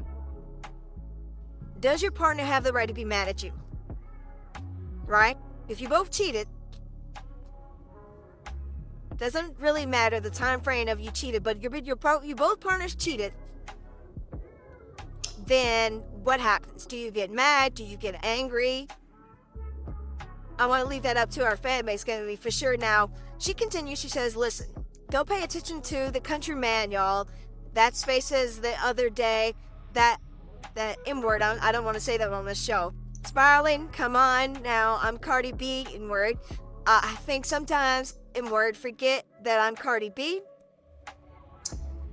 does 1.80 2.02
your 2.02 2.12
partner 2.12 2.44
have 2.44 2.64
the 2.64 2.74
right 2.74 2.88
to 2.88 2.94
be 2.94 3.06
mad 3.06 3.28
at 3.28 3.44
you? 3.44 3.52
Right? 5.06 5.38
If 5.68 5.82
you 5.82 5.90
both 5.90 6.12
cheated, 6.12 6.48
doesn't 9.18 9.58
really 9.60 9.86
matter 9.86 10.20
the 10.20 10.30
time 10.30 10.62
frame 10.62 10.88
of 10.88 11.00
you 11.00 11.10
cheated, 11.12 11.44
but 11.44 11.62
you're, 11.62 11.76
you're, 11.76 11.98
you 12.24 12.36
both 12.36 12.60
partners 12.60 12.96
cheated. 12.96 13.34
Then 15.46 16.00
what 16.24 16.40
happens? 16.40 16.86
Do 16.86 16.98
you 16.98 17.12
get 17.12 17.32
mad? 17.32 17.76
Do 17.76 17.84
you 17.84 17.98
get 17.98 18.24
angry? 18.24 18.88
I 20.58 20.68
want 20.68 20.84
to 20.84 20.90
leave 20.90 21.04
that 21.04 21.18
up 21.18 21.30
to 21.32 21.44
our 21.44 21.58
fan 21.58 21.86
base, 21.86 22.04
going 22.04 22.22
to 22.22 22.28
be 22.28 22.36
for 22.36 22.50
sure. 22.50 22.78
Now, 22.78 23.12
she 23.40 23.54
continues, 23.54 24.00
she 24.00 24.08
says, 24.08 24.36
listen, 24.36 24.68
go 25.12 25.24
pay 25.24 25.44
attention 25.44 25.82
to 25.84 26.10
the 26.12 26.22
country 26.22 26.56
man, 26.56 26.92
y'all. 26.92 27.28
That 27.74 27.96
spaces 27.96 28.62
the 28.62 28.74
other 28.82 29.10
day, 29.10 29.54
that 29.94 30.20
that 30.76 30.98
M 31.06 31.22
word, 31.22 31.42
I, 31.42 31.72
don't 31.72 31.86
want 31.86 31.96
to 31.96 32.02
say 32.02 32.18
that 32.18 32.32
on 32.32 32.46
this 32.46 32.62
show. 32.62 32.94
Spiraling, 33.26 33.88
come 33.90 34.16
on 34.16 34.62
now, 34.62 35.00
I'm 35.02 35.18
Cardi 35.18 35.52
B, 35.52 35.88
in 35.94 36.10
word. 36.10 36.38
Uh, 36.86 37.02
I 37.04 37.16
think 37.26 37.46
sometimes 37.46 38.18
in 38.36 38.50
word 38.50 38.76
forget 38.78 39.26
that 39.44 39.60
I'm 39.60 39.76
Cardi 39.76 40.10
B. 40.10 40.42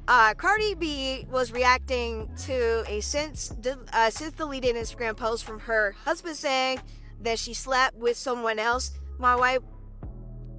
Uh, 0.08 0.34
Cardi 0.34 0.74
B 0.74 1.26
was 1.30 1.52
reacting 1.52 2.28
to 2.44 2.84
a 2.88 3.00
since 3.00 3.52
uh, 3.92 4.10
since 4.10 4.32
deleted 4.34 4.74
Instagram 4.74 5.16
post 5.16 5.44
from 5.44 5.60
her 5.60 5.92
husband 6.04 6.36
saying 6.36 6.80
that 7.20 7.38
she 7.38 7.54
slept 7.54 7.96
with 7.96 8.16
someone 8.16 8.58
else. 8.58 8.92
My 9.18 9.36
wife 9.36 9.60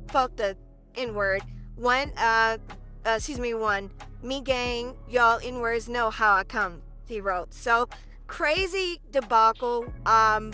fucked 0.09 0.37
the 0.37 0.55
N 0.95 1.13
word. 1.13 1.41
One, 1.75 2.11
uh, 2.17 2.57
uh, 3.05 3.15
excuse 3.17 3.39
me, 3.39 3.53
one. 3.53 3.91
Me 4.21 4.39
gang, 4.39 4.95
y'all 5.09 5.39
N 5.43 5.59
words 5.59 5.89
know 5.89 6.09
how 6.09 6.35
I 6.35 6.45
come. 6.45 6.81
He 7.07 7.19
wrote. 7.19 7.53
So 7.53 7.89
crazy 8.27 9.01
debacle. 9.11 9.85
Um, 10.05 10.53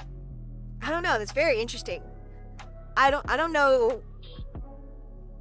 I 0.82 0.89
don't 0.89 1.04
know. 1.04 1.19
That's 1.19 1.32
very 1.32 1.62
interesting. 1.62 2.02
I 2.97 3.12
don't. 3.12 3.30
I 3.30 3.38
don't 3.38 3.54
know 3.54 4.02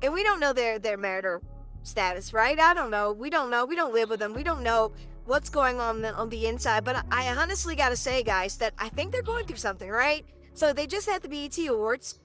and 0.03 0.13
we 0.13 0.23
don't 0.23 0.41
know 0.41 0.53
their 0.53 0.79
their 0.79 0.97
marital 0.97 1.41
status, 1.83 2.33
right? 2.33 2.59
I 2.59 2.75
don't 2.75 2.91
know. 2.91 3.13
We 3.13 3.31
don't 3.31 3.51
know. 3.51 3.65
We 3.65 3.77
don't 3.77 3.93
live 3.93 4.11
with 4.11 4.21
them. 4.21 4.35
We 4.35 4.43
don't 4.43 4.63
know 4.63 4.93
what's 5.25 5.51
going 5.51 5.79
on 5.79 6.05
on 6.05 6.29
the 6.29 6.47
inside. 6.47 6.85
But 6.85 7.05
I 7.11 7.29
honestly 7.37 7.77
got 7.77 7.91
to 7.91 7.97
say, 7.97 8.23
guys, 8.23 8.57
that 8.57 8.75
I 8.79 8.89
think 8.89 9.13
they're 9.13 9.23
going 9.23 9.47
through 9.47 9.57
something, 9.57 9.89
right? 9.89 10.25
So 10.55 10.73
they 10.73 10.87
just 10.87 11.09
had 11.09 11.23
the 11.23 11.29
BET 11.29 11.57
Awards, 11.69 12.19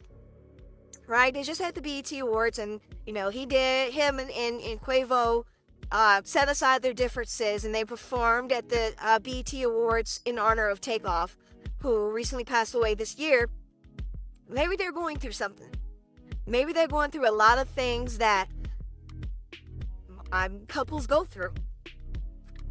right? 1.05 1.33
They 1.33 1.43
just 1.43 1.61
had 1.61 1.75
the 1.75 1.81
BET 1.81 2.11
Awards, 2.19 2.57
and 2.57 2.79
you 3.05 3.13
know 3.13 3.29
he 3.29 3.45
did 3.45 3.93
him 3.93 4.19
and 4.19 4.31
and, 4.31 4.59
and 4.61 4.81
Quavo. 4.81 5.45
Uh, 5.91 6.21
set 6.23 6.49
aside 6.49 6.81
their 6.81 6.93
differences 6.93 7.65
and 7.65 7.75
they 7.75 7.85
performed 7.85 8.51
at 8.51 8.67
the 8.69 8.95
uh, 8.99 9.19
BET 9.19 9.53
Awards 9.61 10.21
in 10.25 10.39
honor 10.39 10.67
of 10.67 10.81
Takeoff, 10.81 11.37
who 11.81 12.09
recently 12.09 12.43
passed 12.43 12.73
away 12.73 12.95
this 12.95 13.19
year. 13.19 13.47
Maybe 14.49 14.75
they're 14.75 14.93
going 14.93 15.19
through 15.19 15.33
something. 15.33 15.69
Maybe 16.47 16.73
they're 16.73 16.87
going 16.87 17.11
through 17.11 17.29
a 17.29 17.31
lot 17.31 17.59
of 17.59 17.67
things 17.69 18.17
that 18.17 18.47
um, 20.34 20.65
couples 20.67 21.08
go 21.08 21.24
through. 21.24 21.54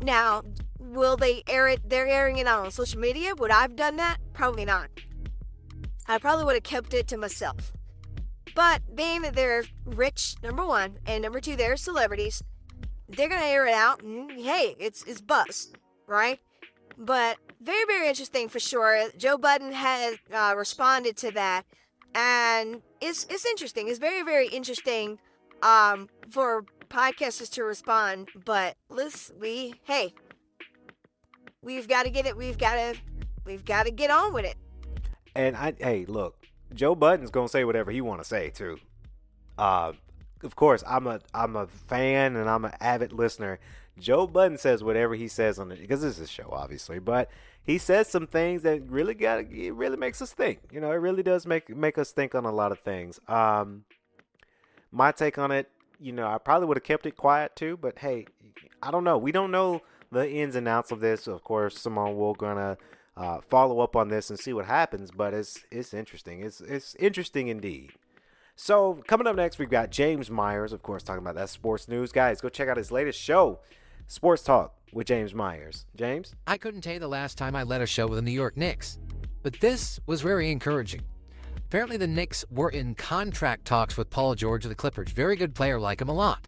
Now, 0.02 0.42
will 0.78 1.16
they 1.16 1.42
air 1.48 1.68
it? 1.68 1.88
They're 1.88 2.08
airing 2.08 2.38
it 2.38 2.46
out 2.46 2.64
on 2.64 2.70
social 2.70 3.00
media. 3.00 3.34
Would 3.34 3.50
I've 3.50 3.76
done 3.76 3.96
that? 3.96 4.18
Probably 4.32 4.64
not. 4.64 4.88
I 6.06 6.18
probably 6.18 6.44
would 6.44 6.56
have 6.56 6.64
kept 6.64 6.92
it 6.92 7.06
to 7.08 7.16
myself. 7.16 7.72
But 8.54 8.94
being 8.94 9.22
that 9.22 9.34
they're 9.34 9.64
rich, 9.86 10.34
number 10.42 10.66
one, 10.66 10.98
and 11.06 11.22
number 11.22 11.40
two, 11.40 11.56
they're 11.56 11.76
celebrities, 11.76 12.42
they're 13.08 13.28
gonna 13.28 13.44
air 13.44 13.66
it 13.66 13.74
out, 13.74 14.02
and 14.02 14.30
hey, 14.30 14.74
it's 14.78 15.04
it's 15.04 15.22
buzz, 15.22 15.72
right? 16.06 16.38
But 16.98 17.38
very 17.62 17.84
very 17.86 18.08
interesting 18.08 18.50
for 18.50 18.58
sure. 18.58 19.08
Joe 19.16 19.38
Budden 19.38 19.72
has 19.72 20.16
uh, 20.34 20.54
responded 20.54 21.16
to 21.18 21.30
that 21.30 21.64
and 22.14 22.82
it's 23.00 23.26
it's 23.30 23.46
interesting. 23.46 23.88
It's 23.88 23.98
very 23.98 24.22
very 24.22 24.48
interesting 24.48 25.18
um, 25.62 26.08
for 26.30 26.64
podcasters 26.92 27.50
to 27.52 27.64
respond. 27.64 28.28
But 28.44 28.76
let's 28.88 29.32
we 29.40 29.74
hey, 29.84 30.14
we've 31.62 31.88
got 31.88 32.04
to 32.04 32.10
get 32.10 32.26
it. 32.26 32.36
We've 32.36 32.58
got 32.58 32.74
to 32.74 33.00
we've 33.44 33.64
got 33.64 33.86
to 33.86 33.90
get 33.90 34.10
on 34.10 34.32
with 34.32 34.44
it. 34.44 34.56
And 35.34 35.56
I 35.56 35.74
hey 35.78 36.04
look, 36.04 36.36
Joe 36.74 36.94
Budden's 36.94 37.30
gonna 37.30 37.48
say 37.48 37.64
whatever 37.64 37.90
he 37.90 38.00
want 38.00 38.20
to 38.22 38.28
say 38.28 38.50
too. 38.50 38.78
Uh, 39.58 39.92
of 40.42 40.56
course, 40.56 40.84
I'm 40.86 41.06
a 41.06 41.20
I'm 41.34 41.56
a 41.56 41.66
fan 41.66 42.36
and 42.36 42.48
I'm 42.48 42.64
an 42.64 42.72
avid 42.80 43.12
listener. 43.12 43.58
Joe 43.98 44.26
Budden 44.26 44.58
says 44.58 44.82
whatever 44.82 45.14
he 45.14 45.28
says 45.28 45.58
on 45.58 45.70
it 45.70 45.80
because 45.80 46.02
this 46.02 46.18
is 46.18 46.24
a 46.24 46.26
show, 46.26 46.48
obviously, 46.50 46.98
but 46.98 47.30
he 47.62 47.78
says 47.78 48.08
some 48.08 48.26
things 48.26 48.62
that 48.62 48.82
really 48.88 49.14
got 49.14 49.40
it 49.40 49.74
really 49.74 49.96
makes 49.96 50.20
us 50.20 50.32
think. 50.32 50.60
You 50.72 50.80
know, 50.80 50.90
it 50.90 50.96
really 50.96 51.22
does 51.22 51.46
make 51.46 51.74
make 51.74 51.98
us 51.98 52.10
think 52.10 52.34
on 52.34 52.44
a 52.44 52.52
lot 52.52 52.72
of 52.72 52.80
things. 52.80 53.20
Um, 53.28 53.84
my 54.90 55.12
take 55.12 55.38
on 55.38 55.50
it, 55.50 55.70
you 56.02 56.12
know, 56.12 56.26
I 56.26 56.38
probably 56.38 56.66
would 56.66 56.76
have 56.76 56.84
kept 56.84 57.06
it 57.06 57.16
quiet 57.16 57.54
too, 57.56 57.76
but 57.76 57.98
hey, 57.98 58.26
I 58.82 58.90
don't 58.90 59.04
know. 59.04 59.18
We 59.18 59.32
don't 59.32 59.50
know 59.50 59.82
the 60.10 60.30
ins 60.30 60.56
and 60.56 60.66
outs 60.68 60.90
of 60.90 61.00
this. 61.00 61.26
Of 61.26 61.42
course, 61.44 61.78
Simone 61.78 62.16
will 62.16 62.34
gonna 62.34 62.76
uh, 63.16 63.40
follow 63.40 63.80
up 63.80 63.94
on 63.96 64.08
this 64.08 64.30
and 64.30 64.38
see 64.38 64.52
what 64.52 64.66
happens, 64.66 65.10
but 65.10 65.32
it's 65.34 65.64
it's 65.70 65.94
interesting. 65.94 66.40
It's 66.42 66.60
it's 66.60 66.94
interesting 66.96 67.48
indeed. 67.48 67.92
So 68.56 69.02
coming 69.06 69.26
up 69.26 69.36
next, 69.36 69.58
we've 69.58 69.70
got 69.70 69.90
James 69.90 70.30
Myers, 70.30 70.72
of 70.72 70.82
course, 70.82 71.02
talking 71.02 71.22
about 71.22 71.36
that 71.36 71.48
sports 71.48 71.88
news. 71.88 72.12
Guys, 72.12 72.40
go 72.40 72.48
check 72.48 72.68
out 72.68 72.76
his 72.76 72.92
latest 72.92 73.18
show, 73.18 73.60
Sports 74.06 74.42
Talk 74.42 74.74
with 74.92 75.06
James 75.06 75.34
Myers. 75.34 75.86
James? 75.96 76.34
I 76.46 76.58
couldn't 76.58 76.82
tell 76.82 76.94
you 76.94 76.98
the 76.98 77.08
last 77.08 77.38
time 77.38 77.56
I 77.56 77.62
led 77.62 77.80
a 77.80 77.86
show 77.86 78.06
with 78.06 78.16
the 78.16 78.22
New 78.22 78.30
York 78.30 78.56
Knicks, 78.56 78.98
but 79.42 79.58
this 79.60 80.00
was 80.06 80.20
very 80.20 80.50
encouraging. 80.50 81.02
Apparently, 81.72 81.96
the 81.96 82.06
Knicks 82.06 82.44
were 82.50 82.68
in 82.68 82.94
contract 82.94 83.64
talks 83.64 83.96
with 83.96 84.10
Paul 84.10 84.34
George 84.34 84.66
of 84.66 84.68
the 84.68 84.74
Clippers. 84.74 85.10
Very 85.10 85.36
good 85.36 85.54
player, 85.54 85.80
like 85.80 86.02
him 86.02 86.10
a 86.10 86.12
lot. 86.12 86.46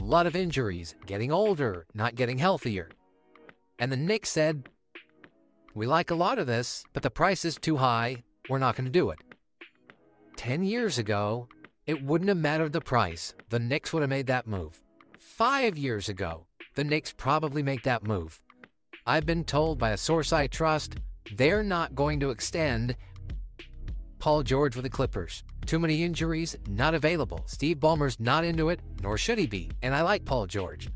A 0.00 0.04
lot 0.04 0.26
of 0.26 0.34
injuries, 0.34 0.94
getting 1.04 1.30
older, 1.30 1.84
not 1.92 2.14
getting 2.14 2.38
healthier. 2.38 2.88
And 3.78 3.92
the 3.92 3.96
Knicks 3.98 4.30
said, 4.30 4.70
We 5.74 5.86
like 5.86 6.10
a 6.10 6.14
lot 6.14 6.38
of 6.38 6.46
this, 6.46 6.82
but 6.94 7.02
the 7.02 7.10
price 7.10 7.44
is 7.44 7.56
too 7.56 7.76
high. 7.76 8.22
We're 8.48 8.56
not 8.56 8.74
going 8.74 8.86
to 8.86 8.90
do 8.90 9.10
it. 9.10 9.18
Ten 10.34 10.64
years 10.64 10.96
ago, 10.96 11.46
it 11.86 12.02
wouldn't 12.02 12.28
have 12.28 12.38
mattered 12.38 12.72
the 12.72 12.80
price. 12.80 13.34
The 13.50 13.58
Knicks 13.58 13.92
would 13.92 14.00
have 14.00 14.08
made 14.08 14.28
that 14.28 14.46
move. 14.46 14.80
Five 15.18 15.76
years 15.76 16.08
ago, 16.08 16.46
the 16.74 16.84
Knicks 16.84 17.12
probably 17.12 17.62
make 17.62 17.82
that 17.82 18.02
move. 18.02 18.40
I've 19.06 19.26
been 19.26 19.44
told 19.44 19.78
by 19.78 19.90
a 19.90 19.98
source 19.98 20.32
I 20.32 20.46
trust 20.46 20.96
they're 21.36 21.62
not 21.62 21.94
going 21.94 22.18
to 22.20 22.30
extend 22.30 22.96
Paul 24.22 24.44
George 24.44 24.76
with 24.76 24.84
the 24.84 24.88
Clippers. 24.88 25.42
Too 25.66 25.80
many 25.80 26.04
injuries, 26.04 26.56
not 26.68 26.94
available. 26.94 27.42
Steve 27.46 27.80
Ballmer's 27.80 28.20
not 28.20 28.44
into 28.44 28.68
it, 28.68 28.78
nor 29.02 29.18
should 29.18 29.36
he 29.36 29.48
be, 29.48 29.68
and 29.82 29.92
I 29.92 30.02
like 30.02 30.24
Paul 30.24 30.46
George. 30.46 30.88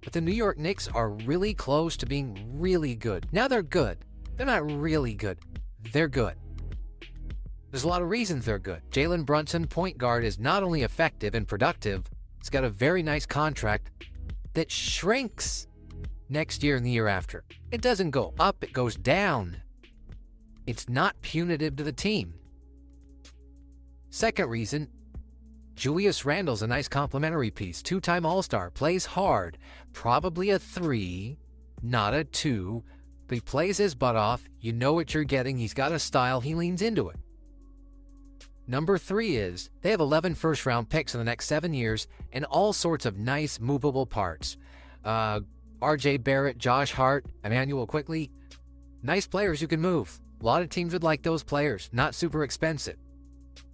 But 0.00 0.12
the 0.12 0.20
New 0.20 0.32
York 0.32 0.58
Knicks 0.58 0.88
are 0.88 1.10
really 1.10 1.54
close 1.54 1.96
to 1.98 2.06
being 2.06 2.58
really 2.58 2.96
good. 2.96 3.28
Now 3.30 3.46
they're 3.46 3.62
good. 3.62 3.98
They're 4.36 4.46
not 4.46 4.68
really 4.68 5.14
good. 5.14 5.38
They're 5.92 6.08
good. 6.08 6.34
There's 7.70 7.84
a 7.84 7.88
lot 7.88 8.02
of 8.02 8.10
reasons 8.10 8.46
they're 8.46 8.58
good. 8.58 8.82
Jalen 8.90 9.24
Brunson, 9.24 9.68
point 9.68 9.96
guard, 9.96 10.24
is 10.24 10.40
not 10.40 10.64
only 10.64 10.82
effective 10.82 11.36
and 11.36 11.46
productive, 11.46 12.10
he's 12.40 12.50
got 12.50 12.64
a 12.64 12.68
very 12.68 13.04
nice 13.04 13.26
contract 13.26 13.92
that 14.54 14.72
shrinks 14.72 15.68
next 16.28 16.64
year 16.64 16.74
and 16.74 16.84
the 16.84 16.90
year 16.90 17.06
after. 17.06 17.44
It 17.70 17.80
doesn't 17.80 18.10
go 18.10 18.34
up, 18.40 18.64
it 18.64 18.72
goes 18.72 18.96
down. 18.96 19.62
It's 20.66 20.88
not 20.88 21.14
punitive 21.22 21.76
to 21.76 21.84
the 21.84 21.92
team. 21.92 22.34
Second 24.10 24.50
reason 24.50 24.88
Julius 25.76 26.24
Randle's 26.24 26.62
a 26.62 26.66
nice 26.66 26.88
complimentary 26.88 27.50
piece. 27.50 27.80
Two 27.80 28.00
time 28.00 28.26
All 28.26 28.42
Star, 28.42 28.70
plays 28.70 29.06
hard, 29.06 29.56
probably 29.92 30.50
a 30.50 30.58
three, 30.58 31.38
not 31.80 32.12
a 32.12 32.24
two, 32.24 32.82
but 33.28 33.36
he 33.36 33.40
plays 33.40 33.78
his 33.78 33.94
butt 33.94 34.16
off. 34.16 34.42
You 34.60 34.72
know 34.72 34.92
what 34.92 35.14
you're 35.14 35.24
getting. 35.24 35.56
He's 35.56 35.72
got 35.72 35.92
a 35.92 35.98
style, 35.98 36.40
he 36.40 36.54
leans 36.54 36.82
into 36.82 37.08
it. 37.08 37.16
Number 38.66 38.98
three 38.98 39.36
is 39.36 39.70
they 39.80 39.90
have 39.90 40.00
11 40.00 40.34
first 40.34 40.66
round 40.66 40.88
picks 40.88 41.14
in 41.14 41.18
the 41.18 41.24
next 41.24 41.46
seven 41.46 41.72
years 41.72 42.08
and 42.32 42.44
all 42.44 42.72
sorts 42.72 43.06
of 43.06 43.16
nice 43.16 43.60
movable 43.60 44.06
parts. 44.06 44.56
Uh, 45.04 45.40
RJ 45.80 46.22
Barrett, 46.24 46.58
Josh 46.58 46.92
Hart, 46.92 47.26
Immanuel 47.44 47.86
Quickley, 47.86 48.30
nice 49.02 49.26
players 49.26 49.62
you 49.62 49.68
can 49.68 49.80
move. 49.80 50.20
A 50.40 50.44
lot 50.44 50.62
of 50.62 50.68
teams 50.68 50.92
would 50.92 51.04
like 51.04 51.22
those 51.22 51.42
players, 51.42 51.88
not 51.92 52.14
super 52.14 52.42
expensive. 52.42 52.96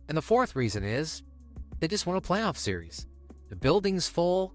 And 0.09 0.17
the 0.17 0.23
fourth 0.23 0.57
reason 0.57 0.85
is 0.85 1.23
They 1.81 1.89
just 1.89 2.07
won 2.07 2.17
a 2.17 2.21
playoff 2.21 2.57
series. 2.57 3.07
The 3.49 3.57
building's 3.57 4.09
full. 4.09 4.55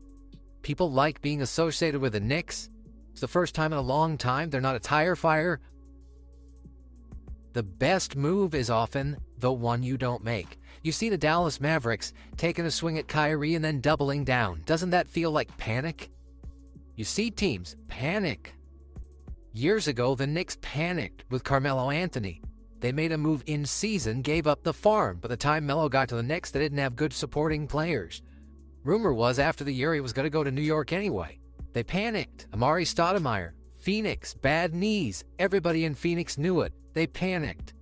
People 0.63 0.91
like 0.91 1.21
being 1.21 1.41
associated 1.41 2.01
with 2.01 2.13
the 2.13 2.19
Knicks. 2.19 2.69
It's 3.11 3.21
the 3.21 3.27
first 3.27 3.53
time 3.55 3.73
in 3.73 3.79
a 3.79 3.81
long 3.81 4.17
time 4.17 4.49
they're 4.49 4.61
not 4.61 4.75
a 4.75 4.79
tire 4.79 5.15
fire. 5.15 5.59
The 7.53 7.63
best 7.63 8.15
move 8.15 8.55
is 8.55 8.69
often 8.69 9.17
the 9.37 9.51
one 9.51 9.83
you 9.83 9.97
don't 9.97 10.23
make. 10.23 10.59
You 10.83 10.91
see 10.91 11.09
the 11.09 11.17
Dallas 11.17 11.59
Mavericks 11.59 12.13
taking 12.37 12.65
a 12.65 12.71
swing 12.71 12.97
at 12.97 13.07
Kyrie 13.07 13.55
and 13.55 13.63
then 13.63 13.81
doubling 13.81 14.23
down. 14.23 14.61
Doesn't 14.65 14.91
that 14.91 15.07
feel 15.07 15.31
like 15.31 15.57
panic? 15.57 16.09
You 16.95 17.03
see 17.03 17.29
teams 17.29 17.75
panic. 17.87 18.55
Years 19.53 19.87
ago, 19.87 20.15
the 20.15 20.27
Knicks 20.27 20.57
panicked 20.61 21.25
with 21.29 21.43
Carmelo 21.43 21.89
Anthony. 21.89 22.41
They 22.81 22.91
made 22.91 23.11
a 23.11 23.17
move 23.17 23.43
in 23.45 23.63
season, 23.63 24.23
gave 24.23 24.47
up 24.47 24.63
the 24.63 24.73
farm. 24.73 25.19
By 25.19 25.27
the 25.27 25.37
time 25.37 25.67
Melo 25.67 25.87
got 25.87 26.09
to 26.09 26.15
the 26.15 26.23
Knicks, 26.23 26.49
they 26.49 26.59
didn't 26.59 26.79
have 26.79 26.95
good 26.95 27.13
supporting 27.13 27.67
players. 27.67 28.23
Rumor 28.83 29.13
was 29.13 29.37
after 29.37 29.63
the 29.63 29.73
year 29.73 29.93
he 29.93 30.01
was 30.01 30.13
going 30.13 30.25
to 30.25 30.31
go 30.31 30.43
to 30.43 30.51
New 30.51 30.63
York 30.63 30.91
anyway. 30.91 31.37
They 31.73 31.83
panicked. 31.83 32.47
Amar'e 32.51 32.81
Stoudemire, 32.81 33.51
Phoenix, 33.79 34.33
bad 34.33 34.73
knees. 34.73 35.23
Everybody 35.37 35.85
in 35.85 35.93
Phoenix 35.93 36.39
knew 36.39 36.61
it. 36.61 36.73
They 36.93 37.05
panicked. 37.05 37.75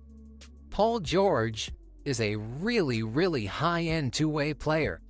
Paul 0.68 1.00
George 1.00 1.72
is 2.04 2.20
a 2.20 2.36
really, 2.36 3.02
really 3.02 3.46
high-end 3.46 4.12
two-way 4.12 4.52
player. 4.52 5.00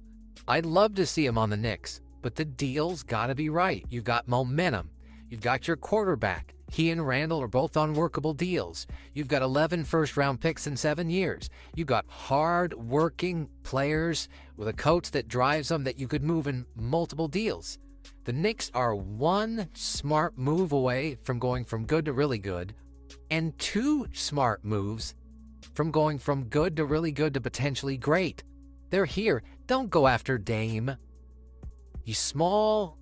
I'd 0.46 0.66
love 0.66 0.94
to 0.94 1.06
see 1.06 1.26
him 1.26 1.36
on 1.36 1.50
the 1.50 1.56
Knicks, 1.56 2.00
but 2.22 2.36
the 2.36 2.44
deal's 2.44 3.02
got 3.02 3.26
to 3.26 3.34
be 3.34 3.48
right. 3.48 3.84
You've 3.90 4.04
got 4.04 4.28
momentum. 4.28 4.90
You've 5.28 5.40
got 5.40 5.66
your 5.66 5.76
quarterback. 5.76 6.54
He 6.70 6.90
and 6.90 7.04
Randle 7.04 7.42
are 7.42 7.48
both 7.48 7.76
on 7.76 7.94
workable 7.94 8.32
deals. 8.32 8.86
You've 9.12 9.28
got 9.28 9.42
11 9.42 9.84
first 9.84 10.16
round 10.16 10.40
picks 10.40 10.68
in 10.68 10.76
seven 10.76 11.10
years. 11.10 11.50
You've 11.74 11.88
got 11.88 12.06
hard 12.08 12.74
working 12.74 13.48
players 13.64 14.28
with 14.56 14.68
a 14.68 14.72
coach 14.72 15.10
that 15.10 15.26
drives 15.26 15.68
them 15.68 15.82
that 15.82 15.98
you 15.98 16.06
could 16.06 16.22
move 16.22 16.46
in 16.46 16.64
multiple 16.76 17.26
deals. 17.26 17.78
The 18.24 18.32
Knicks 18.32 18.70
are 18.72 18.94
one 18.94 19.68
smart 19.74 20.38
move 20.38 20.70
away 20.70 21.18
from 21.24 21.40
going 21.40 21.64
from 21.64 21.86
good 21.86 22.04
to 22.04 22.12
really 22.12 22.38
good, 22.38 22.72
and 23.30 23.58
two 23.58 24.06
smart 24.12 24.64
moves 24.64 25.16
from 25.74 25.90
going 25.90 26.18
from 26.18 26.44
good 26.44 26.76
to 26.76 26.84
really 26.84 27.10
good 27.10 27.34
to 27.34 27.40
potentially 27.40 27.96
great. 27.96 28.44
They're 28.90 29.06
here. 29.06 29.42
Don't 29.66 29.90
go 29.90 30.06
after 30.06 30.38
Dame. 30.38 30.96
He's 32.04 32.18
small, 32.18 32.96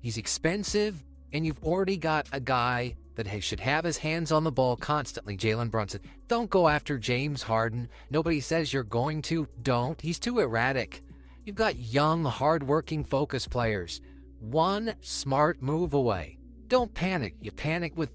he's 0.00 0.18
expensive, 0.18 1.04
and 1.32 1.46
you've 1.46 1.62
already 1.62 1.96
got 1.96 2.26
a 2.32 2.40
guy 2.40 2.96
that 3.14 3.26
he 3.26 3.40
should 3.40 3.60
have 3.60 3.84
his 3.84 3.98
hands 3.98 4.32
on 4.32 4.44
the 4.44 4.52
ball 4.52 4.76
constantly, 4.76 5.36
Jalen 5.36 5.70
Brunson. 5.70 6.00
Don't 6.28 6.50
go 6.50 6.68
after 6.68 6.98
James 6.98 7.42
Harden. 7.42 7.88
Nobody 8.10 8.40
says 8.40 8.72
you're 8.72 8.82
going 8.84 9.22
to. 9.22 9.46
Don't. 9.62 10.00
He's 10.00 10.18
too 10.18 10.38
erratic. 10.40 11.02
You've 11.44 11.56
got 11.56 11.76
young, 11.76 12.24
hard-working, 12.24 13.04
focused 13.04 13.50
players. 13.50 14.00
One 14.40 14.94
smart 15.00 15.60
move 15.60 15.94
away. 15.94 16.38
Don't 16.68 16.94
panic. 16.94 17.34
You 17.40 17.50
panic 17.50 17.96
with 17.96 18.14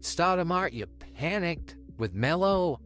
Stoudemire. 0.00 0.72
You 0.72 0.86
panicked 1.16 1.76
with 1.98 2.14
Melo. 2.14 2.80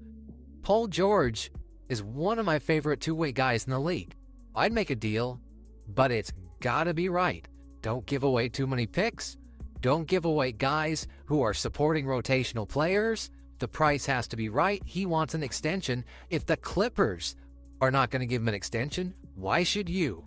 Paul 0.63 0.87
George 0.87 1.51
is 1.89 2.03
one 2.03 2.39
of 2.39 2.47
my 2.47 2.59
favorite 2.59 3.01
two-way 3.01 3.33
guys 3.33 3.65
in 3.65 3.71
the 3.71 3.81
league. 3.81 4.15
I'd 4.55 4.73
make 4.73 4.91
a 4.91 4.95
deal, 4.95 5.41
but 5.89 6.11
it's 6.11 6.33
got 6.61 6.85
to 6.85 6.95
be 6.95 7.09
right. 7.09 7.47
Don't 7.83 8.07
give 8.07 8.23
away 8.23 8.49
too 8.49 8.67
many 8.67 8.87
picks. 8.87 9.37
Don't 9.85 10.09
give 10.09 10.25
away 10.25 10.51
guys 10.51 11.07
who 11.27 11.43
are 11.43 11.53
supporting 11.53 12.07
rotational 12.07 12.67
players. 12.67 13.31
The 13.59 13.69
price 13.69 14.07
has 14.07 14.27
to 14.29 14.35
be 14.35 14.49
right. 14.49 14.83
He 14.87 15.05
wants 15.05 15.35
an 15.35 15.43
extension. 15.43 16.07
If 16.31 16.47
the 16.47 16.57
Clippers 16.57 17.37
are 17.83 17.91
not 17.91 18.11
going 18.11 18.21
to 18.21 18.27
give 18.27 18.41
him 18.41 18.49
an 18.49 18.55
extension, 18.55 19.13
why 19.35 19.63
should 19.63 19.91
you? 19.91 20.25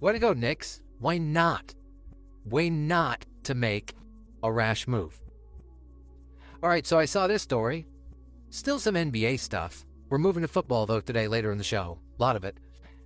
Way 0.00 0.14
to 0.14 0.18
go, 0.18 0.32
Knicks. 0.32 0.80
Why 1.00 1.18
not? 1.18 1.74
Why 2.44 2.70
not 2.70 3.26
to 3.42 3.54
make 3.54 3.92
a 4.42 4.50
rash 4.50 4.88
move? 4.88 5.20
All 6.62 6.70
right, 6.70 6.86
so 6.86 6.98
I 6.98 7.04
saw 7.04 7.26
this 7.26 7.42
story. 7.42 7.84
Still 8.48 8.78
some 8.78 8.94
NBA 8.94 9.38
stuff. 9.38 9.84
We're 10.08 10.16
moving 10.16 10.40
to 10.40 10.48
football, 10.48 10.86
though, 10.86 11.00
today, 11.00 11.28
later 11.28 11.52
in 11.52 11.58
the 11.58 11.62
show. 11.64 11.98
A 12.18 12.22
lot 12.22 12.36
of 12.36 12.44
it. 12.44 12.56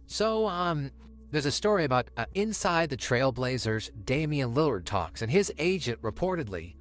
So, 0.07 0.47
um, 0.47 0.93
there's 1.31 1.47
a 1.47 1.53
story 1.53 1.85
about 1.85 2.09
uh, 2.17 2.25
inside 2.35 2.91
the 2.91 2.97
Trailblazers, 2.97 3.91
Damian 4.05 4.55
Lillard 4.55 4.85
talks, 4.85 5.23
and 5.23 5.31
his 5.31 5.53
agent 5.59 6.03
reportedly, 6.03 6.75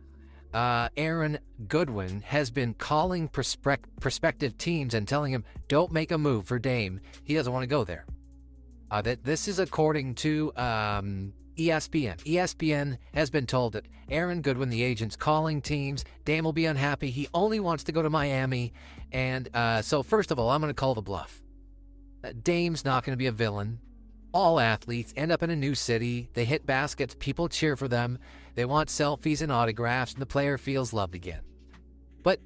uh, 0.54 0.90
Aaron 0.98 1.38
Goodwin, 1.68 2.22
has 2.22 2.50
been 2.50 2.74
calling 2.74 3.28
prospect- 3.28 4.00
prospective 4.00 4.58
teams 4.58 4.94
and 4.94 5.08
telling 5.08 5.32
him, 5.32 5.44
"Don't 5.68 5.92
make 5.92 6.12
a 6.12 6.18
move 6.18 6.46
for 6.46 6.58
Dame. 6.58 7.00
He 7.24 7.36
doesn't 7.36 7.54
want 7.54 7.64
to 7.64 7.68
go 7.68 7.84
there." 7.84 8.06
Uh, 8.90 9.02
that 9.04 9.24
this 9.24 9.48
is 9.48 9.60
according 9.60 10.16
to 10.16 10.52
um, 10.56 11.32
ESPN. 11.56 12.18
ESPN 12.24 12.98
has 13.14 13.30
been 13.30 13.46
told 13.46 13.74
that 13.74 13.86
Aaron 14.10 14.42
Goodwin, 14.42 14.70
the 14.70 14.82
agent's 14.82 15.16
calling 15.16 15.62
teams. 15.62 16.04
Dame 16.26 16.44
will 16.44 16.54
be 16.54 16.66
unhappy. 16.66 17.12
He 17.12 17.28
only 17.36 17.60
wants 17.60 17.84
to 17.84 17.92
go 17.92 18.02
to 18.02 18.10
Miami, 18.10 18.74
and 19.12 19.48
uh, 19.54 19.84
so 19.84 20.02
first 20.02 20.32
of 20.32 20.40
all, 20.40 20.50
I'm 20.50 20.62
going 20.62 20.72
to 20.72 20.74
call 20.74 20.96
the 20.96 21.04
bluff. 21.04 21.44
Uh, 22.24 22.34
Dame's 22.42 22.84
not 22.84 23.04
going 23.04 23.14
to 23.14 23.18
be 23.18 23.28
a 23.28 23.32
villain 23.32 23.80
all 24.34 24.60
athletes 24.60 25.14
end 25.16 25.32
up 25.32 25.44
in 25.44 25.50
a 25.50 25.56
new 25.56 25.76
city. 25.76 26.30
They 26.34 26.46
hit 26.46 26.66
baskets, 26.66 27.16
people 27.20 27.50
cheer 27.50 27.76
for 27.76 27.88
them. 27.88 28.20
They 28.56 28.66
want 28.66 28.90
selfies 28.90 29.42
and 29.42 29.52
autographs, 29.52 30.14
and 30.14 30.22
the 30.22 30.26
player 30.26 30.58
feels 30.58 30.94
loved 30.94 31.16
again. 31.16 31.42
But 32.24 32.40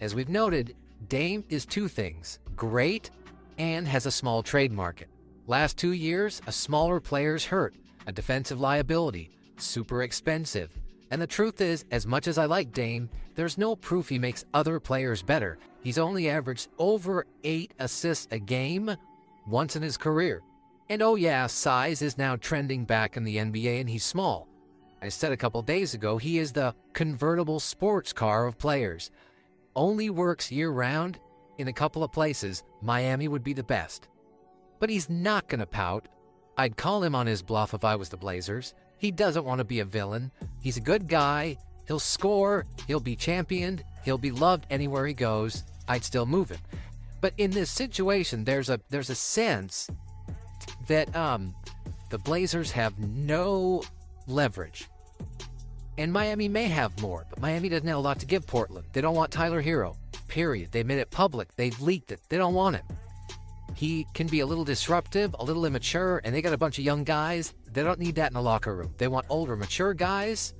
as 0.00 0.14
we've 0.14 0.28
noted, 0.28 0.74
Dame 1.08 1.44
is 1.48 1.64
two 1.64 1.88
things 1.88 2.38
great 2.56 3.10
and 3.58 3.86
has 3.86 4.06
a 4.06 4.10
small 4.10 4.42
trade 4.42 4.72
market. 4.72 5.08
Last 5.46 5.76
two 5.76 5.92
years, 5.92 6.42
a 6.46 6.52
smaller 6.52 7.00
player's 7.00 7.44
hurt, 7.44 7.74
a 8.06 8.12
defensive 8.12 8.60
liability, 8.60 9.30
super 9.56 10.02
expensive. 10.02 10.70
And 11.10 11.22
the 11.22 11.26
truth 11.26 11.60
is, 11.60 11.84
as 11.90 12.06
much 12.06 12.28
as 12.28 12.36
I 12.36 12.44
like 12.44 12.72
Dame, 12.72 13.08
there's 13.34 13.56
no 13.56 13.74
proof 13.74 14.08
he 14.08 14.18
makes 14.18 14.44
other 14.52 14.78
players 14.78 15.22
better. 15.22 15.58
He's 15.82 15.98
only 15.98 16.28
averaged 16.28 16.68
over 16.78 17.26
eight 17.44 17.72
assists 17.78 18.28
a 18.30 18.38
game 18.38 18.94
once 19.46 19.76
in 19.76 19.82
his 19.82 19.96
career. 19.96 20.42
And 20.90 21.02
oh 21.02 21.16
yeah, 21.16 21.46
size 21.46 22.00
is 22.00 22.16
now 22.16 22.36
trending 22.36 22.84
back 22.84 23.16
in 23.16 23.24
the 23.24 23.36
NBA 23.36 23.80
and 23.80 23.90
he's 23.90 24.04
small. 24.04 24.48
I 25.02 25.10
said 25.10 25.32
a 25.32 25.36
couple 25.36 25.60
days 25.60 25.92
ago, 25.92 26.16
he 26.16 26.38
is 26.38 26.52
the 26.52 26.74
convertible 26.94 27.60
sports 27.60 28.12
car 28.12 28.46
of 28.46 28.58
players. 28.58 29.10
Only 29.76 30.08
works 30.08 30.50
year 30.50 30.70
round 30.70 31.18
in 31.58 31.68
a 31.68 31.72
couple 31.72 32.02
of 32.02 32.10
places. 32.10 32.62
Miami 32.80 33.28
would 33.28 33.44
be 33.44 33.52
the 33.52 33.62
best. 33.62 34.08
But 34.80 34.88
he's 34.88 35.10
not 35.10 35.46
going 35.48 35.60
to 35.60 35.66
pout. 35.66 36.08
I'd 36.56 36.76
call 36.76 37.02
him 37.02 37.14
on 37.14 37.26
his 37.26 37.42
bluff 37.42 37.74
if 37.74 37.84
I 37.84 37.94
was 37.94 38.08
the 38.08 38.16
Blazers. 38.16 38.74
He 38.96 39.10
doesn't 39.10 39.44
want 39.44 39.58
to 39.58 39.64
be 39.64 39.80
a 39.80 39.84
villain. 39.84 40.32
He's 40.60 40.78
a 40.78 40.80
good 40.80 41.06
guy. 41.06 41.58
He'll 41.86 41.98
score. 41.98 42.64
He'll 42.86 42.98
be 42.98 43.14
championed. 43.14 43.84
He'll 44.04 44.18
be 44.18 44.30
loved 44.30 44.66
anywhere 44.70 45.06
he 45.06 45.14
goes. 45.14 45.64
I'd 45.86 46.04
still 46.04 46.26
move 46.26 46.50
him. 46.50 46.58
But 47.20 47.34
in 47.36 47.50
this 47.50 47.70
situation, 47.70 48.44
there's 48.44 48.70
a 48.70 48.80
there's 48.90 49.10
a 49.10 49.14
sense 49.14 49.88
that 50.88 51.14
um, 51.16 51.54
the 52.10 52.18
Blazers 52.18 52.70
have 52.72 52.98
no 52.98 53.82
leverage. 54.26 54.88
And 55.96 56.12
Miami 56.12 56.48
may 56.48 56.64
have 56.64 57.00
more, 57.00 57.24
but 57.28 57.40
Miami 57.40 57.68
doesn't 57.68 57.86
have 57.86 57.96
a 57.96 58.00
lot 58.00 58.20
to 58.20 58.26
give 58.26 58.46
Portland. 58.46 58.86
They 58.92 59.00
don't 59.00 59.16
want 59.16 59.32
Tyler 59.32 59.62
Herro, 59.62 59.96
period. 60.28 60.70
They 60.70 60.82
made 60.82 60.98
it 60.98 61.10
public. 61.10 61.48
They've 61.56 61.78
leaked 61.80 62.12
it. 62.12 62.20
They 62.28 62.36
don't 62.36 62.54
want 62.54 62.76
him. 62.76 62.84
He 63.74 64.06
can 64.14 64.26
be 64.26 64.40
a 64.40 64.46
little 64.46 64.64
disruptive, 64.64 65.34
a 65.38 65.44
little 65.44 65.64
immature, 65.64 66.20
and 66.24 66.34
they 66.34 66.42
got 66.42 66.52
a 66.52 66.58
bunch 66.58 66.78
of 66.78 66.84
young 66.84 67.04
guys. 67.04 67.54
They 67.72 67.82
don't 67.82 67.98
need 67.98 68.16
that 68.16 68.30
in 68.30 68.34
the 68.34 68.42
locker 68.42 68.74
room. 68.74 68.94
They 68.98 69.08
want 69.08 69.26
older, 69.28 69.56
mature 69.56 69.94
guys 69.94 70.54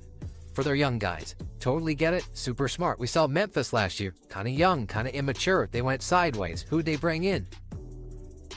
for 0.53 0.63
their 0.63 0.75
young 0.75 0.99
guys. 0.99 1.35
Totally 1.59 1.95
get 1.95 2.13
it. 2.13 2.27
Super 2.33 2.67
smart. 2.67 2.99
We 2.99 3.07
saw 3.07 3.27
Memphis 3.27 3.73
last 3.73 3.99
year. 3.99 4.13
Kind 4.29 4.47
of 4.47 4.53
young, 4.53 4.87
kind 4.87 5.07
of 5.07 5.13
immature. 5.13 5.69
They 5.71 5.81
went 5.81 6.01
sideways. 6.01 6.65
Who'd 6.69 6.85
they 6.85 6.97
bring 6.97 7.23
in? 7.23 7.47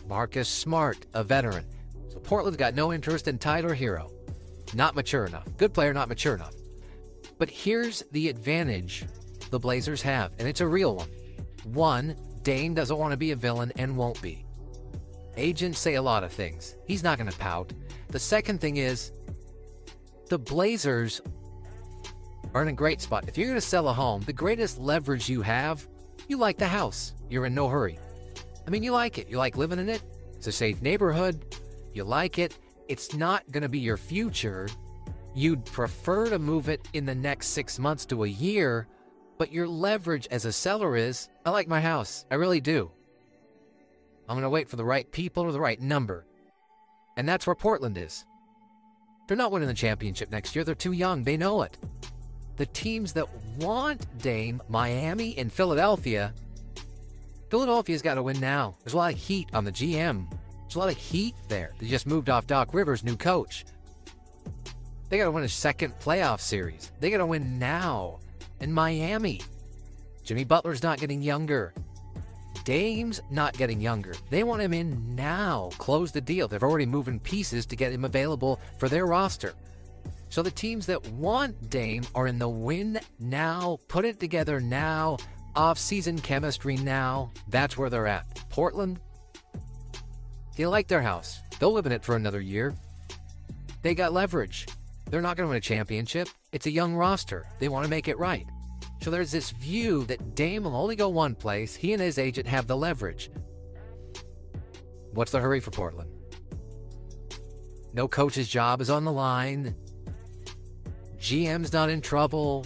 Marcus 0.08 0.48
Smart, 0.48 1.06
a 1.14 1.24
veteran. 1.24 1.64
So 2.08 2.18
Portland's 2.18 2.56
got 2.56 2.74
no 2.74 2.92
interest 2.92 3.28
in 3.28 3.38
Tyler 3.38 3.74
Herro. 3.74 4.10
Not 4.74 4.94
mature 4.94 5.26
enough. 5.26 5.46
Good 5.56 5.74
player, 5.74 5.92
not 5.92 6.08
mature 6.08 6.34
enough. 6.34 6.54
But 7.38 7.50
here's 7.50 8.02
the 8.12 8.28
advantage 8.28 9.04
the 9.50 9.58
Blazers 9.58 10.00
have, 10.02 10.32
and 10.38 10.48
it's 10.48 10.60
a 10.60 10.66
real 10.66 10.96
one. 10.96 11.08
One, 11.64 12.16
Dame 12.42 12.74
doesn't 12.74 12.96
want 12.96 13.12
to 13.12 13.16
be 13.16 13.32
a 13.32 13.36
villain 13.36 13.72
and 13.76 13.96
won't 13.96 14.20
be. 14.22 14.44
Agents 15.36 15.78
say 15.78 15.94
a 15.94 16.02
lot 16.02 16.24
of 16.24 16.32
things. 16.32 16.76
He's 16.86 17.02
not 17.02 17.18
going 17.18 17.30
to 17.30 17.38
pout. 17.38 17.72
The 18.08 18.18
second 18.18 18.60
thing 18.60 18.78
is, 18.78 19.12
the 20.28 20.38
Blazers 20.38 21.20
are 22.54 22.62
in 22.62 22.68
a 22.68 22.72
great 22.72 23.00
spot. 23.00 23.28
If 23.28 23.38
you're 23.38 23.48
going 23.48 23.60
to 23.60 23.66
sell 23.66 23.88
a 23.88 23.92
home, 23.92 24.22
the 24.22 24.32
greatest 24.32 24.78
leverage 24.78 25.28
you 25.28 25.42
have, 25.42 25.86
you 26.28 26.36
like 26.36 26.58
the 26.58 26.68
house. 26.68 27.14
You're 27.30 27.46
in 27.46 27.54
no 27.54 27.68
hurry. 27.68 27.98
I 28.66 28.70
mean, 28.70 28.82
you 28.82 28.92
like 28.92 29.18
it. 29.18 29.28
You 29.28 29.38
like 29.38 29.56
living 29.56 29.78
in 29.78 29.88
it. 29.88 30.02
It's 30.34 30.46
a 30.46 30.52
safe 30.52 30.82
neighborhood. 30.82 31.56
You 31.92 32.04
like 32.04 32.38
it. 32.38 32.58
It's 32.88 33.14
not 33.14 33.50
going 33.50 33.62
to 33.62 33.68
be 33.68 33.78
your 33.78 33.96
future. 33.96 34.68
You'd 35.34 35.64
prefer 35.64 36.28
to 36.28 36.38
move 36.38 36.68
it 36.68 36.88
in 36.92 37.06
the 37.06 37.14
next 37.14 37.48
six 37.48 37.78
months 37.78 38.04
to 38.06 38.24
a 38.24 38.28
year, 38.28 38.86
but 39.38 39.52
your 39.52 39.66
leverage 39.66 40.28
as 40.30 40.44
a 40.44 40.52
seller 40.52 40.96
is 40.96 41.28
I 41.46 41.50
like 41.50 41.68
my 41.68 41.80
house. 41.80 42.26
I 42.30 42.34
really 42.34 42.60
do. 42.60 42.90
I'm 44.28 44.34
going 44.34 44.42
to 44.42 44.50
wait 44.50 44.68
for 44.68 44.76
the 44.76 44.84
right 44.84 45.10
people 45.10 45.42
or 45.44 45.52
the 45.52 45.60
right 45.60 45.80
number. 45.80 46.26
And 47.16 47.28
that's 47.28 47.46
where 47.46 47.54
Portland 47.54 47.98
is. 47.98 48.24
They're 49.26 49.36
not 49.36 49.52
winning 49.52 49.68
the 49.68 49.74
championship 49.74 50.30
next 50.30 50.54
year. 50.54 50.64
They're 50.64 50.74
too 50.74 50.92
young. 50.92 51.24
They 51.24 51.36
know 51.36 51.62
it. 51.62 51.78
The 52.56 52.66
teams 52.66 53.12
that 53.14 53.28
want 53.58 54.06
Dame, 54.18 54.62
Miami 54.68 55.36
and 55.38 55.52
Philadelphia, 55.52 56.34
Philadelphia's 57.52 58.00
got 58.00 58.14
to 58.14 58.22
win 58.22 58.40
now. 58.40 58.74
There's 58.82 58.94
a 58.94 58.96
lot 58.96 59.12
of 59.12 59.18
heat 59.18 59.50
on 59.52 59.66
the 59.66 59.72
GM. 59.72 60.26
There's 60.62 60.74
a 60.74 60.78
lot 60.78 60.88
of 60.88 60.96
heat 60.96 61.34
there. 61.48 61.72
They 61.78 61.86
just 61.86 62.06
moved 62.06 62.30
off 62.30 62.46
Doc 62.46 62.72
Rivers, 62.72 63.04
new 63.04 63.14
coach. 63.14 63.66
They 65.10 65.18
got 65.18 65.24
to 65.24 65.30
win 65.30 65.44
a 65.44 65.48
second 65.50 65.92
playoff 66.00 66.40
series. 66.40 66.90
They 66.98 67.10
got 67.10 67.18
to 67.18 67.26
win 67.26 67.58
now 67.58 68.20
in 68.60 68.72
Miami. 68.72 69.42
Jimmy 70.24 70.44
Butler's 70.44 70.82
not 70.82 70.98
getting 70.98 71.20
younger. 71.20 71.74
Dame's 72.64 73.20
not 73.30 73.52
getting 73.58 73.82
younger. 73.82 74.14
They 74.30 74.44
want 74.44 74.62
him 74.62 74.72
in 74.72 75.14
now. 75.14 75.72
Close 75.76 76.10
the 76.10 76.22
deal. 76.22 76.48
They've 76.48 76.62
already 76.62 76.86
moving 76.86 77.20
pieces 77.20 77.66
to 77.66 77.76
get 77.76 77.92
him 77.92 78.06
available 78.06 78.60
for 78.78 78.88
their 78.88 79.04
roster. 79.04 79.52
So 80.30 80.40
the 80.42 80.50
teams 80.50 80.86
that 80.86 81.06
want 81.08 81.68
Dame 81.68 82.04
are 82.14 82.26
in 82.26 82.38
the 82.38 82.48
win 82.48 82.98
now, 83.18 83.78
put 83.88 84.06
it 84.06 84.18
together 84.18 84.58
now, 84.58 85.18
off-season 85.54 86.18
chemistry 86.18 86.76
now. 86.76 87.30
That's 87.48 87.76
where 87.76 87.90
they're 87.90 88.06
at. 88.06 88.48
Portland, 88.48 89.00
they 90.56 90.66
like 90.66 90.88
their 90.88 91.02
house. 91.02 91.40
They'll 91.58 91.72
live 91.72 91.86
in 91.86 91.92
it 91.92 92.04
for 92.04 92.16
another 92.16 92.40
year. 92.40 92.74
They 93.82 93.94
got 93.94 94.12
leverage. 94.12 94.66
They're 95.10 95.22
not 95.22 95.36
going 95.36 95.46
to 95.46 95.50
win 95.50 95.58
a 95.58 95.60
championship. 95.60 96.28
It's 96.52 96.66
a 96.66 96.70
young 96.70 96.94
roster. 96.94 97.46
They 97.58 97.68
want 97.68 97.84
to 97.84 97.90
make 97.90 98.08
it 98.08 98.18
right. 98.18 98.46
So 99.02 99.10
there's 99.10 99.32
this 99.32 99.50
view 99.50 100.04
that 100.04 100.34
Dame 100.34 100.64
will 100.64 100.76
only 100.76 100.96
go 100.96 101.08
one 101.08 101.34
place. 101.34 101.74
He 101.74 101.92
and 101.92 102.00
his 102.00 102.18
agent 102.18 102.46
have 102.46 102.66
the 102.66 102.76
leverage. 102.76 103.30
What's 105.12 105.32
the 105.32 105.40
hurry 105.40 105.60
for 105.60 105.70
Portland? 105.70 106.10
No 107.92 108.08
coach's 108.08 108.48
job 108.48 108.80
is 108.80 108.88
on 108.88 109.04
the 109.04 109.12
line. 109.12 109.74
GM's 111.18 111.72
not 111.72 111.90
in 111.90 112.00
trouble. 112.00 112.64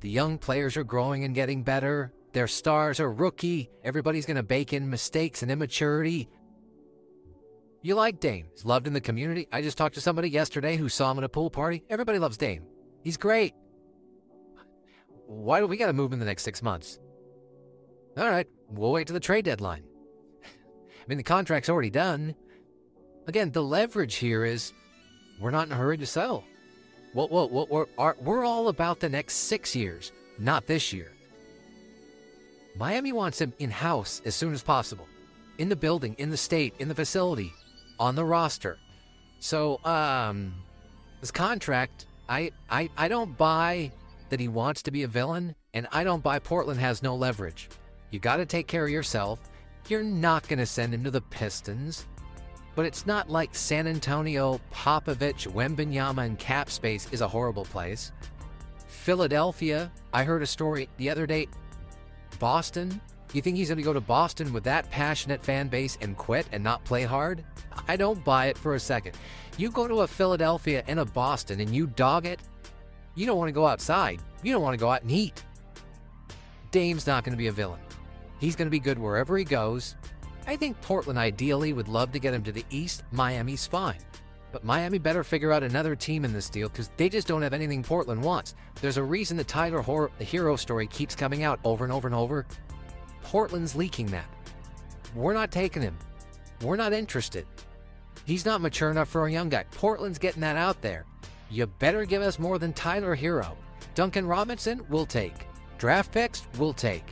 The 0.00 0.10
young 0.10 0.38
players 0.38 0.76
are 0.76 0.84
growing 0.84 1.24
and 1.24 1.34
getting 1.34 1.62
better. 1.62 2.12
Their 2.36 2.48
stars 2.48 3.00
are 3.00 3.10
rookie. 3.10 3.70
Everybody's 3.82 4.26
going 4.26 4.36
to 4.36 4.42
bake 4.42 4.74
in 4.74 4.90
mistakes 4.90 5.40
and 5.40 5.50
immaturity. 5.50 6.28
You 7.80 7.94
like 7.94 8.20
Dame. 8.20 8.48
He's 8.52 8.66
loved 8.66 8.86
in 8.86 8.92
the 8.92 9.00
community. 9.00 9.48
I 9.50 9.62
just 9.62 9.78
talked 9.78 9.94
to 9.94 10.02
somebody 10.02 10.28
yesterday 10.28 10.76
who 10.76 10.90
saw 10.90 11.10
him 11.10 11.16
at 11.16 11.24
a 11.24 11.30
pool 11.30 11.48
party. 11.48 11.82
Everybody 11.88 12.18
loves 12.18 12.36
Dame. 12.36 12.64
He's 13.02 13.16
great. 13.16 13.54
Why 15.26 15.60
do 15.60 15.66
we 15.66 15.78
got 15.78 15.86
to 15.86 15.94
move 15.94 16.12
in 16.12 16.18
the 16.18 16.26
next 16.26 16.42
six 16.42 16.62
months? 16.62 16.98
All 18.18 18.28
right, 18.28 18.46
we'll 18.68 18.92
wait 18.92 19.06
to 19.06 19.14
the 19.14 19.18
trade 19.18 19.46
deadline. 19.46 19.84
I 20.44 21.04
mean, 21.08 21.16
the 21.16 21.24
contract's 21.24 21.70
already 21.70 21.88
done. 21.88 22.34
Again, 23.26 23.50
the 23.50 23.62
leverage 23.62 24.16
here 24.16 24.44
is 24.44 24.74
we're 25.40 25.52
not 25.52 25.68
in 25.68 25.72
a 25.72 25.76
hurry 25.76 25.96
to 25.96 26.04
sell. 26.04 26.44
What, 27.14 27.30
what, 27.30 27.50
what, 27.50 27.70
we're, 27.70 27.86
are, 27.96 28.18
we're 28.20 28.44
all 28.44 28.68
about 28.68 29.00
the 29.00 29.08
next 29.08 29.36
six 29.36 29.74
years, 29.74 30.12
not 30.38 30.66
this 30.66 30.92
year. 30.92 31.12
Miami 32.78 33.12
wants 33.12 33.40
him 33.40 33.52
in 33.58 33.70
house 33.70 34.20
as 34.24 34.34
soon 34.34 34.52
as 34.52 34.62
possible, 34.62 35.06
in 35.58 35.68
the 35.68 35.76
building, 35.76 36.14
in 36.18 36.30
the 36.30 36.36
state, 36.36 36.74
in 36.78 36.88
the 36.88 36.94
facility, 36.94 37.52
on 37.98 38.14
the 38.14 38.24
roster. 38.24 38.78
So, 39.38 39.80
um, 39.84 40.54
this 41.20 41.30
contract, 41.30 42.06
I, 42.28 42.50
I, 42.68 42.90
I 42.96 43.08
don't 43.08 43.36
buy 43.36 43.92
that 44.28 44.40
he 44.40 44.48
wants 44.48 44.82
to 44.82 44.90
be 44.90 45.04
a 45.04 45.08
villain, 45.08 45.54
and 45.72 45.86
I 45.92 46.04
don't 46.04 46.22
buy 46.22 46.38
Portland 46.38 46.80
has 46.80 47.02
no 47.02 47.16
leverage. 47.16 47.68
You 48.10 48.18
got 48.18 48.36
to 48.36 48.46
take 48.46 48.66
care 48.66 48.84
of 48.84 48.90
yourself. 48.90 49.40
You're 49.88 50.02
not 50.02 50.48
going 50.48 50.58
to 50.58 50.66
send 50.66 50.92
him 50.92 51.04
to 51.04 51.10
the 51.10 51.20
Pistons. 51.20 52.06
But 52.74 52.84
it's 52.84 53.06
not 53.06 53.30
like 53.30 53.54
San 53.54 53.86
Antonio, 53.86 54.60
Popovich, 54.72 55.48
Wembanyama, 55.48 56.26
and 56.26 56.38
cap 56.38 56.68
space 56.68 57.08
is 57.10 57.22
a 57.22 57.28
horrible 57.28 57.64
place. 57.64 58.12
Philadelphia, 58.86 59.90
I 60.12 60.24
heard 60.24 60.42
a 60.42 60.46
story 60.46 60.88
the 60.98 61.08
other 61.08 61.26
day. 61.26 61.48
Boston, 62.38 63.00
you 63.32 63.42
think 63.42 63.56
he's 63.56 63.68
going 63.68 63.78
to 63.78 63.84
go 63.84 63.92
to 63.92 64.00
Boston 64.00 64.52
with 64.52 64.64
that 64.64 64.90
passionate 64.90 65.42
fan 65.42 65.68
base 65.68 65.98
and 66.00 66.16
quit 66.16 66.46
and 66.52 66.62
not 66.62 66.84
play 66.84 67.02
hard? 67.02 67.44
I 67.88 67.96
don't 67.96 68.24
buy 68.24 68.46
it 68.46 68.56
for 68.56 68.74
a 68.74 68.80
second. 68.80 69.16
You 69.58 69.70
go 69.70 69.86
to 69.88 70.02
a 70.02 70.06
Philadelphia 70.06 70.82
and 70.86 71.00
a 71.00 71.04
Boston 71.04 71.60
and 71.60 71.74
you 71.74 71.86
dog 71.86 72.26
it, 72.26 72.40
you 73.14 73.26
don't 73.26 73.38
want 73.38 73.48
to 73.48 73.52
go 73.52 73.66
outside. 73.66 74.20
You 74.42 74.52
don't 74.52 74.62
want 74.62 74.74
to 74.74 74.80
go 74.80 74.90
out 74.90 75.02
and 75.02 75.10
eat. 75.10 75.42
Dame's 76.70 77.06
not 77.06 77.24
going 77.24 77.32
to 77.32 77.38
be 77.38 77.46
a 77.46 77.52
villain. 77.52 77.80
He's 78.38 78.54
going 78.54 78.66
to 78.66 78.70
be 78.70 78.78
good 78.78 78.98
wherever 78.98 79.36
he 79.36 79.44
goes. 79.44 79.96
I 80.46 80.56
think 80.56 80.80
Portland 80.82 81.18
ideally 81.18 81.72
would 81.72 81.88
love 81.88 82.12
to 82.12 82.18
get 82.18 82.34
him 82.34 82.42
to 82.44 82.52
the 82.52 82.64
East. 82.70 83.02
Miami's 83.10 83.66
fine. 83.66 83.98
But 84.56 84.64
Miami 84.64 84.96
better 84.96 85.22
figure 85.22 85.52
out 85.52 85.62
another 85.62 85.94
team 85.94 86.24
in 86.24 86.32
this 86.32 86.48
deal 86.48 86.70
because 86.70 86.90
they 86.96 87.10
just 87.10 87.28
don't 87.28 87.42
have 87.42 87.52
anything 87.52 87.82
Portland 87.82 88.22
wants. 88.22 88.54
There's 88.80 88.96
a 88.96 89.02
reason 89.02 89.36
the 89.36 89.44
Tyler 89.44 89.82
Hor- 89.82 90.10
the 90.16 90.24
Herro 90.24 90.58
story 90.58 90.86
keeps 90.86 91.14
coming 91.14 91.42
out 91.42 91.60
over 91.62 91.84
and 91.84 91.92
over 91.92 92.08
and 92.08 92.14
over. 92.14 92.46
Portland's 93.22 93.76
leaking 93.76 94.06
that. 94.06 94.24
We're 95.14 95.34
not 95.34 95.50
taking 95.50 95.82
him. 95.82 95.94
We're 96.62 96.76
not 96.76 96.94
interested. 96.94 97.44
He's 98.24 98.46
not 98.46 98.62
mature 98.62 98.90
enough 98.90 99.10
for 99.10 99.26
a 99.26 99.30
young 99.30 99.50
guy. 99.50 99.66
Portland's 99.72 100.18
getting 100.18 100.40
that 100.40 100.56
out 100.56 100.80
there. 100.80 101.04
You 101.50 101.66
better 101.66 102.06
give 102.06 102.22
us 102.22 102.38
more 102.38 102.58
than 102.58 102.72
Tyler 102.72 103.14
Herro. 103.14 103.56
Duncan 103.94 104.26
Robinson, 104.26 104.80
we'll 104.88 105.04
take. 105.04 105.34
Draft 105.76 106.12
picks, 106.12 106.46
we'll 106.56 106.72
take. 106.72 107.04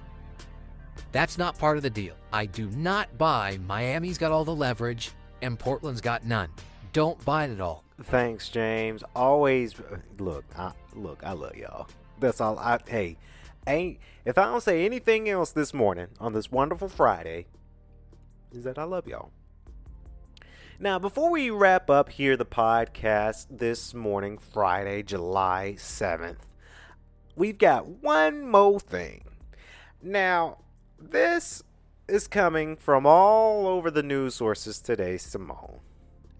That's 1.12 1.36
not 1.36 1.58
part 1.58 1.76
of 1.76 1.82
the 1.82 1.90
deal. 1.90 2.14
I 2.32 2.46
do 2.46 2.70
not 2.70 3.18
buy 3.18 3.58
Miami's 3.66 4.16
got 4.16 4.32
all 4.32 4.46
the 4.46 4.54
leverage 4.54 5.10
and 5.42 5.58
Portland's 5.58 6.00
got 6.00 6.24
none. 6.24 6.48
Don't 6.94 7.22
buy 7.24 7.46
it 7.46 7.50
at 7.50 7.60
all. 7.60 7.82
Thanks, 8.04 8.48
James. 8.48 9.02
Always 9.16 9.74
look. 10.16 10.44
I, 10.56 10.70
look, 10.94 11.24
I 11.24 11.32
love 11.32 11.56
y'all. 11.56 11.88
That's 12.20 12.40
all. 12.40 12.56
I 12.56 12.78
hey, 12.86 13.16
ain't 13.66 13.98
if 14.24 14.38
I 14.38 14.44
don't 14.44 14.62
say 14.62 14.86
anything 14.86 15.28
else 15.28 15.50
this 15.50 15.74
morning 15.74 16.06
on 16.20 16.34
this 16.34 16.52
wonderful 16.52 16.88
Friday, 16.88 17.46
is 18.52 18.62
that 18.62 18.78
I 18.78 18.84
love 18.84 19.08
y'all. 19.08 19.32
Now, 20.78 21.00
before 21.00 21.30
we 21.32 21.50
wrap 21.50 21.90
up 21.90 22.10
here 22.10 22.36
the 22.36 22.46
podcast 22.46 23.46
this 23.50 23.92
morning, 23.92 24.38
Friday, 24.38 25.02
July 25.02 25.74
7th, 25.76 26.42
we've 27.34 27.58
got 27.58 27.88
one 27.88 28.48
more 28.48 28.78
thing. 28.78 29.24
Now, 30.00 30.58
this 30.96 31.64
is 32.06 32.28
coming 32.28 32.76
from 32.76 33.04
all 33.04 33.66
over 33.66 33.90
the 33.90 34.02
news 34.04 34.36
sources 34.36 34.80
today, 34.80 35.16
Simone, 35.16 35.80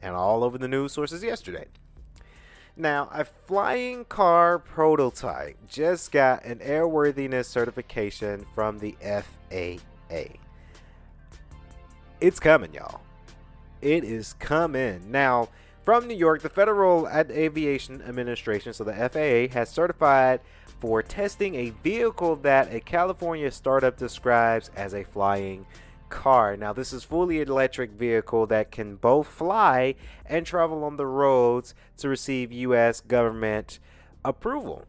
and 0.05 0.15
all 0.15 0.45
over 0.45 0.59
the 0.59 0.69
news 0.69 0.93
sources 0.93 1.25
yesterday. 1.25 1.65
Now, 2.77 3.09
a 3.13 3.25
flying 3.25 4.05
car 4.05 4.59
prototype 4.59 5.57
just 5.67 6.13
got 6.13 6.45
an 6.45 6.59
airworthiness 6.59 7.47
certification 7.47 8.45
from 8.55 8.79
the 8.81 8.97
FAA. 9.01 10.37
It's 12.21 12.39
coming, 12.39 12.75
y'all. 12.75 13.01
It 13.81 14.05
is 14.05 14.35
coming. 14.35 15.11
Now, 15.11 15.49
from 15.85 16.07
New 16.07 16.17
York, 16.17 16.43
the 16.43 16.49
Federal 16.49 17.09
Aviation 17.09 18.03
Administration, 18.03 18.73
so 18.73 18.85
the 18.85 18.93
FAA, 18.93 19.55
has 19.55 19.69
certified 19.69 20.41
for 20.81 21.03
testing 21.03 21.55
a 21.55 21.71
vehicle 21.83 22.37
that 22.37 22.75
a 22.75 22.81
California 22.81 23.51
startup 23.51 23.97
describes 23.97 24.71
as 24.77 24.95
a 24.95 25.05
flying 25.05 25.65
car. 26.15 26.57
Now, 26.57 26.73
this 26.73 26.93
is 26.93 27.03
fully 27.03 27.41
electric 27.41 27.91
vehicle 27.91 28.47
that 28.47 28.71
can 28.71 28.95
both 28.95 29.27
fly 29.27 29.97
and 30.25 30.47
travel 30.47 30.85
on 30.85 30.97
the 30.97 31.07
roads 31.07 31.75
to 31.99 32.09
receive 32.09 32.53
U.S. 32.53 33.01
government 33.01 33.81
approval. 34.25 34.87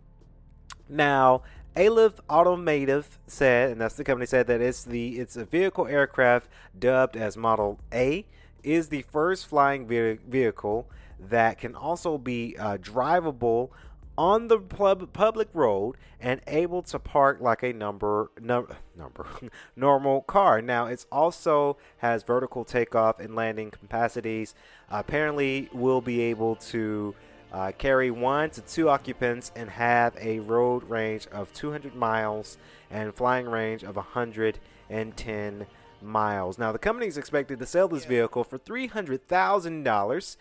Now, 0.88 1.42
Alef 1.76 2.20
Automotive 2.30 3.18
said, 3.26 3.72
and 3.72 3.82
that's 3.82 3.96
the 3.96 4.04
company 4.04 4.28
said 4.28 4.46
that 4.48 4.62
it's 4.62 4.84
the 4.84 5.20
it's 5.20 5.36
a 5.36 5.44
vehicle 5.44 5.88
aircraft 5.88 6.48
dubbed 6.78 7.18
as 7.18 7.36
Model 7.36 7.80
A 7.92 8.26
is 8.64 8.90
the 8.90 9.02
first 9.02 9.48
flying 9.48 9.88
ve- 9.88 10.20
vehicle 10.28 10.88
that 11.20 11.58
can 11.58 11.76
also 11.76 12.18
be 12.18 12.56
uh, 12.58 12.78
drivable 12.78 13.70
on 14.18 14.48
the 14.48 14.60
pub- 14.60 15.12
public 15.14 15.50
road 15.54 15.96
and 16.20 16.42
able 16.48 16.82
to 16.82 17.00
park 17.00 17.40
like 17.42 17.64
a 17.64 17.74
number 17.74 18.32
num- 18.40 18.74
number 18.98 19.28
normal 19.76 20.22
car. 20.22 20.62
Now 20.62 20.88
it's 20.88 21.06
also 21.12 21.78
has 21.98 22.24
vertical 22.24 22.64
takeoff 22.64 23.20
and 23.20 23.36
landing 23.36 23.72
capacities. 23.72 24.56
Uh, 24.92 24.98
apparently, 25.06 25.70
will 25.74 26.02
be 26.02 26.22
able 26.22 26.56
to 26.56 27.14
uh, 27.52 27.72
carry 27.78 28.12
one 28.12 28.50
to 28.52 28.62
two 28.62 28.90
occupants 28.90 29.52
and 29.56 29.70
have 29.70 30.16
a 30.20 30.40
road 30.40 30.84
range 30.90 31.28
of 31.28 31.54
200 31.54 31.96
miles 31.96 32.58
and 32.92 33.14
flying 33.14 33.48
range 33.48 33.84
of 33.84 33.96
110 33.96 35.66
miles. 36.02 36.58
Now, 36.58 36.72
the 36.72 36.80
company 36.80 37.08
is 37.08 37.18
expected 37.18 37.60
to 37.60 37.66
sell 37.66 37.88
this 37.88 38.06
vehicle 38.06 38.44
for 38.44 38.58
three 38.58 38.88
hundred 38.88 39.28
thousand 39.28 39.84
dollars. 39.84 40.38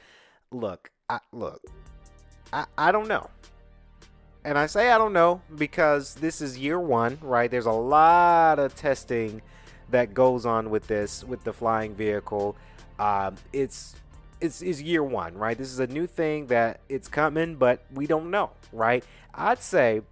Look, 0.51 0.91
I, 1.09 1.21
look, 1.33 1.63
I, 2.53 2.67
I 2.77 2.93
don't 2.93 3.09
know, 3.09 3.31
and 4.45 4.59
I 4.59 4.67
say 4.67 4.91
I 4.91 4.99
don't 4.99 5.13
know 5.13 5.41
because 5.57 6.15
this 6.15 6.41
is 6.41 6.59
year 6.59 6.79
one, 6.79 7.19
right? 7.23 7.51
There's 7.51 7.67
a 7.67 7.73
lot 7.73 8.59
of 8.59 8.75
testing 8.75 9.41
that 9.91 10.15
goes 10.15 10.45
on 10.45 10.71
with 10.71 10.87
this 10.87 11.25
with 11.25 11.45
the 11.45 11.53
flying 11.53 11.95
vehicle. 11.95 12.57
Um, 12.99 13.37
it's 13.53 13.95
it's 14.41 14.61
is 14.61 14.83
year 14.83 15.03
one, 15.03 15.37
right? 15.37 15.57
This 15.57 15.73
is 15.73 15.81
a 15.81 15.87
new 15.87 16.07
thing 16.07 16.47
that 16.49 16.81
it's 16.89 17.09
coming, 17.09 17.57
but 17.57 17.85
we 17.93 18.07
don't 18.07 18.31
know, 18.31 18.51
right? 18.73 19.03
I'd 19.33 19.63
say, 19.63 20.03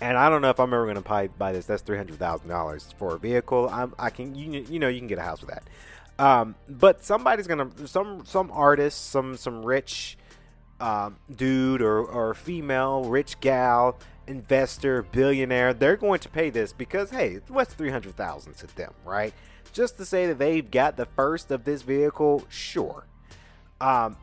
and 0.00 0.16
I 0.16 0.28
don't 0.28 0.42
know 0.42 0.50
if 0.50 0.60
I'm 0.60 0.72
ever 0.72 0.92
to 0.94 1.00
buy, 1.00 1.26
buy 1.28 1.52
this. 1.52 1.66
That's 1.66 1.82
three 1.82 1.96
hundred 1.96 2.18
thousand 2.18 2.48
dollars 2.48 2.94
for 2.98 3.16
a 3.16 3.18
vehicle. 3.18 3.68
I'm, 3.70 3.94
I 3.98 4.10
can 4.10 4.34
you 4.34 4.64
you 4.68 4.78
know 4.78 4.88
you 4.88 5.00
can 5.00 5.08
get 5.08 5.18
a 5.18 5.22
house 5.22 5.40
with 5.40 5.50
that. 5.50 5.64
Um, 6.18 6.54
but 6.68 7.04
somebody's 7.04 7.46
gonna 7.46 7.70
some 7.86 8.24
some 8.24 8.50
artist, 8.52 9.10
some 9.10 9.36
some 9.36 9.66
rich 9.66 10.16
um, 10.80 11.16
dude 11.34 11.82
or 11.82 12.00
or 12.00 12.34
female 12.34 13.04
rich 13.04 13.40
gal 13.40 13.98
investor 14.26 15.02
billionaire 15.02 15.72
they're 15.72 15.96
going 15.96 16.18
to 16.18 16.28
pay 16.28 16.50
this 16.50 16.72
because 16.72 17.10
hey 17.10 17.38
what's 17.48 17.74
300000 17.74 18.54
to 18.54 18.66
them 18.76 18.92
right? 19.04 19.32
Just 19.72 19.98
to 19.98 20.04
say 20.04 20.26
that 20.26 20.38
they've 20.38 20.70
got 20.70 20.96
the 20.96 21.04
first 21.04 21.50
of 21.50 21.64
this 21.64 21.82
vehicle 21.82 22.44
sure. 22.48 23.06
Um, 23.78 24.16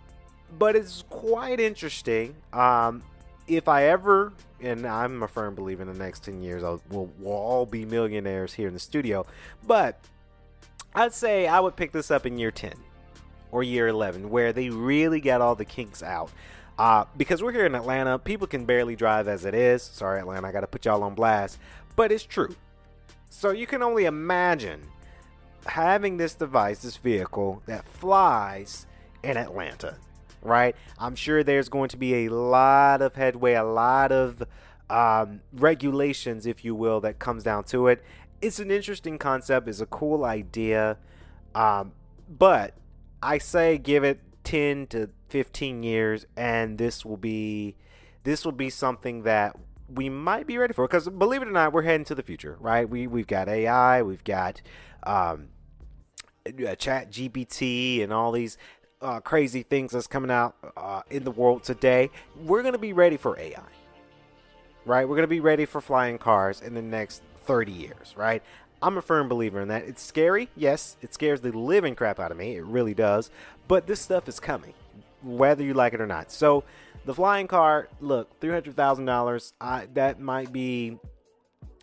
but 0.57 0.75
it's 0.75 1.03
quite 1.09 1.59
interesting. 1.59 2.35
Um, 2.51 3.03
if 3.47 3.67
i 3.67 3.85
ever 3.85 4.33
and 4.61 4.85
i'm 4.85 5.23
a 5.23 5.27
firm 5.27 5.55
believer 5.55 5.81
in 5.81 5.87
the 5.87 5.93
next 5.93 6.23
10 6.23 6.41
years 6.41 6.63
I'll, 6.63 6.81
we'll, 6.89 7.09
we'll 7.19 7.33
all 7.33 7.65
be 7.65 7.85
millionaires 7.85 8.53
here 8.53 8.67
in 8.67 8.73
the 8.73 8.79
studio 8.79 9.25
but 9.65 9.99
i'd 10.95 11.13
say 11.13 11.47
i 11.47 11.59
would 11.59 11.75
pick 11.75 11.91
this 11.91 12.11
up 12.11 12.25
in 12.25 12.37
year 12.37 12.51
10 12.51 12.73
or 13.53 13.63
year 13.63 13.87
11 13.87 14.29
where 14.29 14.51
they 14.51 14.69
really 14.69 15.21
got 15.21 15.39
all 15.39 15.55
the 15.55 15.63
kinks 15.63 16.03
out 16.03 16.31
uh, 16.77 17.05
because 17.15 17.43
we're 17.43 17.51
here 17.51 17.65
in 17.65 17.75
Atlanta, 17.75 18.17
people 18.17 18.47
can 18.47 18.65
barely 18.65 18.95
drive 18.95 19.27
as 19.27 19.45
it 19.45 19.53
is. 19.53 19.83
Sorry, 19.83 20.19
Atlanta, 20.19 20.47
I 20.47 20.51
got 20.51 20.61
to 20.61 20.67
put 20.67 20.85
y'all 20.85 21.03
on 21.03 21.13
blast. 21.13 21.59
But 21.95 22.11
it's 22.11 22.23
true. 22.23 22.55
So 23.29 23.51
you 23.51 23.67
can 23.67 23.83
only 23.83 24.05
imagine 24.05 24.81
having 25.67 26.17
this 26.17 26.33
device, 26.33 26.79
this 26.79 26.97
vehicle 26.97 27.61
that 27.67 27.87
flies 27.87 28.87
in 29.23 29.37
Atlanta, 29.37 29.97
right? 30.41 30.75
I'm 30.97 31.15
sure 31.15 31.43
there's 31.43 31.69
going 31.69 31.89
to 31.89 31.97
be 31.97 32.25
a 32.25 32.29
lot 32.29 33.01
of 33.01 33.15
headway, 33.15 33.53
a 33.53 33.63
lot 33.63 34.11
of 34.11 34.43
um, 34.89 35.41
regulations, 35.53 36.47
if 36.47 36.65
you 36.65 36.73
will, 36.73 37.01
that 37.01 37.19
comes 37.19 37.43
down 37.43 37.65
to 37.65 37.87
it. 37.87 38.03
It's 38.41 38.59
an 38.59 38.71
interesting 38.71 39.17
concept, 39.19 39.67
it's 39.67 39.79
a 39.79 39.85
cool 39.85 40.25
idea. 40.25 40.97
Um, 41.55 41.93
but 42.27 42.73
I 43.24 43.38
say 43.38 43.78
give 43.78 44.03
it 44.03 44.19
10 44.43 44.88
to 44.88 45.09
15 45.30 45.82
years 45.82 46.26
and 46.36 46.78
this 46.78 47.05
will 47.05 47.17
be 47.17 47.78
this 48.24 48.43
will 48.43 48.51
be 48.51 48.69
something 48.69 49.24
that 49.24 49.55
we 49.88 50.09
might 50.09 50.45
be 50.45 50.57
ready 50.57 50.74
for 50.74 50.86
because 50.86 51.07
believe 51.07 51.41
it 51.41 51.47
or 51.47 51.51
not 51.51 51.71
we're 51.71 51.84
heading 51.84 52.05
to 52.05 52.15
the 52.15 52.24
future 52.24 52.57
right? 52.59 52.88
We 52.88 53.07
we've 53.07 53.28
got 53.28 53.47
ai 53.47 54.01
we've 54.01 54.24
got 54.24 54.61
um, 55.03 55.47
chat 56.78 57.11
gpt 57.11 58.03
and 58.03 58.11
all 58.11 58.34
these 58.34 58.57
uh, 59.01 59.21
crazy 59.21 59.63
things 59.63 59.93
that's 59.93 60.07
coming 60.07 60.32
out 60.32 60.55
uh, 60.78 61.01
in 61.09 61.24
the 61.24 61.32
world 61.32 61.63
today. 61.63 62.09
We're 62.38 62.61
going 62.61 62.74
to 62.74 62.80
be 62.80 62.93
ready 62.93 63.17
for 63.17 63.39
ai 63.39 63.63
right? 64.86 65.07
We're 65.07 65.15
going 65.15 65.21
to 65.21 65.28
be 65.28 65.39
ready 65.39 65.65
for 65.65 65.80
flying 65.80 66.17
cars 66.17 66.59
in 66.59 66.74
the 66.74 66.82
next 66.82 67.21
30 67.45 67.71
years 67.71 68.13
right 68.17 68.43
I'm 68.84 68.97
a 68.97 69.01
firm 69.01 69.27
believer 69.29 69.61
in 69.61 69.69
that. 69.69 69.86
It's 69.86 70.01
scary, 70.01 70.49
yes. 70.55 70.97
It 71.01 71.13
scares 71.13 71.41
the 71.41 71.51
living 71.51 71.95
crap 71.95 72.19
out 72.19 72.31
of 72.31 72.38
me. 72.38 72.55
It 72.55 72.65
really 72.65 72.93
does. 72.93 73.31
But 73.67 73.88
this 73.88 74.01
stuff 74.01 74.27
is 74.27 74.39
coming 74.39 74.73
whether 75.23 75.63
you 75.63 75.73
like 75.73 75.93
it 75.93 76.01
or 76.01 76.07
not. 76.07 76.31
So 76.31 76.63
the 77.05 77.13
flying 77.13 77.47
car, 77.47 77.88
look, 78.01 78.39
three 78.39 78.51
hundred 78.51 78.75
thousand 78.75 79.05
dollars. 79.05 79.53
That 79.93 80.19
might 80.19 80.51
be, 80.51 80.97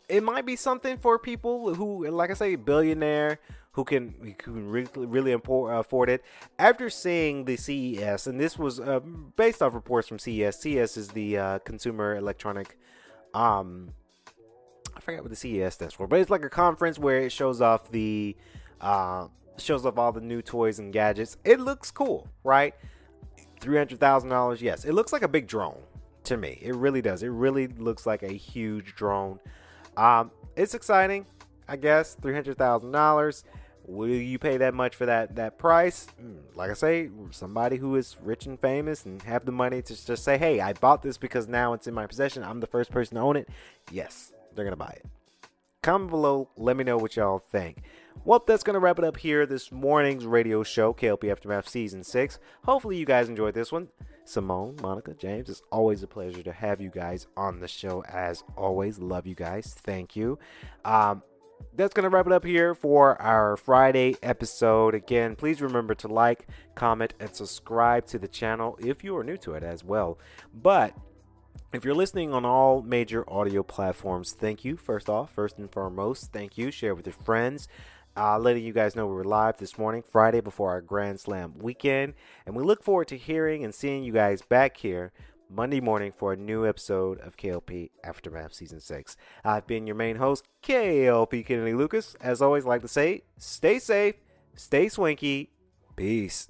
it 0.08 0.22
might 0.22 0.46
be 0.46 0.56
something 0.56 0.98
for 0.98 1.18
people 1.18 1.74
who, 1.74 2.08
like 2.08 2.30
I 2.30 2.34
say, 2.34 2.56
billionaire 2.56 3.40
who 3.72 3.84
can 3.84 4.14
who 4.20 4.34
can 4.34 4.70
really, 4.70 4.88
really 4.94 5.32
afford 5.32 6.10
it. 6.10 6.24
After 6.58 6.90
seeing 6.90 7.44
the 7.44 7.56
CES, 7.56 8.26
and 8.26 8.38
this 8.38 8.58
was 8.58 8.80
uh, 8.80 9.00
based 9.36 9.62
off 9.62 9.74
reports 9.74 10.08
from 10.08 10.18
CES. 10.18 10.60
CES 10.60 10.96
is 10.96 11.08
the 11.08 11.38
uh, 11.38 11.58
Consumer 11.60 12.16
Electronic. 12.16 12.78
Um, 13.32 13.94
I 14.96 15.00
forget 15.00 15.22
what 15.22 15.30
the 15.30 15.36
CES 15.36 15.74
stands 15.74 15.94
for, 15.94 16.06
but 16.06 16.20
it's 16.20 16.30
like 16.30 16.44
a 16.44 16.50
conference 16.50 16.98
where 16.98 17.20
it 17.20 17.32
shows 17.32 17.60
off 17.60 17.90
the 17.90 18.36
uh, 18.80 19.28
shows 19.58 19.84
off 19.86 19.98
all 19.98 20.12
the 20.12 20.20
new 20.20 20.42
toys 20.42 20.78
and 20.78 20.92
gadgets. 20.92 21.36
It 21.44 21.60
looks 21.60 21.90
cool, 21.90 22.28
right? 22.44 22.74
$300,000, 23.60 24.60
yes. 24.60 24.84
It 24.84 24.92
looks 24.92 25.12
like 25.12 25.22
a 25.22 25.28
big 25.28 25.46
drone 25.46 25.78
to 26.24 26.36
me. 26.36 26.58
It 26.62 26.74
really 26.74 27.02
does. 27.02 27.22
It 27.22 27.28
really 27.28 27.68
looks 27.68 28.06
like 28.06 28.22
a 28.22 28.32
huge 28.32 28.94
drone. 28.94 29.38
Um, 29.96 30.30
it's 30.56 30.74
exciting, 30.74 31.26
I 31.68 31.76
guess. 31.76 32.16
$300,000. 32.22 33.44
Will 33.86 34.08
you 34.08 34.38
pay 34.38 34.56
that 34.58 34.72
much 34.72 34.94
for 34.94 35.06
that 35.06 35.34
that 35.34 35.58
price? 35.58 36.06
Hmm, 36.20 36.36
like 36.54 36.70
I 36.70 36.74
say, 36.74 37.10
somebody 37.32 37.76
who 37.76 37.96
is 37.96 38.16
rich 38.22 38.46
and 38.46 38.60
famous 38.60 39.04
and 39.04 39.20
have 39.22 39.44
the 39.44 39.50
money 39.50 39.82
to 39.82 40.06
just 40.06 40.22
say, 40.22 40.38
"Hey, 40.38 40.60
I 40.60 40.74
bought 40.74 41.02
this 41.02 41.16
because 41.16 41.48
now 41.48 41.72
it's 41.72 41.88
in 41.88 41.94
my 41.94 42.06
possession. 42.06 42.44
I'm 42.44 42.60
the 42.60 42.68
first 42.68 42.92
person 42.92 43.16
to 43.16 43.22
own 43.22 43.36
it." 43.36 43.48
Yes, 43.90 44.32
they're 44.54 44.64
going 44.64 44.72
to 44.72 44.76
buy 44.76 44.96
it. 44.96 45.06
Comment 45.82 46.10
below, 46.10 46.48
let 46.56 46.76
me 46.76 46.84
know 46.84 46.98
what 46.98 47.16
y'all 47.16 47.38
think. 47.38 47.82
Well, 48.22 48.44
that's 48.46 48.62
going 48.62 48.74
to 48.74 48.80
wrap 48.80 48.98
it 48.98 49.04
up 49.04 49.16
here 49.16 49.46
this 49.46 49.72
morning's 49.72 50.26
radio 50.26 50.62
show, 50.62 50.92
KLP 50.92 51.30
Aftermath 51.30 51.68
Season 51.68 52.04
6. 52.04 52.38
Hopefully, 52.64 52.98
you 52.98 53.06
guys 53.06 53.30
enjoyed 53.30 53.54
this 53.54 53.72
one. 53.72 53.88
Simone, 54.26 54.76
Monica, 54.82 55.14
James, 55.14 55.48
it's 55.48 55.62
always 55.72 56.02
a 56.02 56.06
pleasure 56.06 56.42
to 56.42 56.52
have 56.52 56.80
you 56.82 56.90
guys 56.90 57.26
on 57.36 57.60
the 57.60 57.66
show. 57.66 58.04
As 58.04 58.44
always, 58.56 58.98
love 58.98 59.26
you 59.26 59.34
guys. 59.34 59.74
Thank 59.74 60.16
you. 60.16 60.38
Um, 60.84 61.22
that's 61.74 61.94
going 61.94 62.04
to 62.04 62.10
wrap 62.10 62.26
it 62.26 62.32
up 62.32 62.44
here 62.44 62.74
for 62.74 63.20
our 63.20 63.56
Friday 63.56 64.16
episode. 64.22 64.94
Again, 64.94 65.34
please 65.34 65.62
remember 65.62 65.94
to 65.96 66.08
like, 66.08 66.46
comment, 66.74 67.14
and 67.20 67.34
subscribe 67.34 68.06
to 68.06 68.18
the 68.18 68.28
channel 68.28 68.78
if 68.80 69.02
you 69.02 69.16
are 69.16 69.24
new 69.24 69.36
to 69.38 69.54
it 69.54 69.62
as 69.62 69.82
well. 69.82 70.18
But 70.54 70.94
if 71.72 71.84
you're 71.84 71.94
listening 71.94 72.32
on 72.32 72.44
all 72.44 72.82
major 72.82 73.28
audio 73.30 73.62
platforms, 73.62 74.32
thank 74.32 74.64
you. 74.64 74.76
First 74.76 75.08
off, 75.08 75.32
first 75.32 75.58
and 75.58 75.70
foremost, 75.70 76.32
thank 76.32 76.58
you. 76.58 76.70
Share 76.70 76.94
with 76.94 77.06
your 77.06 77.14
friends. 77.14 77.68
Uh, 78.16 78.38
letting 78.38 78.64
you 78.64 78.72
guys 78.72 78.96
know 78.96 79.06
we 79.06 79.20
are 79.20 79.24
live 79.24 79.56
this 79.58 79.78
morning, 79.78 80.02
Friday, 80.02 80.40
before 80.40 80.70
our 80.70 80.80
Grand 80.80 81.20
Slam 81.20 81.54
weekend. 81.58 82.14
And 82.44 82.56
we 82.56 82.64
look 82.64 82.82
forward 82.82 83.06
to 83.08 83.16
hearing 83.16 83.64
and 83.64 83.72
seeing 83.72 84.02
you 84.02 84.12
guys 84.12 84.42
back 84.42 84.78
here 84.78 85.12
Monday 85.48 85.80
morning 85.80 86.12
for 86.16 86.32
a 86.32 86.36
new 86.36 86.66
episode 86.66 87.20
of 87.20 87.36
KLP 87.36 87.90
Aftermath 88.02 88.52
Season 88.52 88.80
6. 88.80 89.16
I've 89.44 89.66
been 89.68 89.86
your 89.86 89.96
main 89.96 90.16
host, 90.16 90.44
KLP 90.64 91.46
Kennedy 91.46 91.74
Lucas. 91.74 92.16
As 92.20 92.42
always, 92.42 92.64
like 92.64 92.82
to 92.82 92.88
say, 92.88 93.22
stay 93.38 93.78
safe, 93.78 94.16
stay 94.56 94.88
swanky, 94.88 95.50
peace. 95.94 96.48